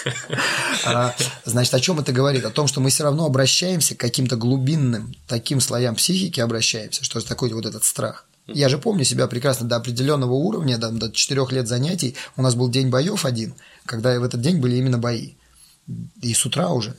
[0.85, 1.13] а,
[1.45, 2.45] значит, о чем это говорит?
[2.45, 7.19] О том, что мы все равно обращаемся к каким-то глубинным таким слоям психики обращаемся, что
[7.21, 8.25] такое вот этот страх.
[8.47, 12.15] Я же помню себя прекрасно до определенного уровня, до, до 4 лет занятий.
[12.35, 13.53] У нас был день боев один,
[13.85, 15.34] когда в этот день были именно бои.
[16.21, 16.95] И с утра уже.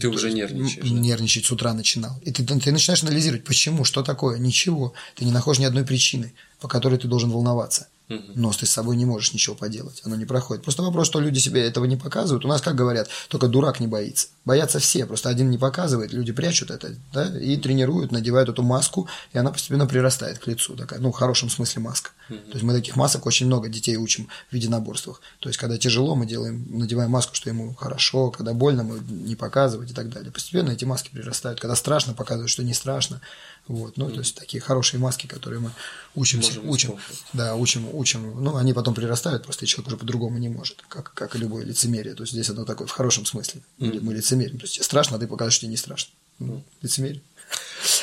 [0.00, 0.90] Ты уже нервничаешь.
[0.90, 2.20] Нервничать с утра начинал.
[2.22, 4.92] И ты, ты начинаешь анализировать, почему, что такое, ничего.
[5.14, 7.88] Ты не находишь ни одной причины, по которой ты должен волноваться.
[8.08, 10.64] Но ты с собой не можешь ничего поделать, оно не проходит.
[10.64, 12.44] Просто вопрос, что люди себе этого не показывают.
[12.44, 14.28] У нас, как говорят, только дурак не боится.
[14.44, 19.08] Боятся все, просто один не показывает, люди прячут это, да, и тренируют, надевают эту маску,
[19.34, 22.10] и она постепенно прирастает к лицу, такая, ну, в хорошем смысле маска.
[22.28, 25.20] То есть мы таких масок очень много детей учим в единоборствах.
[25.40, 29.34] То есть, когда тяжело, мы делаем, надеваем маску, что ему хорошо, когда больно, мы не
[29.34, 30.30] показывать и так далее.
[30.30, 31.60] Постепенно эти маски прирастают.
[31.60, 33.20] Когда страшно, показывают, что не страшно.
[33.68, 34.12] Вот, ну, mm-hmm.
[34.14, 35.70] то есть такие хорошие маски, которые мы
[36.14, 36.96] учимся, Можем учим,
[37.34, 41.36] да, учим, учим, ну, они потом прирастают, просто человек уже по-другому не может, как, как
[41.36, 42.14] и любое лицемерие.
[42.14, 43.60] То есть здесь оно такое в хорошем смысле.
[43.78, 44.00] Mm-hmm.
[44.00, 44.58] Мы лицемерим.
[44.58, 46.12] То есть тебе страшно, а ты покажешь, что тебе не страшно.
[46.38, 47.22] Ну, лицемерие.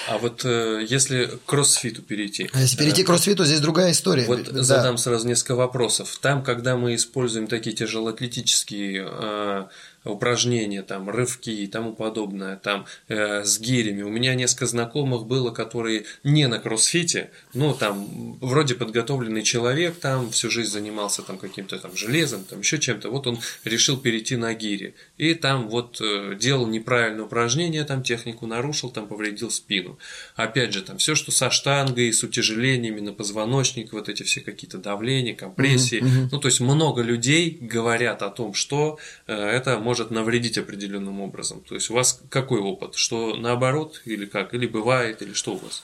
[0.07, 2.49] А вот э, если к кроссфиту перейти.
[2.53, 4.25] А если перейти к кроссфиту, здесь другая история.
[4.25, 4.63] Вот да.
[4.63, 6.17] задам сразу несколько вопросов.
[6.21, 9.65] Там, когда мы используем такие тяжелоатлетические э,
[10.05, 14.03] упражнения, там, рывки и тому подобное, там, э, с гирями.
[14.03, 20.29] У меня несколько знакомых было, которые не на кроссфите, но там, вроде подготовленный человек, там,
[20.31, 24.53] всю жизнь занимался там каким-то там железом, там, еще чем-то, вот он решил перейти на
[24.53, 24.95] гири.
[25.17, 29.97] И там вот э, делал неправильное упражнение, там, технику нарушил, там, повредил спину.
[30.35, 34.77] Опять же, там, все, что со штангой, с утяжелениями на позвоночник, вот эти все какие-то
[34.77, 36.01] давления, компрессии.
[36.01, 36.29] Mm-hmm.
[36.31, 41.21] Ну, то есть, много людей говорят о том, что э, это может может навредить определенным
[41.21, 41.61] образом.
[41.61, 42.95] То есть у вас какой опыт?
[42.95, 44.53] Что наоборот или как?
[44.53, 45.83] Или бывает, или что у вас?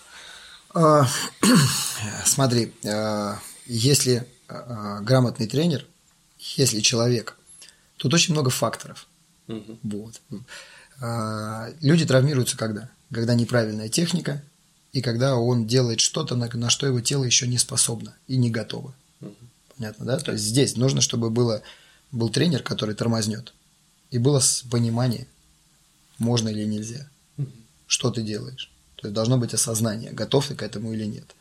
[0.73, 1.07] А,
[2.25, 5.85] смотри, а, если а, грамотный тренер,
[6.57, 7.37] если человек,
[7.95, 9.07] тут очень много факторов.
[9.47, 9.79] Угу.
[9.83, 10.21] Вот.
[11.81, 12.89] Люди травмируются когда?
[13.13, 14.43] Когда неправильная техника
[14.91, 18.51] и когда он делает что-то, на, на что его тело еще не способно и не
[18.51, 18.93] готово.
[19.77, 20.19] Понятно, да?
[20.19, 21.61] То есть здесь нужно, чтобы было,
[22.11, 23.53] был тренер, который тормознет.
[24.11, 25.27] И было понимание,
[26.17, 27.09] можно или нельзя.
[27.87, 28.71] Что ты делаешь.
[28.95, 31.35] То есть должно быть осознание, готов ты к этому или нет.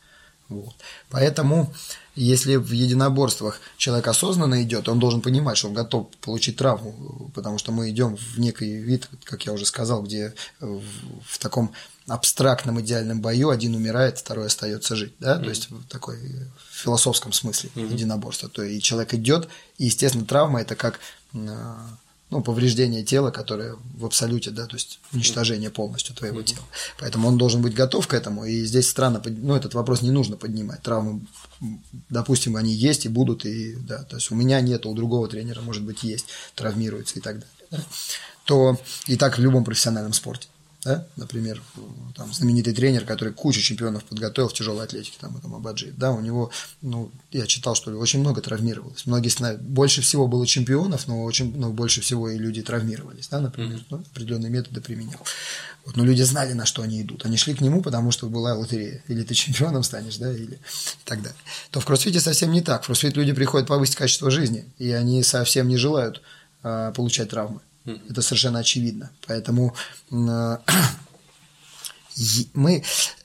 [0.49, 0.75] Вот.
[1.09, 1.73] Поэтому,
[2.13, 7.57] если в единоборствах человек осознанно идет, он должен понимать, что он готов получить травму, потому
[7.57, 11.71] что мы идем в некий вид, как я уже сказал, где в таком
[12.07, 15.43] абстрактном идеальном бою один умирает, второй остается жить, да, mm-hmm.
[15.43, 16.17] то есть в такой
[16.71, 17.93] философском смысле mm-hmm.
[17.93, 18.49] единоборства.
[18.49, 20.99] То есть человек идет, и естественно травма это как
[21.33, 21.77] а,
[22.31, 26.63] ну, повреждение тела, которое в абсолюте, да, то есть уничтожение полностью твоего тела.
[26.97, 30.37] Поэтому он должен быть готов к этому, и здесь странно, ну, этот вопрос не нужно
[30.37, 30.81] поднимать.
[30.81, 31.21] Травмы,
[32.09, 35.61] допустим, они есть и будут, и, да, то есть у меня нет, у другого тренера,
[35.61, 37.67] может быть, есть, травмируется и так далее.
[37.69, 37.79] Да?
[38.45, 40.47] То и так в любом профессиональном спорте
[40.83, 41.61] да, например,
[42.15, 46.21] там, знаменитый тренер, который кучу чемпионов подготовил в тяжелой атлетике, там, там Абаджи, да, у
[46.21, 46.51] него,
[46.81, 49.05] ну, я читал, что ли, очень много травмировалось.
[49.05, 53.39] Многие знают, больше всего было чемпионов, но очень, ну, больше всего и люди травмировались, да,
[53.39, 53.85] например, mm-hmm.
[53.89, 55.21] ну, определенные методы применял.
[55.85, 57.25] Вот, но люди знали, на что они идут.
[57.25, 59.03] Они шли к нему, потому что была лотерея.
[59.07, 61.39] Или ты чемпионом станешь, да, или и так далее.
[61.71, 62.83] То в кроссфите совсем не так.
[62.83, 66.21] В кроссфит люди приходят повысить качество жизни, и они совсем не желают
[66.61, 67.61] а, получать травмы.
[67.85, 69.11] Это совершенно очевидно.
[69.27, 69.75] Поэтому
[70.11, 70.57] э,
[72.53, 72.83] мы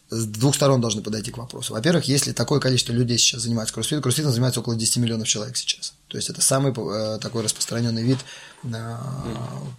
[0.08, 1.74] с двух сторон должны подойти к вопросу.
[1.74, 5.94] Во-первых, если такое количество людей сейчас занимается кроссфитом, кроссфитом занимается около 10 миллионов человек сейчас.
[6.08, 8.18] То есть это самый э, такой распространенный вид
[8.62, 8.96] э,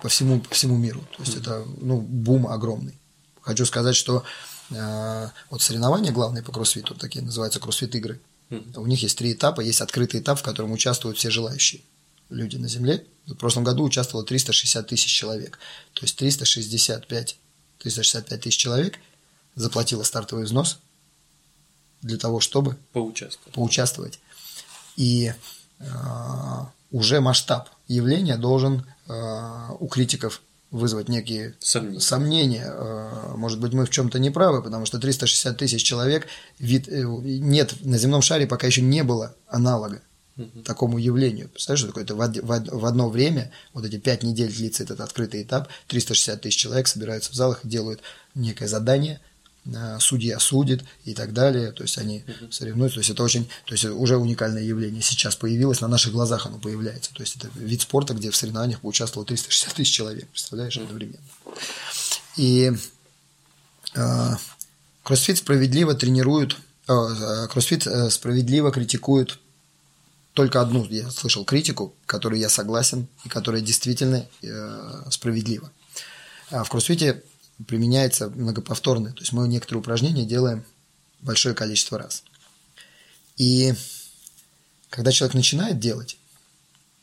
[0.01, 1.01] по, всему, по всему миру.
[1.15, 2.99] То есть это ну, бум огромный.
[3.41, 4.23] Хочу сказать, что
[4.69, 8.19] э, вот соревнования главные по кроссфиту, такие называются кроссфит-игры.
[8.75, 9.61] У них есть три этапа.
[9.61, 11.81] Есть открытый этап, в котором участвуют все желающие
[12.29, 13.05] люди на Земле.
[13.25, 15.59] В прошлом году участвовало 360 тысяч человек.
[15.93, 17.37] То есть 365,
[17.79, 18.99] 365 тысяч человек
[19.55, 20.79] заплатило стартовый взнос
[22.01, 23.53] для того, чтобы поучаствовать.
[23.53, 24.19] поучаствовать.
[24.95, 25.33] И
[25.79, 25.85] э,
[26.91, 31.99] уже масштаб явления должен э, у критиков вызвать некие сомнения.
[31.99, 32.65] сомнения.
[32.67, 36.27] Э, может быть, мы в чем-то не правы, потому что 360 тысяч человек,
[36.59, 40.01] вид, э, нет, на земном шаре пока еще не было аналога
[40.37, 40.61] угу.
[40.63, 41.49] такому явлению.
[41.49, 42.03] Представляешь, что такое?
[42.03, 46.87] Это в, одно время, вот эти пять недель длится этот открытый этап, 360 тысяч человек
[46.87, 48.01] собираются в залах и делают
[48.35, 49.19] некое задание,
[49.75, 53.49] а, судья судит и так далее, то есть они uh соревнуются, то есть это очень,
[53.65, 57.49] то есть уже уникальное явление сейчас появилось, на наших глазах оно появляется, то есть это
[57.55, 61.19] вид спорта, где в соревнованиях поучаствовало 360 тысяч человек, представляешь, одновременно.
[62.37, 62.71] И
[63.95, 64.29] э,
[65.03, 66.55] кроссфит справедливо тренируют,
[66.87, 69.39] э, кроссфит э, справедливо критикуют
[70.37, 75.71] только одну я слышал критику, которой я согласен и которая действительно э, справедлива.
[76.51, 77.23] А в кроссфите
[77.65, 80.63] применяется многоповторное, то есть мы некоторые упражнения делаем
[81.21, 82.23] большое количество раз.
[83.37, 83.73] И
[84.91, 86.19] когда человек начинает делать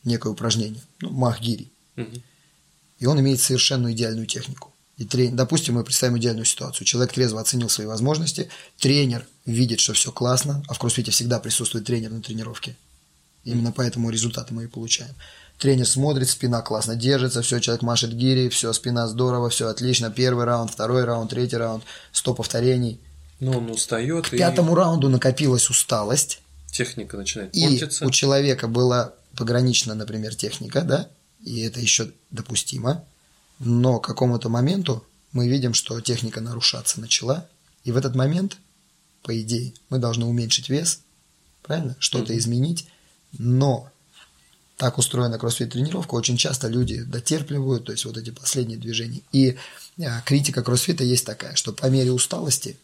[0.05, 2.21] некое упражнение, ну, махгири, угу.
[2.99, 4.73] и он имеет совершенно идеальную технику.
[4.95, 6.87] И тренер, допустим, мы представим идеальную ситуацию.
[6.87, 8.47] Человек трезво оценил свои возможности,
[8.77, 12.77] тренер видит, что все классно, а в кроссфите всегда присутствует тренер на тренировке.
[13.45, 15.13] Именно поэтому результаты мы и получаем.
[15.57, 20.11] Тренер смотрит, спина классно держится, все, человек машет гири, все, спина здорово, все отлично.
[20.11, 22.99] Первый раунд, второй раунд, третий раунд, сто повторений.
[23.39, 24.27] Но он устает.
[24.27, 24.37] К и...
[24.37, 26.41] пятому раунду накопилась усталость.
[26.71, 28.05] Техника начинает и портиться.
[28.05, 31.07] у человека была погранична, например, техника, да,
[31.41, 33.05] и это еще допустимо.
[33.59, 37.47] Но к какому-то моменту мы видим, что техника нарушаться начала,
[37.85, 38.57] и в этот момент,
[39.21, 41.01] по идее, мы должны уменьшить вес,
[41.61, 42.37] правильно, что-то mm-hmm.
[42.37, 42.87] изменить,
[43.37, 43.91] но
[44.77, 49.21] так устроена кроссфит-тренировка, очень часто люди дотерпливают, то есть вот эти последние движения.
[49.31, 49.57] И
[49.99, 52.77] а, критика кроссфита есть такая, что по мере усталости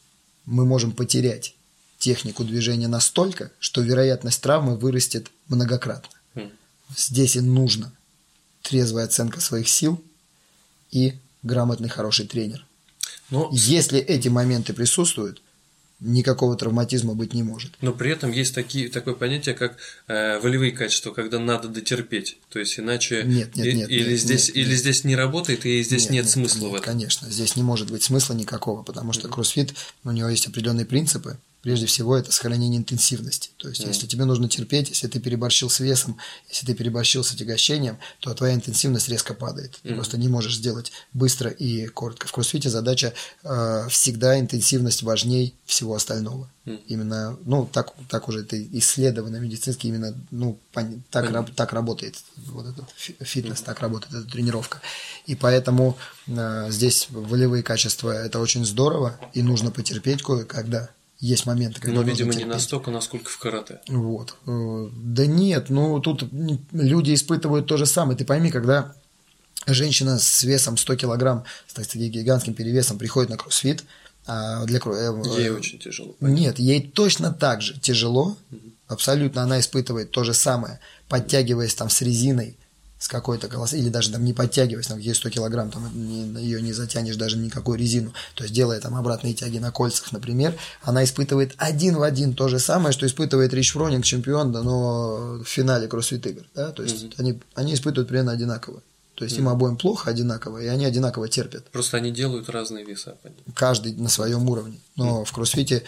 [0.45, 1.55] мы можем потерять
[1.99, 6.09] технику движения настолько, что вероятность травмы вырастет многократно.
[6.35, 6.51] Mm.
[6.95, 7.91] Здесь и нужно
[8.63, 10.01] трезвая оценка своих сил
[10.91, 12.65] и грамотный хороший тренер.
[13.29, 13.49] Но...
[13.51, 15.41] Если эти моменты присутствуют,
[16.01, 17.71] никакого травматизма быть не может.
[17.81, 22.37] Но при этом есть такие, такое понятие, как э, волевые качества, когда надо дотерпеть.
[22.49, 24.79] То есть иначе нет, нет, нет, или, нет, здесь, нет, или нет.
[24.79, 26.85] здесь не работает, и здесь нет, нет, смысла нет, в этом.
[26.85, 29.73] Конечно, здесь не может быть смысла никакого, потому что кроссфит,
[30.03, 33.51] у него есть определенные принципы, Прежде всего, это сохранение интенсивности.
[33.57, 33.89] То есть, mm.
[33.89, 36.17] если тебе нужно терпеть, если ты переборщил с весом,
[36.49, 39.79] если ты переборщил с отягощением, то твоя интенсивность резко падает.
[39.83, 39.95] Ты mm.
[39.95, 42.27] просто не можешь сделать быстро и коротко.
[42.27, 43.13] В кроссфите задача
[43.43, 46.49] э, всегда интенсивность важней всего остального.
[46.65, 46.79] Mm.
[46.87, 50.57] Именно, ну, так, так уже это исследовано медицински, именно, ну,
[51.11, 52.15] так, раб, так работает
[52.47, 53.65] вот этот фитнес, mm.
[53.65, 54.81] так работает эта тренировка.
[55.27, 60.89] И поэтому э, здесь волевые качества– это очень здорово, и нужно потерпеть кое-когда
[61.21, 63.79] есть моменты, когда Но, видимо, не настолько, насколько в карате.
[63.87, 64.35] Вот.
[64.47, 66.23] Э, да нет, ну тут
[66.71, 68.17] люди испытывают то же самое.
[68.17, 68.95] Ты пойми, когда
[69.67, 73.83] женщина с весом 100 килограмм, с таким гигантским перевесом приходит на кроссфит,
[74.25, 76.15] а для э, Ей очень тяжело.
[76.19, 76.39] Понятно.
[76.39, 78.35] Нет, ей точно так же тяжело.
[78.49, 78.59] Угу.
[78.87, 82.57] Абсолютно она испытывает то же самое, подтягиваясь там с резиной,
[83.01, 86.61] с какой-то колосс, или даже там не подтягиваясь, там есть 100 килограмм, там не, ее
[86.61, 91.03] не затянешь даже никакую резину, то есть делая там обратные тяги на кольцах, например, она
[91.03, 95.45] испытывает один в один то же самое, что испытывает Рич Фронинг, чемпион, да, но в
[95.45, 97.13] финале кроссфит игр, да, то есть mm-hmm.
[97.17, 98.83] они, они испытывают примерно одинаково.
[99.15, 99.41] То есть mm.
[99.41, 101.65] им обоим плохо одинаково, и они одинаково терпят.
[101.65, 103.17] Просто они делают разные веса.
[103.53, 104.79] Каждый на своем уровне.
[104.95, 105.25] Но mm.
[105.25, 105.83] в кроссфите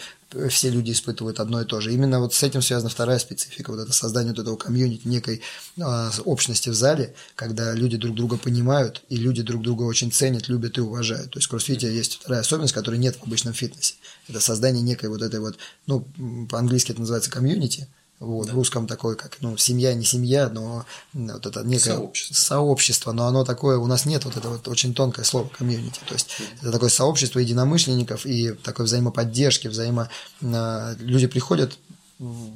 [0.48, 1.92] все люди испытывают одно и то же.
[1.92, 5.42] Именно вот с этим связана вторая специфика, вот это создание вот этого комьюнити, некой
[5.76, 10.48] э, общности в зале, когда люди друг друга понимают, и люди друг друга очень ценят,
[10.48, 11.30] любят и уважают.
[11.30, 13.94] То есть в кроссфите есть вторая особенность, которой нет в обычном фитнесе.
[14.28, 16.06] Это создание некой вот этой вот, ну,
[16.50, 17.88] по-английски это называется комьюнити,
[18.24, 18.52] вот, да.
[18.52, 22.34] в русском такое, как, ну, семья, не семья, но вот это некое сообщество.
[22.34, 26.14] сообщество, но оно такое, у нас нет вот это вот очень тонкое слово комьюнити, то
[26.14, 26.58] есть mm-hmm.
[26.62, 30.08] это такое сообщество единомышленников и такой взаимоподдержки, взаимо...
[30.42, 31.78] А, люди приходят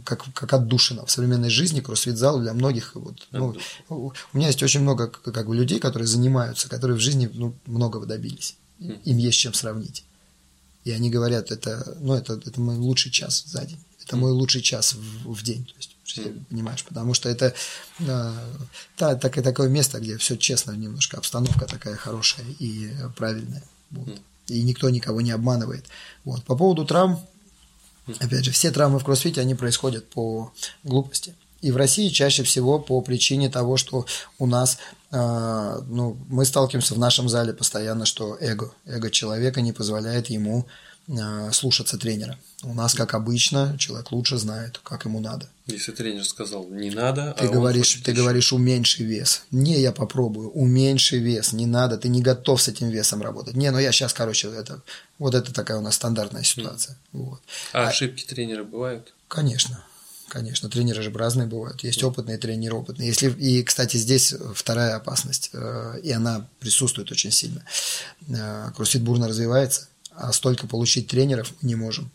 [0.05, 2.95] как, как отдушина в современной жизни, кроссфит-зал для многих.
[2.95, 3.57] Вот, ну,
[3.89, 8.07] у меня есть очень много как бы, людей, которые занимаются, которые в жизни ну, многого
[8.07, 8.57] добились.
[8.79, 10.05] Им есть чем сравнить.
[10.85, 13.81] И они говорят, это, ну, это, это мой лучший час за день.
[14.09, 15.67] Это мой лучший час в, в день.
[15.67, 17.53] То есть, понимаешь, потому что это
[18.01, 18.33] э,
[18.97, 23.63] та, так, такое место, где все честно, немножко обстановка такая хорошая и правильная.
[23.91, 24.19] Вот.
[24.47, 25.85] И никто никого не обманывает.
[26.25, 26.43] Вот.
[26.45, 27.21] По поводу травм,
[28.19, 30.55] опять же, все травмы в кроссфите, они происходят по
[30.85, 31.35] глупости.
[31.61, 34.07] И в России чаще всего по причине того, что
[34.39, 34.79] у нас,
[35.11, 40.67] э, ну, мы сталкиваемся в нашем зале постоянно, что эго, эго человека не позволяет ему
[41.53, 42.39] слушаться тренера.
[42.63, 45.49] У нас, как обычно, человек лучше знает, как ему надо.
[45.67, 48.21] Если тренер сказал не надо, ты а говоришь, ты еще.
[48.21, 49.43] говоришь уменьши вес.
[49.51, 53.55] Не, я попробую, уменьши вес, не надо, ты не готов с этим весом работать.
[53.55, 54.83] Не, ну я сейчас, короче, это
[55.19, 56.95] вот это такая у нас стандартная ситуация.
[57.13, 57.23] Mm.
[57.25, 57.41] Вот.
[57.73, 59.13] А, а ошибки тренера бывают?
[59.29, 59.85] Конечно.
[60.29, 61.83] Конечно, тренеры же разные бывают.
[61.83, 63.09] Есть опытные тренеры, опытные.
[63.09, 67.65] Если, и, кстати, здесь вторая опасность, э, и она присутствует очень сильно.
[68.29, 69.89] Э, кроссфит бурно развивается,
[70.19, 72.11] а столько получить тренеров не можем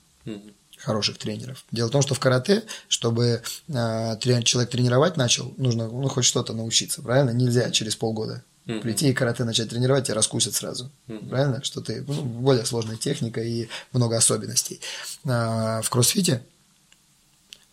[0.78, 1.64] хороших тренеров.
[1.72, 6.54] Дело в том, что в карате, чтобы э, человек тренировать начал, нужно ну, хоть что-то
[6.54, 7.32] научиться, правильно?
[7.32, 8.82] Нельзя через полгода mm-hmm.
[8.82, 10.92] прийти и карате начать тренировать, тебя раскусят сразу.
[11.08, 11.30] Mm-hmm.
[11.30, 11.64] Правильно?
[11.64, 14.82] Что ты ну, более сложная техника и много особенностей.
[15.26, 16.44] А, в кроссфите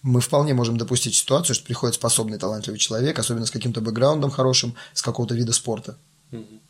[0.03, 4.75] мы вполне можем допустить ситуацию, что приходит способный, талантливый человек, особенно с каким-то бэкграундом хорошим,
[4.95, 5.99] с какого-то вида спорта.
[6.31, 6.61] Mm-hmm.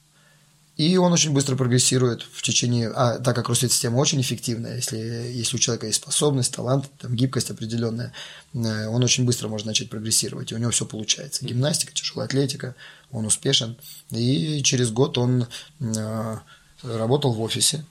[0.80, 5.56] И он очень быстро прогрессирует в течение, а так как кроссфит-система очень эффективная, если, если
[5.56, 8.14] у человека есть способность, талант, там, гибкость определенная,
[8.54, 11.44] э, он очень быстро может начать прогрессировать, и у него все получается.
[11.44, 12.74] Гимнастика, тяжелая атлетика,
[13.10, 13.76] он успешен.
[14.10, 15.48] И через год он
[15.80, 16.38] э,
[16.82, 17.84] работал в офисе,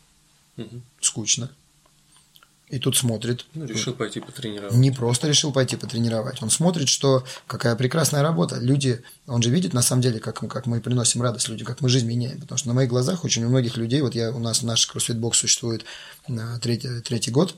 [0.99, 1.52] скучно,
[2.70, 3.46] и тут смотрит.
[3.54, 4.74] Ну, решил пойти потренировать.
[4.76, 6.41] Не просто решил пойти потренировать.
[6.41, 8.60] Он смотрит, что какая прекрасная работа.
[8.60, 11.90] Люди, он же видит на самом деле, как, как мы приносим радость людям, как мы
[11.90, 12.40] жизнь меняем.
[12.40, 15.40] Потому что на моих глазах очень у многих людей, вот я, у нас наш кроссфит-бокс
[15.40, 15.84] существует
[16.62, 17.56] третий, третий год,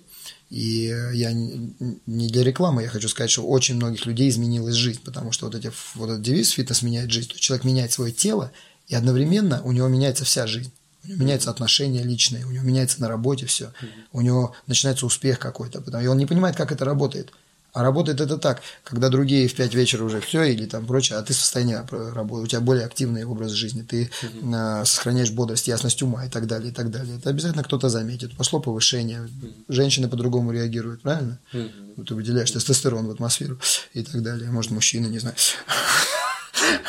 [0.50, 5.32] и я не для рекламы, я хочу сказать, что очень многих людей изменилась жизнь, потому
[5.32, 8.52] что вот, эти, вот этот девиз «фитнес меняет жизнь», то человек меняет свое тело,
[8.88, 10.72] и одновременно у него меняется вся жизнь.
[11.04, 13.88] У него меняются отношения личные, у него меняется на работе все, mm-hmm.
[14.14, 17.32] у него начинается успех какой-то, потому и он не понимает, как это работает.
[17.74, 21.22] А работает это так, когда другие в 5 вечера уже все или там прочее, а
[21.22, 21.80] ты в состоянии
[22.14, 24.84] работы, у тебя более активный образ жизни, ты mm-hmm.
[24.86, 27.18] сохраняешь бодрость, ясность ума и так далее, и так далее.
[27.18, 28.36] Это обязательно кто-то заметит.
[28.36, 29.54] Пошло повышение, mm-hmm.
[29.70, 31.40] женщины по-другому реагируют, правильно?
[31.54, 32.06] Mm-hmm.
[32.06, 33.58] Ты выделяешь тестостерон в атмосферу
[33.94, 34.52] и так далее.
[34.52, 35.36] Может, мужчина, не знаю.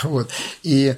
[0.02, 0.28] Вот.
[0.64, 0.96] И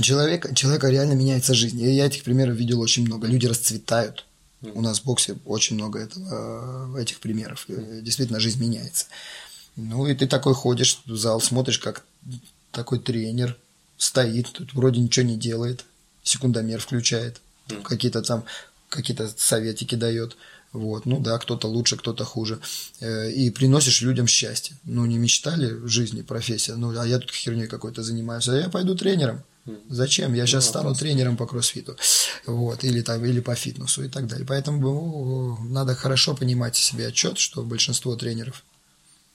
[0.00, 1.80] человек, человека реально меняется жизнь.
[1.80, 3.26] И я этих примеров видел очень много.
[3.26, 4.26] Люди расцветают.
[4.62, 7.66] У нас в боксе очень много этого, этих примеров.
[7.68, 9.06] Действительно, жизнь меняется.
[9.76, 12.04] Ну, и ты такой ходишь в зал, смотришь, как
[12.70, 13.56] такой тренер
[13.96, 15.84] стоит, тут вроде ничего не делает,
[16.22, 17.40] секундомер включает,
[17.82, 18.44] какие-то там
[18.88, 20.36] какие-то советики дает.
[20.72, 22.58] Вот, ну да, кто-то лучше, кто-то хуже.
[23.00, 24.76] Э, и приносишь людям счастье.
[24.84, 28.68] Ну, не мечтали в жизни профессия, ну, а я тут херней какой-то занимаюсь, а я
[28.68, 29.42] пойду тренером.
[29.88, 30.34] Зачем?
[30.34, 31.96] Я сейчас ну, стану тренером по кроссфиту.
[32.46, 34.46] Вот, или там, или по фитнесу и так далее.
[34.46, 38.62] Поэтому ну, надо хорошо понимать себе отчет, что большинство тренеров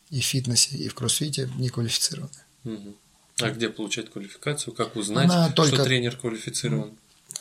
[0.10, 2.30] и в фитнесе, и в кроссфите не квалифицированы.
[3.42, 4.74] А где получать квалификацию?
[4.74, 5.76] Как узнать, Она только...
[5.76, 6.92] что тренер квалифицирован?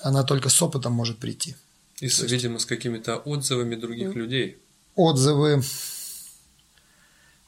[0.00, 1.56] Она только с опытом может прийти.
[2.00, 2.30] И, с, есть...
[2.30, 4.58] видимо, с какими-то отзывами других людей.
[4.94, 5.62] Отзывы.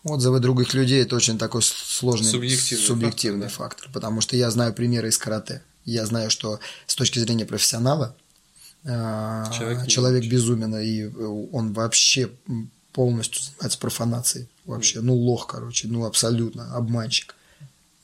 [0.02, 3.92] Отзывы других людей это очень такой сложный субъективный, субъективный фактор, фактор, да.
[3.92, 5.62] потому что я знаю примеры из карате.
[5.84, 8.16] Я знаю, что с точки зрения профессионала
[8.84, 11.06] а, человек, человек безумен, и
[11.52, 12.30] он вообще
[12.92, 14.48] полностью занимается профанацией.
[14.64, 17.34] Вообще, ну лох, короче, ну абсолютно обманщик.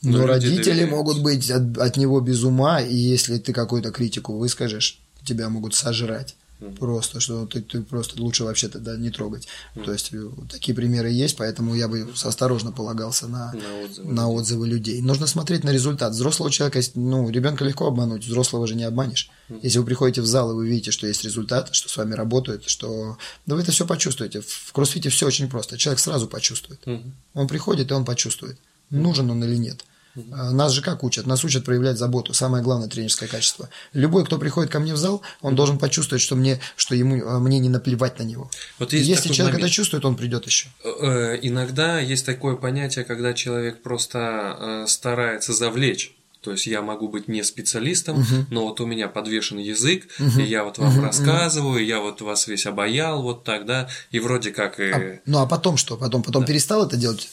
[0.03, 0.91] Но, Но родители доверяют.
[0.91, 5.75] могут быть от, от него без ума, и если ты какую-то критику выскажешь, тебя могут
[5.75, 6.37] сожрать.
[6.61, 6.79] Mm-hmm.
[6.79, 9.47] Просто, что ты, ты просто лучше вообще тогда не трогать.
[9.75, 9.85] Mm-hmm.
[9.85, 14.31] То есть э, такие примеры есть, поэтому я бы осторожно полагался на, на, отзывы, на
[14.31, 15.03] отзывы людей.
[15.03, 16.13] Нужно смотреть на результат.
[16.13, 19.31] Взрослого человека, ну, ребенка легко обмануть, взрослого же не обманешь.
[19.49, 19.61] Mm-hmm.
[19.63, 22.65] Если вы приходите в зал и вы видите, что есть результат, что с вами работают,
[22.69, 23.19] что.
[23.45, 24.41] Да вы это все почувствуете.
[24.41, 25.77] В кроссфите все очень просто.
[25.77, 26.81] Человек сразу почувствует.
[26.87, 27.11] Mm-hmm.
[27.35, 28.59] Он приходит, и он почувствует,
[28.91, 29.85] нужен он или нет.
[29.85, 31.27] А, нас же как учат?
[31.27, 32.33] Нас учат проявлять заботу.
[32.35, 33.69] Самое главное тренерское качество.
[33.93, 37.39] Любой, кто приходит ко мне в зал, он должен почувствовать, что мне, что ему, а,
[37.39, 38.51] мне не наплевать на него.
[38.79, 39.69] Вот Если человек момент.
[39.69, 40.69] это чувствует, он придет еще.
[40.85, 46.17] Э, э, иногда есть такое понятие, когда человек просто э, старается завлечь.
[46.41, 48.45] То есть я могу быть не специалистом, uh-huh.
[48.51, 50.41] но вот у меня подвешен язык, uh-huh.
[50.41, 51.03] и я вот вам uh-huh.
[51.03, 54.79] рассказываю, я вот вас весь обаял, вот так, да, и вроде как...
[54.79, 54.93] И...
[54.93, 55.97] А, ну а потом что?
[55.97, 56.47] Потом, потом да.
[56.47, 57.29] перестал это делать?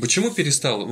[0.00, 0.82] Почему перестал?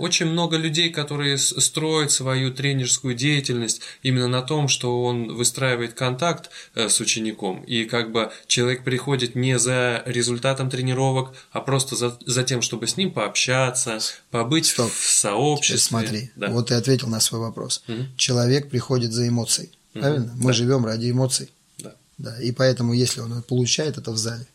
[0.00, 6.48] Очень много людей, которые строят свою тренерскую деятельность именно на том, что он выстраивает контакт
[6.74, 12.18] э, с учеником, и как бы человек приходит не за результатом тренировок, а просто за,
[12.24, 13.98] за тем, чтобы с ним пообщаться,
[14.30, 14.90] побыть Стоп.
[14.90, 15.78] в сообществе.
[15.78, 16.48] смотри, да.
[16.48, 17.82] вот ты ответил на свой вопрос.
[17.86, 18.16] Угу.
[18.16, 20.32] Человек приходит за эмоцией, правильно?
[20.32, 20.36] Угу.
[20.38, 20.52] Мы да.
[20.54, 21.50] живем ради эмоций.
[21.76, 21.94] Да.
[22.16, 22.40] да.
[22.40, 24.46] И поэтому, если он получает это в зале,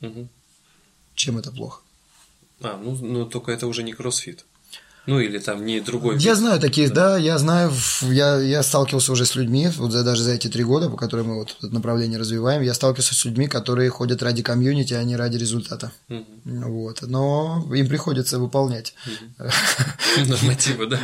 [0.00, 0.28] угу.
[1.14, 1.81] чем это плохо?
[2.62, 4.46] А, ну, ну только это уже не кроссфит.
[5.06, 6.18] Ну, или там не другой.
[6.18, 6.38] Я вид.
[6.38, 7.10] знаю таких, да.
[7.10, 7.72] да, я знаю,
[8.02, 11.28] я, я сталкивался уже с людьми, вот за, даже за эти три года, по которым
[11.28, 15.16] мы вот это направление развиваем, я сталкивался с людьми, которые ходят ради комьюнити, а не
[15.16, 15.90] ради результата.
[16.08, 16.24] Угу.
[16.44, 17.02] Вот.
[17.02, 18.94] Но им приходится выполнять.
[20.26, 21.00] Нормативы, да?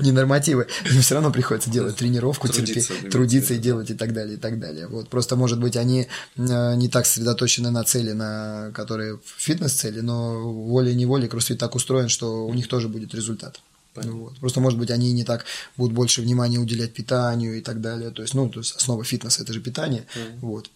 [0.00, 0.66] Не нормативы.
[0.90, 4.58] Им все равно приходится делать тренировку, терпеть, трудиться и делать и так далее, и так
[4.58, 4.86] далее.
[4.86, 5.08] Вот.
[5.08, 6.06] Просто, может быть, они
[6.36, 12.46] э, не так сосредоточены на цели, на которые фитнес-цели, но волей-неволей кроссфит так устроен, что
[12.46, 13.60] у них тоже будет будет результат.
[13.94, 14.38] Вот.
[14.38, 15.44] Просто, может быть, они не так
[15.76, 18.10] будут больше внимания уделять питанию и так далее.
[18.10, 20.06] То есть, ну, то есть основа фитнеса это же питание.
[20.14, 20.38] Mm.
[20.40, 20.70] Вот.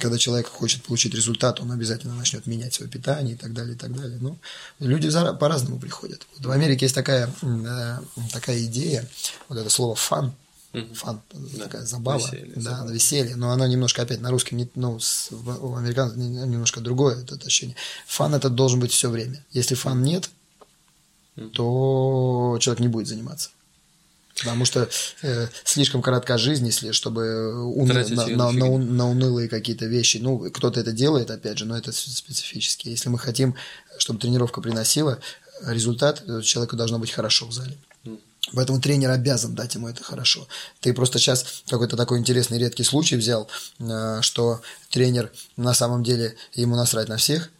[0.00, 3.78] Когда человек хочет получить результат, он обязательно начнет менять свое питание и так далее, и
[3.78, 4.18] так далее.
[4.20, 4.38] Ну,
[4.80, 6.26] люди по-разному приходят.
[6.36, 7.98] Вот в Америке есть такая, э,
[8.32, 9.06] такая идея,
[9.48, 10.34] вот это слово фан,
[10.94, 11.64] фан, да.
[11.64, 12.92] такая забава, веселье, да, забава.
[12.92, 17.34] веселье, но оно немножко опять на русском, не, ну, с, у американцев немножко другое это
[17.36, 17.76] ощущение.
[18.06, 19.44] Фан это должен быть все время.
[19.52, 20.30] Если фан нет,
[21.52, 23.50] то человек не будет заниматься.
[24.38, 24.88] Потому что
[25.22, 30.18] э, слишком коротка жизнь, если чтобы уны, на, на, на, на унылые какие-то вещи.
[30.18, 32.88] Ну, кто-то это делает, опять же, но это специфически.
[32.88, 33.56] Если мы хотим,
[33.98, 35.18] чтобы тренировка приносила
[35.66, 37.76] результат, человеку должно быть хорошо в зале.
[38.52, 40.46] Поэтому тренер обязан дать ему это хорошо.
[40.80, 43.48] Ты просто сейчас какой-то такой интересный редкий случай взял,
[43.78, 47.50] э, что тренер на самом деле ему насрать на всех,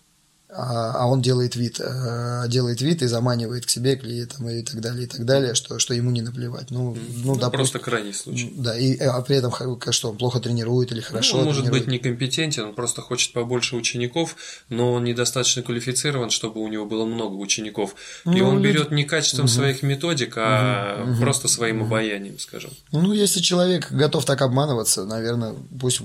[0.51, 4.81] а, а он делает вид, э, делает вид и заманивает к себе клиентам и так
[4.81, 6.71] далее, и так далее, что, что ему не наплевать.
[6.71, 8.51] Ну, ну, ну да, просто крайний случай.
[8.57, 9.53] Да, и, э, а при этом
[9.93, 11.85] что, он плохо тренирует или хорошо ну, Он может тренирует.
[11.85, 14.37] быть некомпетентен, он просто хочет побольше учеников,
[14.71, 17.95] но он недостаточно квалифицирован, чтобы у него было много учеников.
[18.25, 19.53] Ну, и он берет не качеством угу.
[19.53, 21.21] своих методик, а угу.
[21.21, 21.89] просто своим угу.
[21.89, 22.71] обаянием, скажем.
[22.91, 26.01] Ну, если человек готов так обманываться, наверное, пусть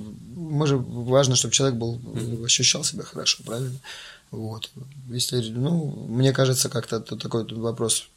[0.54, 2.44] мы же важно, чтобы человек был угу.
[2.44, 3.80] ощущал себя хорошо, правильно?
[4.34, 4.72] Вот.
[5.10, 8.10] Если, ну, мне кажется, как-то такой вопрос,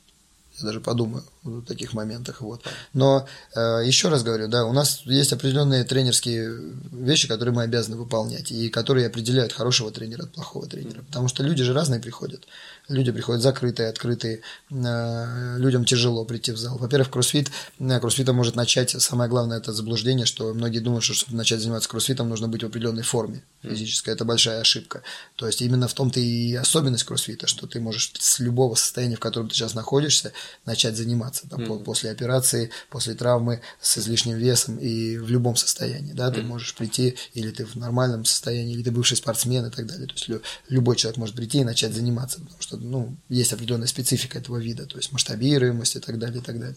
[0.59, 2.41] я даже подумаю в таких моментах.
[2.41, 2.63] Вот.
[2.95, 6.59] Но э, еще раз говорю, да, у нас есть определенные тренерские
[6.91, 11.03] вещи, которые мы обязаны выполнять, и которые определяют хорошего тренера от плохого тренера.
[11.03, 12.47] Потому что люди же разные приходят.
[12.89, 16.79] Люди приходят закрытые, открытые, э, людям тяжело прийти в зал.
[16.79, 21.37] Во-первых, кроссфит, э, кроссфитом может начать, самое главное, это заблуждение, что многие думают, что чтобы
[21.37, 24.11] начать заниматься кроссфитом, нужно быть в определенной форме физической.
[24.11, 25.03] Это большая ошибка.
[25.37, 29.21] То есть именно в том-то и особенность кроссфита, что ты можешь с любого состояния, в
[29.21, 30.33] котором ты сейчас находишься,
[30.65, 31.85] начать заниматься там, mm-hmm.
[31.85, 37.17] после операции, после травмы с излишним весом и в любом состоянии, да, ты можешь прийти,
[37.35, 40.29] или ты в нормальном состоянии, или ты бывший спортсмен и так далее, то есть
[40.69, 44.86] любой человек может прийти и начать заниматься, потому что, ну, есть определенная специфика этого вида,
[44.86, 46.77] то есть масштабируемость и так далее, и так далее,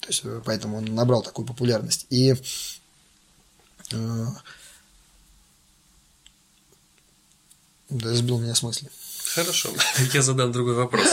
[0.00, 2.34] то есть э, поэтому он набрал такую популярность, и
[3.92, 4.26] э,
[7.90, 8.88] да, сбил меня с мысли.
[9.34, 9.70] Хорошо,
[10.12, 11.06] я задам другой вопрос.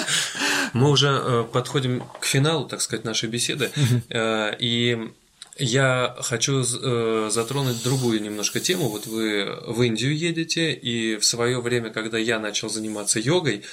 [0.74, 3.72] Мы уже э, подходим к финалу, так сказать, нашей беседы,
[4.10, 5.14] э, и
[5.60, 8.90] я хочу э, затронуть другую немножко тему.
[8.90, 13.64] Вот вы в Индию едете, и в свое время, когда я начал заниматься йогой,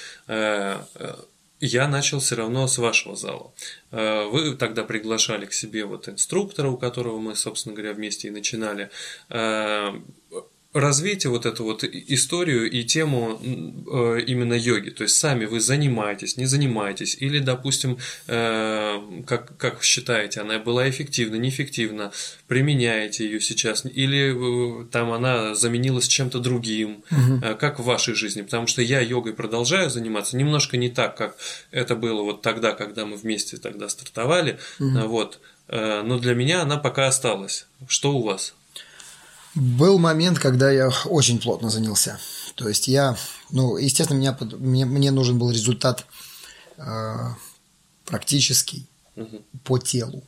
[1.61, 3.53] я начал все равно с вашего зала.
[3.91, 8.91] Вы тогда приглашали к себе вот инструктора, у которого мы, собственно говоря, вместе и начинали
[10.75, 14.91] развейте вот эту вот историю и тему э, именно йоги.
[14.91, 20.91] То есть сами вы занимаетесь, не занимаетесь, или, допустим, э, как, как считаете, она была
[20.91, 22.11] эффективна, неэффективна,
[22.49, 27.57] применяете ее сейчас, или э, там она заменилась чем-то другим, угу.
[27.59, 28.43] как в вашей жизни.
[28.43, 31.37] Потому что я йогой продолжаю заниматься, немножко не так, как
[31.71, 34.59] это было вот тогда, когда мы вместе тогда стартовали.
[34.81, 35.09] Угу.
[35.09, 35.41] Вот.
[35.69, 37.67] Но для меня она пока осталась.
[37.89, 38.55] Что у вас?
[39.55, 42.19] Был момент, когда я очень плотно занялся.
[42.57, 43.17] То есть я,
[43.51, 46.07] ну, естественно, меня, мне, мне нужен был результат
[46.77, 47.15] э,
[48.05, 48.87] практический
[49.17, 49.43] угу.
[49.63, 50.23] по телу.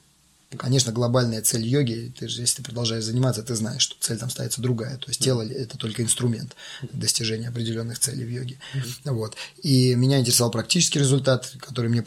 [0.57, 4.31] Конечно, глобальная цель йоги, ты же, если ты продолжаешь заниматься, ты знаешь, что цель там
[4.31, 4.97] ставится другая.
[4.97, 6.57] То есть тело– это только инструмент
[6.93, 8.59] достижения определенных целей в йоге.
[9.05, 9.37] Вот.
[9.63, 12.03] И меня интересовал практический результат, который мне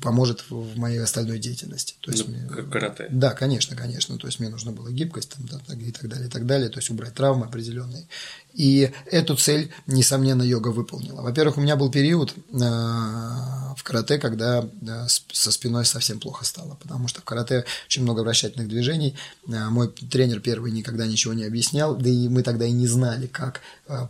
[0.00, 1.94] поможет в моей остальной деятельности.
[2.00, 2.70] То есть, ну, мне...
[2.70, 3.06] карате.
[3.10, 4.18] Да, конечно, конечно.
[4.18, 6.68] То есть мне нужна была гибкость там, да, и так далее, и так далее.
[6.68, 8.06] То есть убрать травмы определенные.
[8.54, 11.22] И эту цель, несомненно, йога выполнила.
[11.22, 16.74] Во-первых, у меня был период э, в карате, когда э, со спиной совсем плохо стало,
[16.74, 19.16] потому что в карате очень много вращательных движений.
[19.48, 23.26] Э, мой тренер первый никогда ничего не объяснял, да и мы тогда и не знали,
[23.26, 23.60] как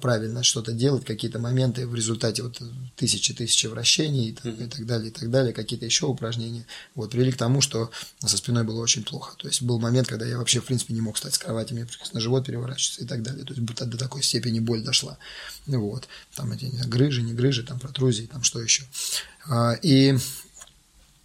[0.01, 2.61] правильно что-то делать, какие-то моменты в результате вот
[2.97, 7.33] тысячи-тысячи вращений и, так, и так далее, и так далее, какие-то еще упражнения, вот, привели
[7.33, 9.37] к тому, что со спиной было очень плохо.
[9.39, 11.87] То есть был момент, когда я вообще, в принципе, не мог встать с кровати, мне
[11.87, 13.45] пришлось на живот переворачиваться и так далее.
[13.45, 15.19] То есть до такой степени боль дошла.
[15.67, 16.09] Вот.
[16.35, 18.85] Там эти знаю, грыжи, не грыжи, там протрузии, там что еще.
[19.47, 20.17] А, и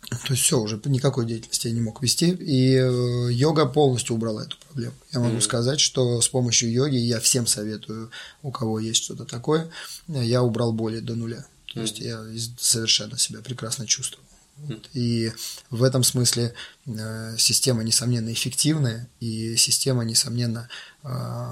[0.09, 4.43] то есть все, уже никакой деятельности я не мог вести, и э, йога полностью убрала
[4.43, 4.93] эту проблему.
[5.11, 5.41] Я могу mm-hmm.
[5.41, 8.09] сказать, что с помощью йоги я всем советую,
[8.41, 9.69] у кого есть что-то такое,
[10.07, 11.45] я убрал боли до нуля.
[11.73, 11.81] То mm-hmm.
[11.81, 12.23] есть я
[12.57, 14.23] совершенно себя прекрасно чувствую.
[14.57, 14.89] Вот.
[14.93, 15.31] И
[15.69, 16.53] в этом смысле
[16.85, 20.67] э, система, несомненно, эффективная, и система, несомненно,
[21.03, 21.45] э,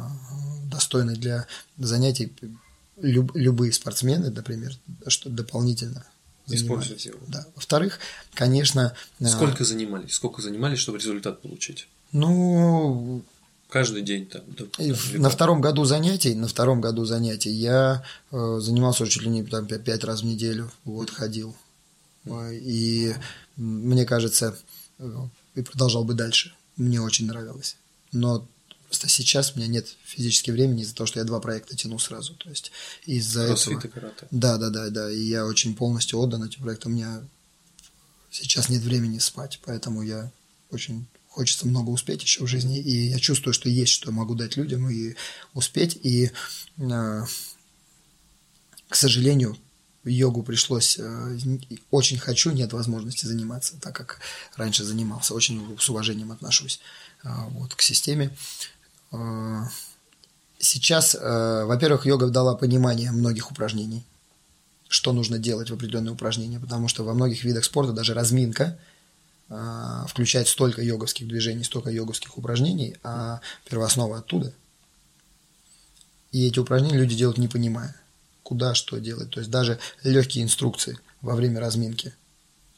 [0.72, 2.34] достойная для занятий.
[2.98, 4.78] Люб, любые спортсмены, например,
[5.08, 6.06] что дополнительно
[6.48, 7.20] использовать его.
[7.28, 7.46] Да.
[7.56, 8.00] Во-вторых,
[8.34, 8.96] конечно...
[9.20, 10.14] Э, Сколько занимались?
[10.14, 11.88] Сколько занимались, чтобы результат получить?
[12.12, 13.24] Ну,
[13.70, 14.42] каждый день там.
[14.54, 14.68] Там
[15.16, 19.68] на втором году занятий, на втором году занятий я э, занимался чуть ли не там
[19.68, 21.56] пять раз в неделю, вот ходил.
[22.52, 23.16] И
[23.56, 24.58] мне кажется,
[25.56, 26.54] и продолжал бы дальше.
[26.76, 27.78] Мне очень нравилось.
[28.12, 28.48] Но
[28.88, 32.34] просто сейчас у меня нет физически времени из-за того, что я два проекта тяну сразу.
[32.36, 32.72] То есть
[33.06, 33.82] из-за этого...
[34.32, 35.12] Да, да, да, да.
[35.12, 36.94] И я очень полностью отдан этим проектам.
[36.94, 37.24] У меня
[38.32, 40.32] сейчас нет времени спать, поэтому я
[40.72, 44.36] очень хочется много успеть еще в жизни, и я чувствую, что есть что я могу
[44.36, 45.16] дать людям и
[45.54, 46.32] успеть, и,
[46.78, 47.22] э,
[48.88, 49.58] к сожалению,
[50.06, 51.38] йогу пришлось э,
[51.92, 54.20] очень хочу, нет возможности заниматься, так как
[54.56, 55.34] раньше занимался.
[55.34, 56.80] Очень с уважением отношусь
[57.24, 58.36] э, вот, к системе.
[59.12, 59.64] Э,
[60.60, 64.04] сейчас, во-первых, йога дала понимание многих упражнений,
[64.88, 68.78] что нужно делать в определенные упражнения, потому что во многих видах спорта даже разминка
[70.08, 74.54] включает столько йоговских движений, столько йоговских упражнений, а первооснова оттуда.
[76.32, 77.96] И эти упражнения люди делают не понимая
[78.46, 79.32] куда что делать.
[79.32, 82.14] То есть даже легкие инструкции во время разминки.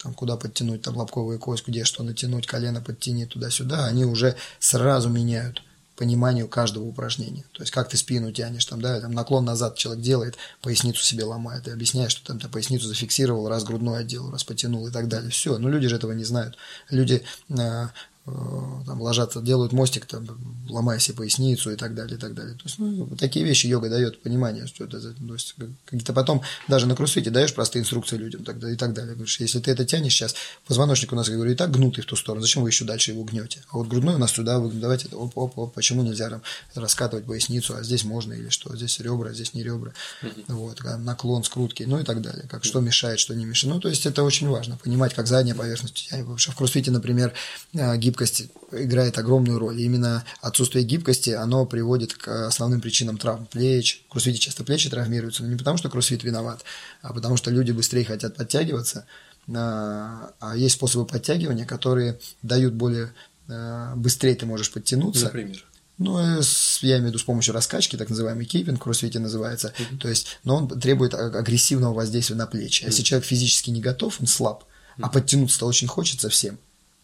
[0.01, 5.09] Там, куда подтянуть там лобковую кость, где что натянуть, колено подтяни туда-сюда, они уже сразу
[5.09, 5.63] меняют
[5.97, 7.43] пониманию каждого упражнения.
[7.51, 11.23] То есть, как ты спину тянешь, там, да, там наклон назад человек делает, поясницу себе
[11.23, 15.07] ломает, и объясняешь, что там ты поясницу зафиксировал, раз грудной отдел, раз потянул и так
[15.07, 15.31] далее.
[15.31, 16.55] Все, но люди же этого не знают.
[16.89, 17.87] Люди Э,
[18.85, 20.27] там ложатся, делают мостик, там,
[20.69, 22.55] ломая себе поясницу и так далее, и так далее.
[22.55, 25.55] То есть, ну, такие вещи йога дает понимание, что это, то есть,
[25.85, 29.13] какие-то потом даже на кроссфите даешь простые инструкции людям тогда, и так далее.
[29.13, 30.35] Говоришь, если ты это тянешь сейчас,
[30.65, 33.11] позвоночник у нас, я говорю, и так гнутый в ту сторону, зачем вы еще дальше
[33.11, 33.63] его гнете?
[33.69, 36.41] А вот грудной у нас сюда, вы, давайте, оп, оп, оп, почему нельзя там
[36.75, 39.93] раскатывать поясницу, а здесь можно, или что, здесь ребра, а здесь не ребра,
[40.47, 43.73] вот, наклон, скрутки, ну и так далее, как что мешает, что не мешает.
[43.73, 46.09] Ну, то есть, это очень важно, понимать, как задняя поверхность.
[46.11, 47.33] Вообще в кроссфите, например,
[47.73, 49.79] э, гиб гибкость играет огромную роль.
[49.79, 54.05] И именно отсутствие гибкости, оно приводит к основным причинам травм плеч.
[54.07, 56.63] В кроссфите часто плечи травмируются, но не потому, что кроссфит виноват,
[57.01, 59.05] а потому что люди быстрее хотят подтягиваться,
[59.53, 63.13] а, а есть способы подтягивания, которые дают более
[63.47, 65.25] а, быстрее ты можешь подтянуться.
[65.25, 65.63] Например?
[65.99, 66.41] Ну, э,
[66.81, 69.73] я имею в виду с помощью раскачки, так называемый кейпинг, в кроссфите называется.
[69.77, 69.97] Mm-hmm.
[69.97, 72.83] То есть, но он требует агрессивного воздействия на плечи.
[72.83, 72.87] Mm-hmm.
[72.87, 75.01] Если человек физически не готов, он слаб, mm-hmm.
[75.03, 76.59] а подтянуться-то очень хочется всем.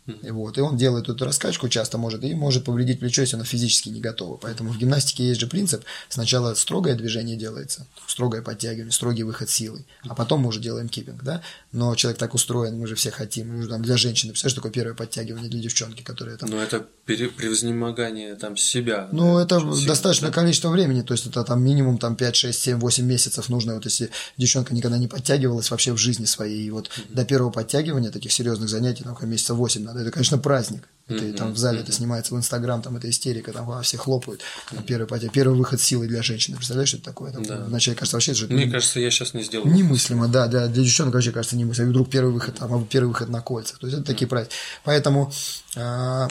[0.06, 3.46] И вот, и он делает эту раскачку часто может, и может повредить плечо, если оно
[3.46, 4.36] физически не готово.
[4.38, 9.86] Поэтому в гимнастике есть же принцип, сначала строгое движение делается, строгое подтягивание, строгий выход силы,
[10.08, 11.42] а потом мы уже делаем киппинг, да?
[11.72, 14.72] Но человек так устроен, мы же все хотим, мы же, там, для женщины, представляешь, такое
[14.72, 16.50] первое подтягивание для девчонки, которые там...
[16.50, 19.08] Ну, это превознемогание там себя.
[19.12, 20.36] Ну, да, это достаточное да?
[20.36, 23.86] количество времени, то есть это там минимум там 5, 6, 7, 8 месяцев нужно, вот
[23.86, 27.14] если девчонка никогда не подтягивалась вообще в жизни своей, и вот mm-hmm.
[27.14, 30.88] до первого подтягивания таких серьезных занятий, там, месяца 8 надо, это, конечно, праздник.
[31.07, 31.34] Это mm-hmm.
[31.34, 31.84] там в зале mm-hmm.
[31.84, 34.41] это снимается в Инстаграм, там это истерика, там все хлопают.
[34.88, 36.56] Первый, потя, первый выход силы для женщины.
[36.56, 37.34] Представляешь, что это такое?
[37.34, 37.57] Там, да.
[37.65, 38.48] Вначале кажется, вообще же.
[38.48, 38.72] Мне не...
[38.72, 39.68] кажется, я сейчас не сделал.
[39.68, 40.68] Немыслимо, да, да.
[40.68, 41.88] Для девчонок вообще кажется немыслимо.
[41.88, 43.76] И вдруг первый выход, там, а первый выход на кольца.
[43.78, 44.14] То есть это mm-hmm.
[44.14, 44.56] такие праздники.
[44.86, 45.32] Поэтому
[45.76, 46.30] а,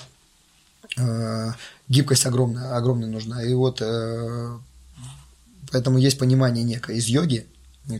[0.98, 1.54] а,
[1.88, 3.42] гибкость огромная, огромная нужна.
[3.44, 4.58] И вот а,
[5.70, 7.46] поэтому есть понимание некое из йоги,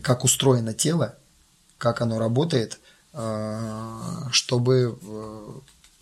[0.01, 1.15] как устроено тело,
[1.77, 2.79] как оно работает,
[4.31, 4.97] чтобы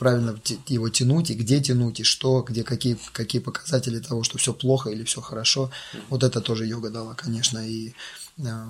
[0.02, 0.36] правильно
[0.68, 4.90] его тянуть, и где тянуть, и что, где какие, какие показатели того, что все плохо
[4.90, 5.70] или все хорошо.
[6.10, 7.94] Вот это тоже йога дала, конечно, и
[8.40, 8.66] э,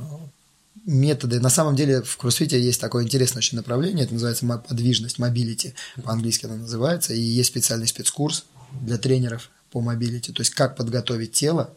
[0.85, 1.39] методы.
[1.39, 5.73] На самом деле в кроссфите есть такое интересное очень направление, это называется подвижность, mobility,
[6.03, 8.43] по-английски это называется, и есть специальный спецкурс
[8.81, 11.73] для тренеров по mobility, то есть как подготовить тело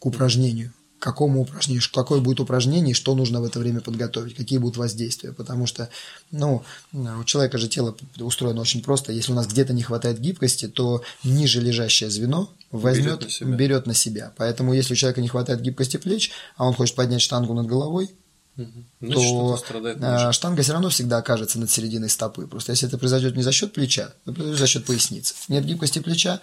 [0.00, 4.76] к упражнению какому упражнению, какое будет упражнение, что нужно в это время подготовить, какие будут
[4.76, 5.32] воздействия.
[5.32, 5.88] Потому что
[6.30, 6.62] ну,
[6.92, 9.10] у человека же тело устроено очень просто.
[9.12, 13.56] Если у нас где-то не хватает гибкости, то ниже лежащее звено возьмет, берет на, себя.
[13.56, 14.32] берет на себя.
[14.36, 18.10] Поэтому если у человека не хватает гибкости плеч, а он хочет поднять штангу над головой,
[18.58, 19.10] угу.
[19.10, 19.58] то
[20.02, 22.46] а, штанга все равно всегда окажется над серединой стопы.
[22.46, 25.34] Просто если это произойдет не за счет плеча, то произойдет за счет поясницы.
[25.48, 26.40] Нет гибкости плеча,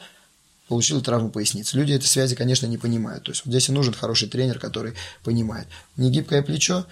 [0.67, 1.77] получил травму поясницы.
[1.77, 3.23] Люди этой связи, конечно, не понимают.
[3.23, 5.67] То есть вот здесь и нужен хороший тренер, который понимает.
[5.95, 6.85] Негибкое плечо,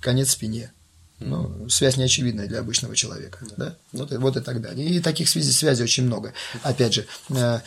[0.00, 0.72] конец спине.
[1.20, 3.44] Ну, связь не очевидная для обычного человека.
[3.58, 3.76] Да.
[3.92, 4.88] Вот, вот и так далее.
[4.88, 6.32] И таких связей, связей очень много.
[6.62, 7.60] Опять же, э,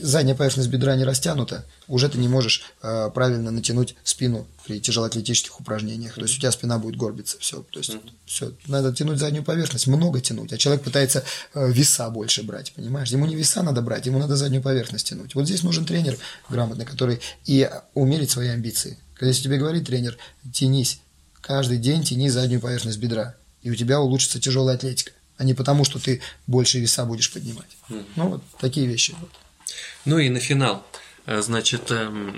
[0.00, 5.60] задняя поверхность бедра не растянута, уже ты не можешь э, правильно натянуть спину при тяжелоатлетических
[5.60, 6.14] упражнениях.
[6.14, 7.36] То есть у тебя спина будет горбиться.
[7.38, 7.62] Все.
[7.70, 8.52] То есть все.
[8.66, 10.54] Надо тянуть заднюю поверхность, много тянуть.
[10.54, 11.22] А человек пытается
[11.52, 13.10] э, веса больше брать, понимаешь?
[13.10, 15.34] Ему не веса надо брать, ему надо заднюю поверхность тянуть.
[15.34, 16.16] Вот здесь нужен тренер
[16.48, 18.96] грамотный, который и умерить свои амбиции.
[19.14, 20.16] Когда если тебе говорит тренер,
[20.52, 21.00] тянись,
[21.44, 25.84] каждый день тяни заднюю поверхность бедра, и у тебя улучшится тяжелая атлетика, а не потому,
[25.84, 27.76] что ты больше веса будешь поднимать.
[27.90, 28.04] Mm.
[28.16, 29.14] Ну, вот такие вещи.
[30.06, 30.86] Ну и на финал,
[31.26, 32.36] значит, эм,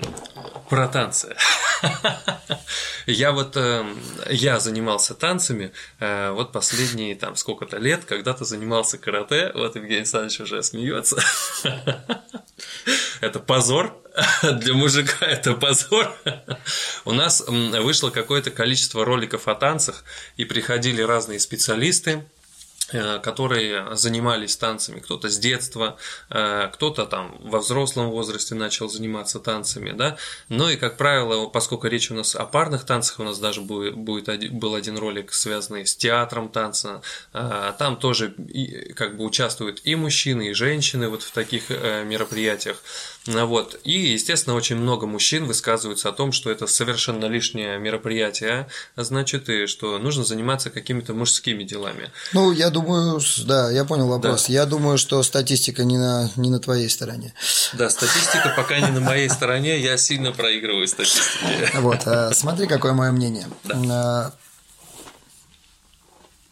[0.69, 1.35] про танцы.
[3.05, 3.97] Я вот, эм,
[4.29, 10.41] я занимался танцами э, вот последние там сколько-то лет, когда-то занимался карате, вот Евгений Александрович
[10.41, 11.21] уже смеется.
[13.21, 13.95] Это позор,
[14.43, 16.13] для мужика это позор.
[17.05, 20.03] У нас вышло какое-то количество роликов о танцах,
[20.35, 22.36] и приходили разные специалисты, Э,
[23.21, 25.97] которые занимались танцами, кто-то с детства,
[26.29, 31.87] э, кто-то там во взрослом возрасте начал заниматься танцами, да, ну и, как правило, поскольку
[31.87, 35.85] речь у нас о парных танцах, у нас даже будет, будет был один ролик, связанный
[35.85, 37.01] с театром танца,
[37.33, 38.33] э, там тоже
[38.95, 42.81] как бы участвуют и мужчины, и женщины вот в таких мероприятиях,
[43.27, 49.49] вот, и, естественно, очень много мужчин высказываются о том, что это совершенно лишнее мероприятие, значит,
[49.49, 52.09] и что нужно заниматься какими-то мужскими делами.
[52.33, 54.47] Ну, я думаю, да, я понял вопрос.
[54.47, 54.53] Да.
[54.53, 57.33] Я думаю, что статистика не на, не на твоей стороне.
[57.73, 61.71] Да, статистика пока не на моей стороне, я сильно проигрываю статистике.
[61.75, 63.47] Вот, а, смотри, какое мое мнение.
[63.91, 64.31] А,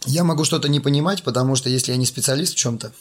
[0.05, 2.91] я могу что-то не понимать, потому что если я не специалист в чем-то,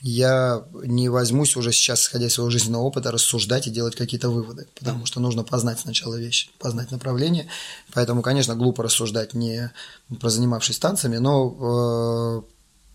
[0.00, 4.66] я не возьмусь уже сейчас, исходя из своего жизненного опыта, рассуждать и делать какие-то выводы,
[4.78, 7.48] потому что нужно познать сначала вещи, познать направление.
[7.92, 9.70] Поэтому, конечно, глупо рассуждать не
[10.18, 12.44] про занимавшись танцами, но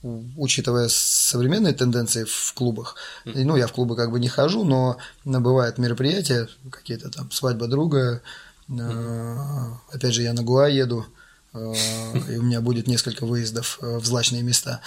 [0.03, 2.95] э, учитывая современные тенденции в клубах,
[3.25, 8.21] ну, я в клубы как бы не хожу, но бывают мероприятия, какие-то там свадьба друга,
[8.67, 11.05] опять же, я на Гуа еду,
[11.55, 14.81] и у меня будет несколько выездов в злачные места.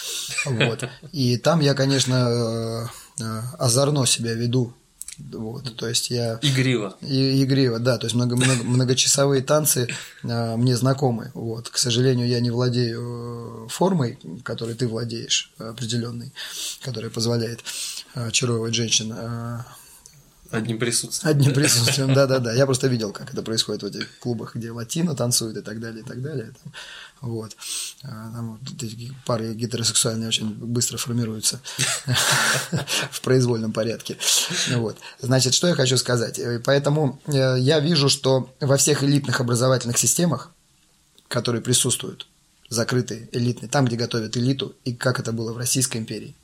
[0.45, 0.89] Вот.
[1.13, 2.91] И там я, конечно,
[3.59, 4.75] озорно себя веду
[5.19, 6.39] вот, то есть я...
[6.43, 6.97] Игриво.
[7.01, 7.99] И, игриво, да.
[7.99, 9.89] То есть много, много, многочасовые танцы
[10.23, 11.33] а, мне знакомы.
[11.35, 11.69] Вот.
[11.69, 16.33] К сожалению, я не владею э, формой, которой ты владеешь, определенной,
[16.83, 17.61] которая позволяет
[18.15, 19.13] очаровывать женщин.
[20.51, 21.31] А, Одним присутствием.
[21.31, 22.53] Одним присутствием, да-да-да.
[22.55, 26.03] Я просто видел, как это происходит в этих клубах, где латино танцуют и так далее,
[26.03, 26.53] и так далее.
[26.63, 26.73] Там,
[27.21, 27.57] вот.
[28.03, 28.61] А, там
[29.27, 31.61] пары гетеросексуальные очень быстро формируются
[33.11, 34.17] в произвольном порядке.
[34.71, 34.97] Вот.
[35.21, 36.41] Значит, что я хочу сказать.
[36.65, 40.51] Поэтому э, я вижу, что во всех элитных образовательных системах,
[41.29, 42.27] которые присутствуют,
[42.69, 46.35] закрытые, элитные, там, где готовят элиту, и как это было в Российской империи,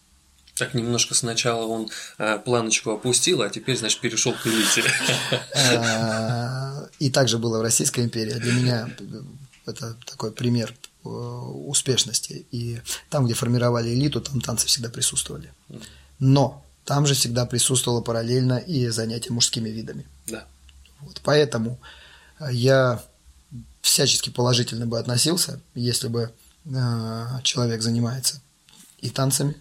[0.57, 4.85] так немножко сначала он э, планочку опустил, а теперь, значит, перешел к элите.
[5.57, 8.35] А, и также было в Российской империи.
[8.35, 8.89] Для меня
[9.67, 10.75] это такой пример
[11.05, 12.47] э, успешности.
[12.53, 15.53] И там, где формировали элиту, там танцы всегда присутствовали.
[16.19, 20.07] Но там же всегда присутствовало параллельно и занятие мужскими видами.
[20.27, 20.47] Да.
[21.01, 21.81] Вот, поэтому
[22.51, 23.03] я
[23.81, 26.33] всячески положительно бы относился, если бы
[26.65, 28.41] э, человек занимается
[28.99, 29.57] и танцами,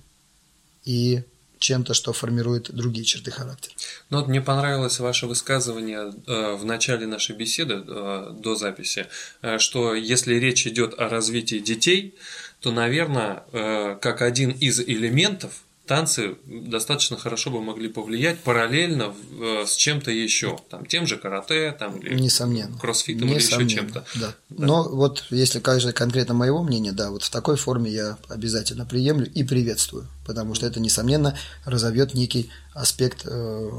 [0.86, 1.24] и
[1.64, 3.74] чем-то, что формирует другие черты характера.
[4.10, 9.08] Ну вот мне понравилось ваше высказывание э, в начале нашей беседы э, до записи,
[9.42, 12.16] э, что если речь идет о развитии детей,
[12.60, 19.66] то, наверное, э, как один из элементов танцы достаточно хорошо бы могли повлиять параллельно э,
[19.68, 22.78] с чем-то еще, там, тем же карате, там, или Несомненно.
[22.78, 24.06] кроссфитом Несомненно, или еще чем-то.
[24.16, 24.34] Да.
[24.50, 24.66] да.
[24.66, 29.30] Но вот если кажется конкретно моего мнения, да, вот в такой форме я обязательно приемлю
[29.30, 33.70] и приветствую, потому что это, несомненно, разовьет некий аспект э,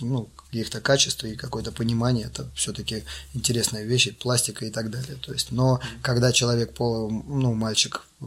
[0.00, 5.16] ну, каких-то качеств и какое-то понимание, это все-таки интересные вещи, пластика и так далее.
[5.24, 8.24] То есть, но когда человек, пол, ну, мальчик э,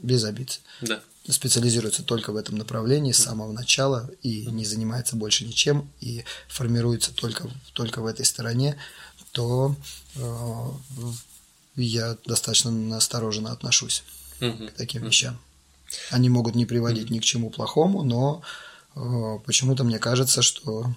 [0.00, 5.44] без обид, да специализируется только в этом направлении с самого начала и не занимается больше
[5.44, 8.76] ничем и формируется только, только в этой стороне,
[9.32, 9.76] то
[10.16, 10.66] э,
[11.76, 14.02] я достаточно настороженно отношусь
[14.40, 15.38] к таким вещам.
[16.10, 18.42] Они могут не приводить ни к чему плохому, но
[18.94, 20.94] э, почему-то мне кажется, что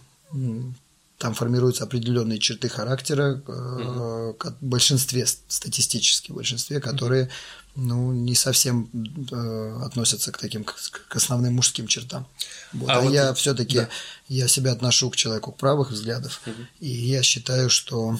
[1.23, 7.29] там формируются определенные черты характера, э, в большинстве, статистически в большинстве, которые
[7.75, 8.89] ну, не совсем
[9.31, 10.75] э, относятся к таким к,
[11.07, 12.27] к основным мужским чертам.
[12.73, 12.89] Вот.
[12.89, 13.89] А, а вот я все-таки да.
[14.27, 16.55] я себя отношу к человеку правых взглядов, угу.
[16.81, 18.19] и я считаю, что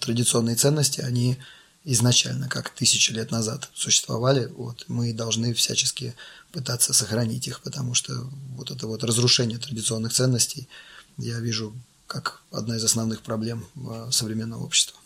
[0.00, 1.36] традиционные ценности они
[1.84, 6.14] изначально, как тысячи лет назад существовали, вот мы должны всячески
[6.52, 8.14] пытаться сохранить их, потому что
[8.56, 10.68] вот это вот разрушение традиционных ценностей
[11.18, 11.72] я вижу
[12.06, 14.98] как одна из основных проблем э, современного общества.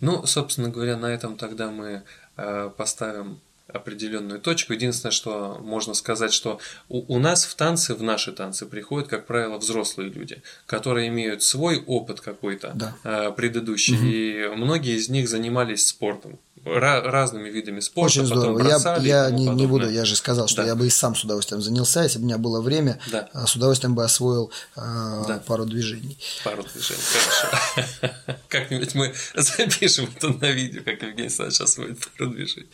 [0.00, 2.04] Ну, собственно говоря, на этом тогда мы
[2.38, 4.72] Э, поставим определенную точку.
[4.72, 9.26] Единственное, что можно сказать, что у, у нас в танцы, в наши танцы приходят, как
[9.26, 12.94] правило, взрослые люди, которые имеют свой опыт какой-то да.
[13.02, 14.06] э, предыдущий, угу.
[14.06, 16.38] и многие из них занимались спортом
[16.74, 18.20] разными видами спорта.
[18.20, 18.60] Очень здорово.
[18.66, 20.68] я я не, не буду, я же сказал, что да.
[20.68, 23.28] я бы и сам с удовольствием занялся, если бы у меня было время, да.
[23.32, 24.80] А, с удовольствием бы освоил э,
[25.28, 25.42] да.
[25.46, 26.18] пару движений.
[26.44, 28.14] Пару движений, хорошо.
[28.48, 32.68] Как-нибудь мы запишем это на видео, как Евгений Александрович освоит пару движений.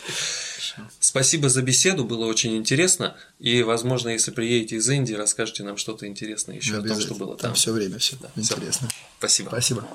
[1.01, 3.17] Спасибо за беседу, было очень интересно.
[3.39, 7.37] И, возможно, если приедете из Индии, расскажете нам что-то интересное еще о том, что было
[7.37, 7.51] там.
[7.51, 8.31] Там все время все да.
[8.37, 8.89] интересно.
[9.19, 9.49] Спасибо.
[9.49, 9.87] Спасибо.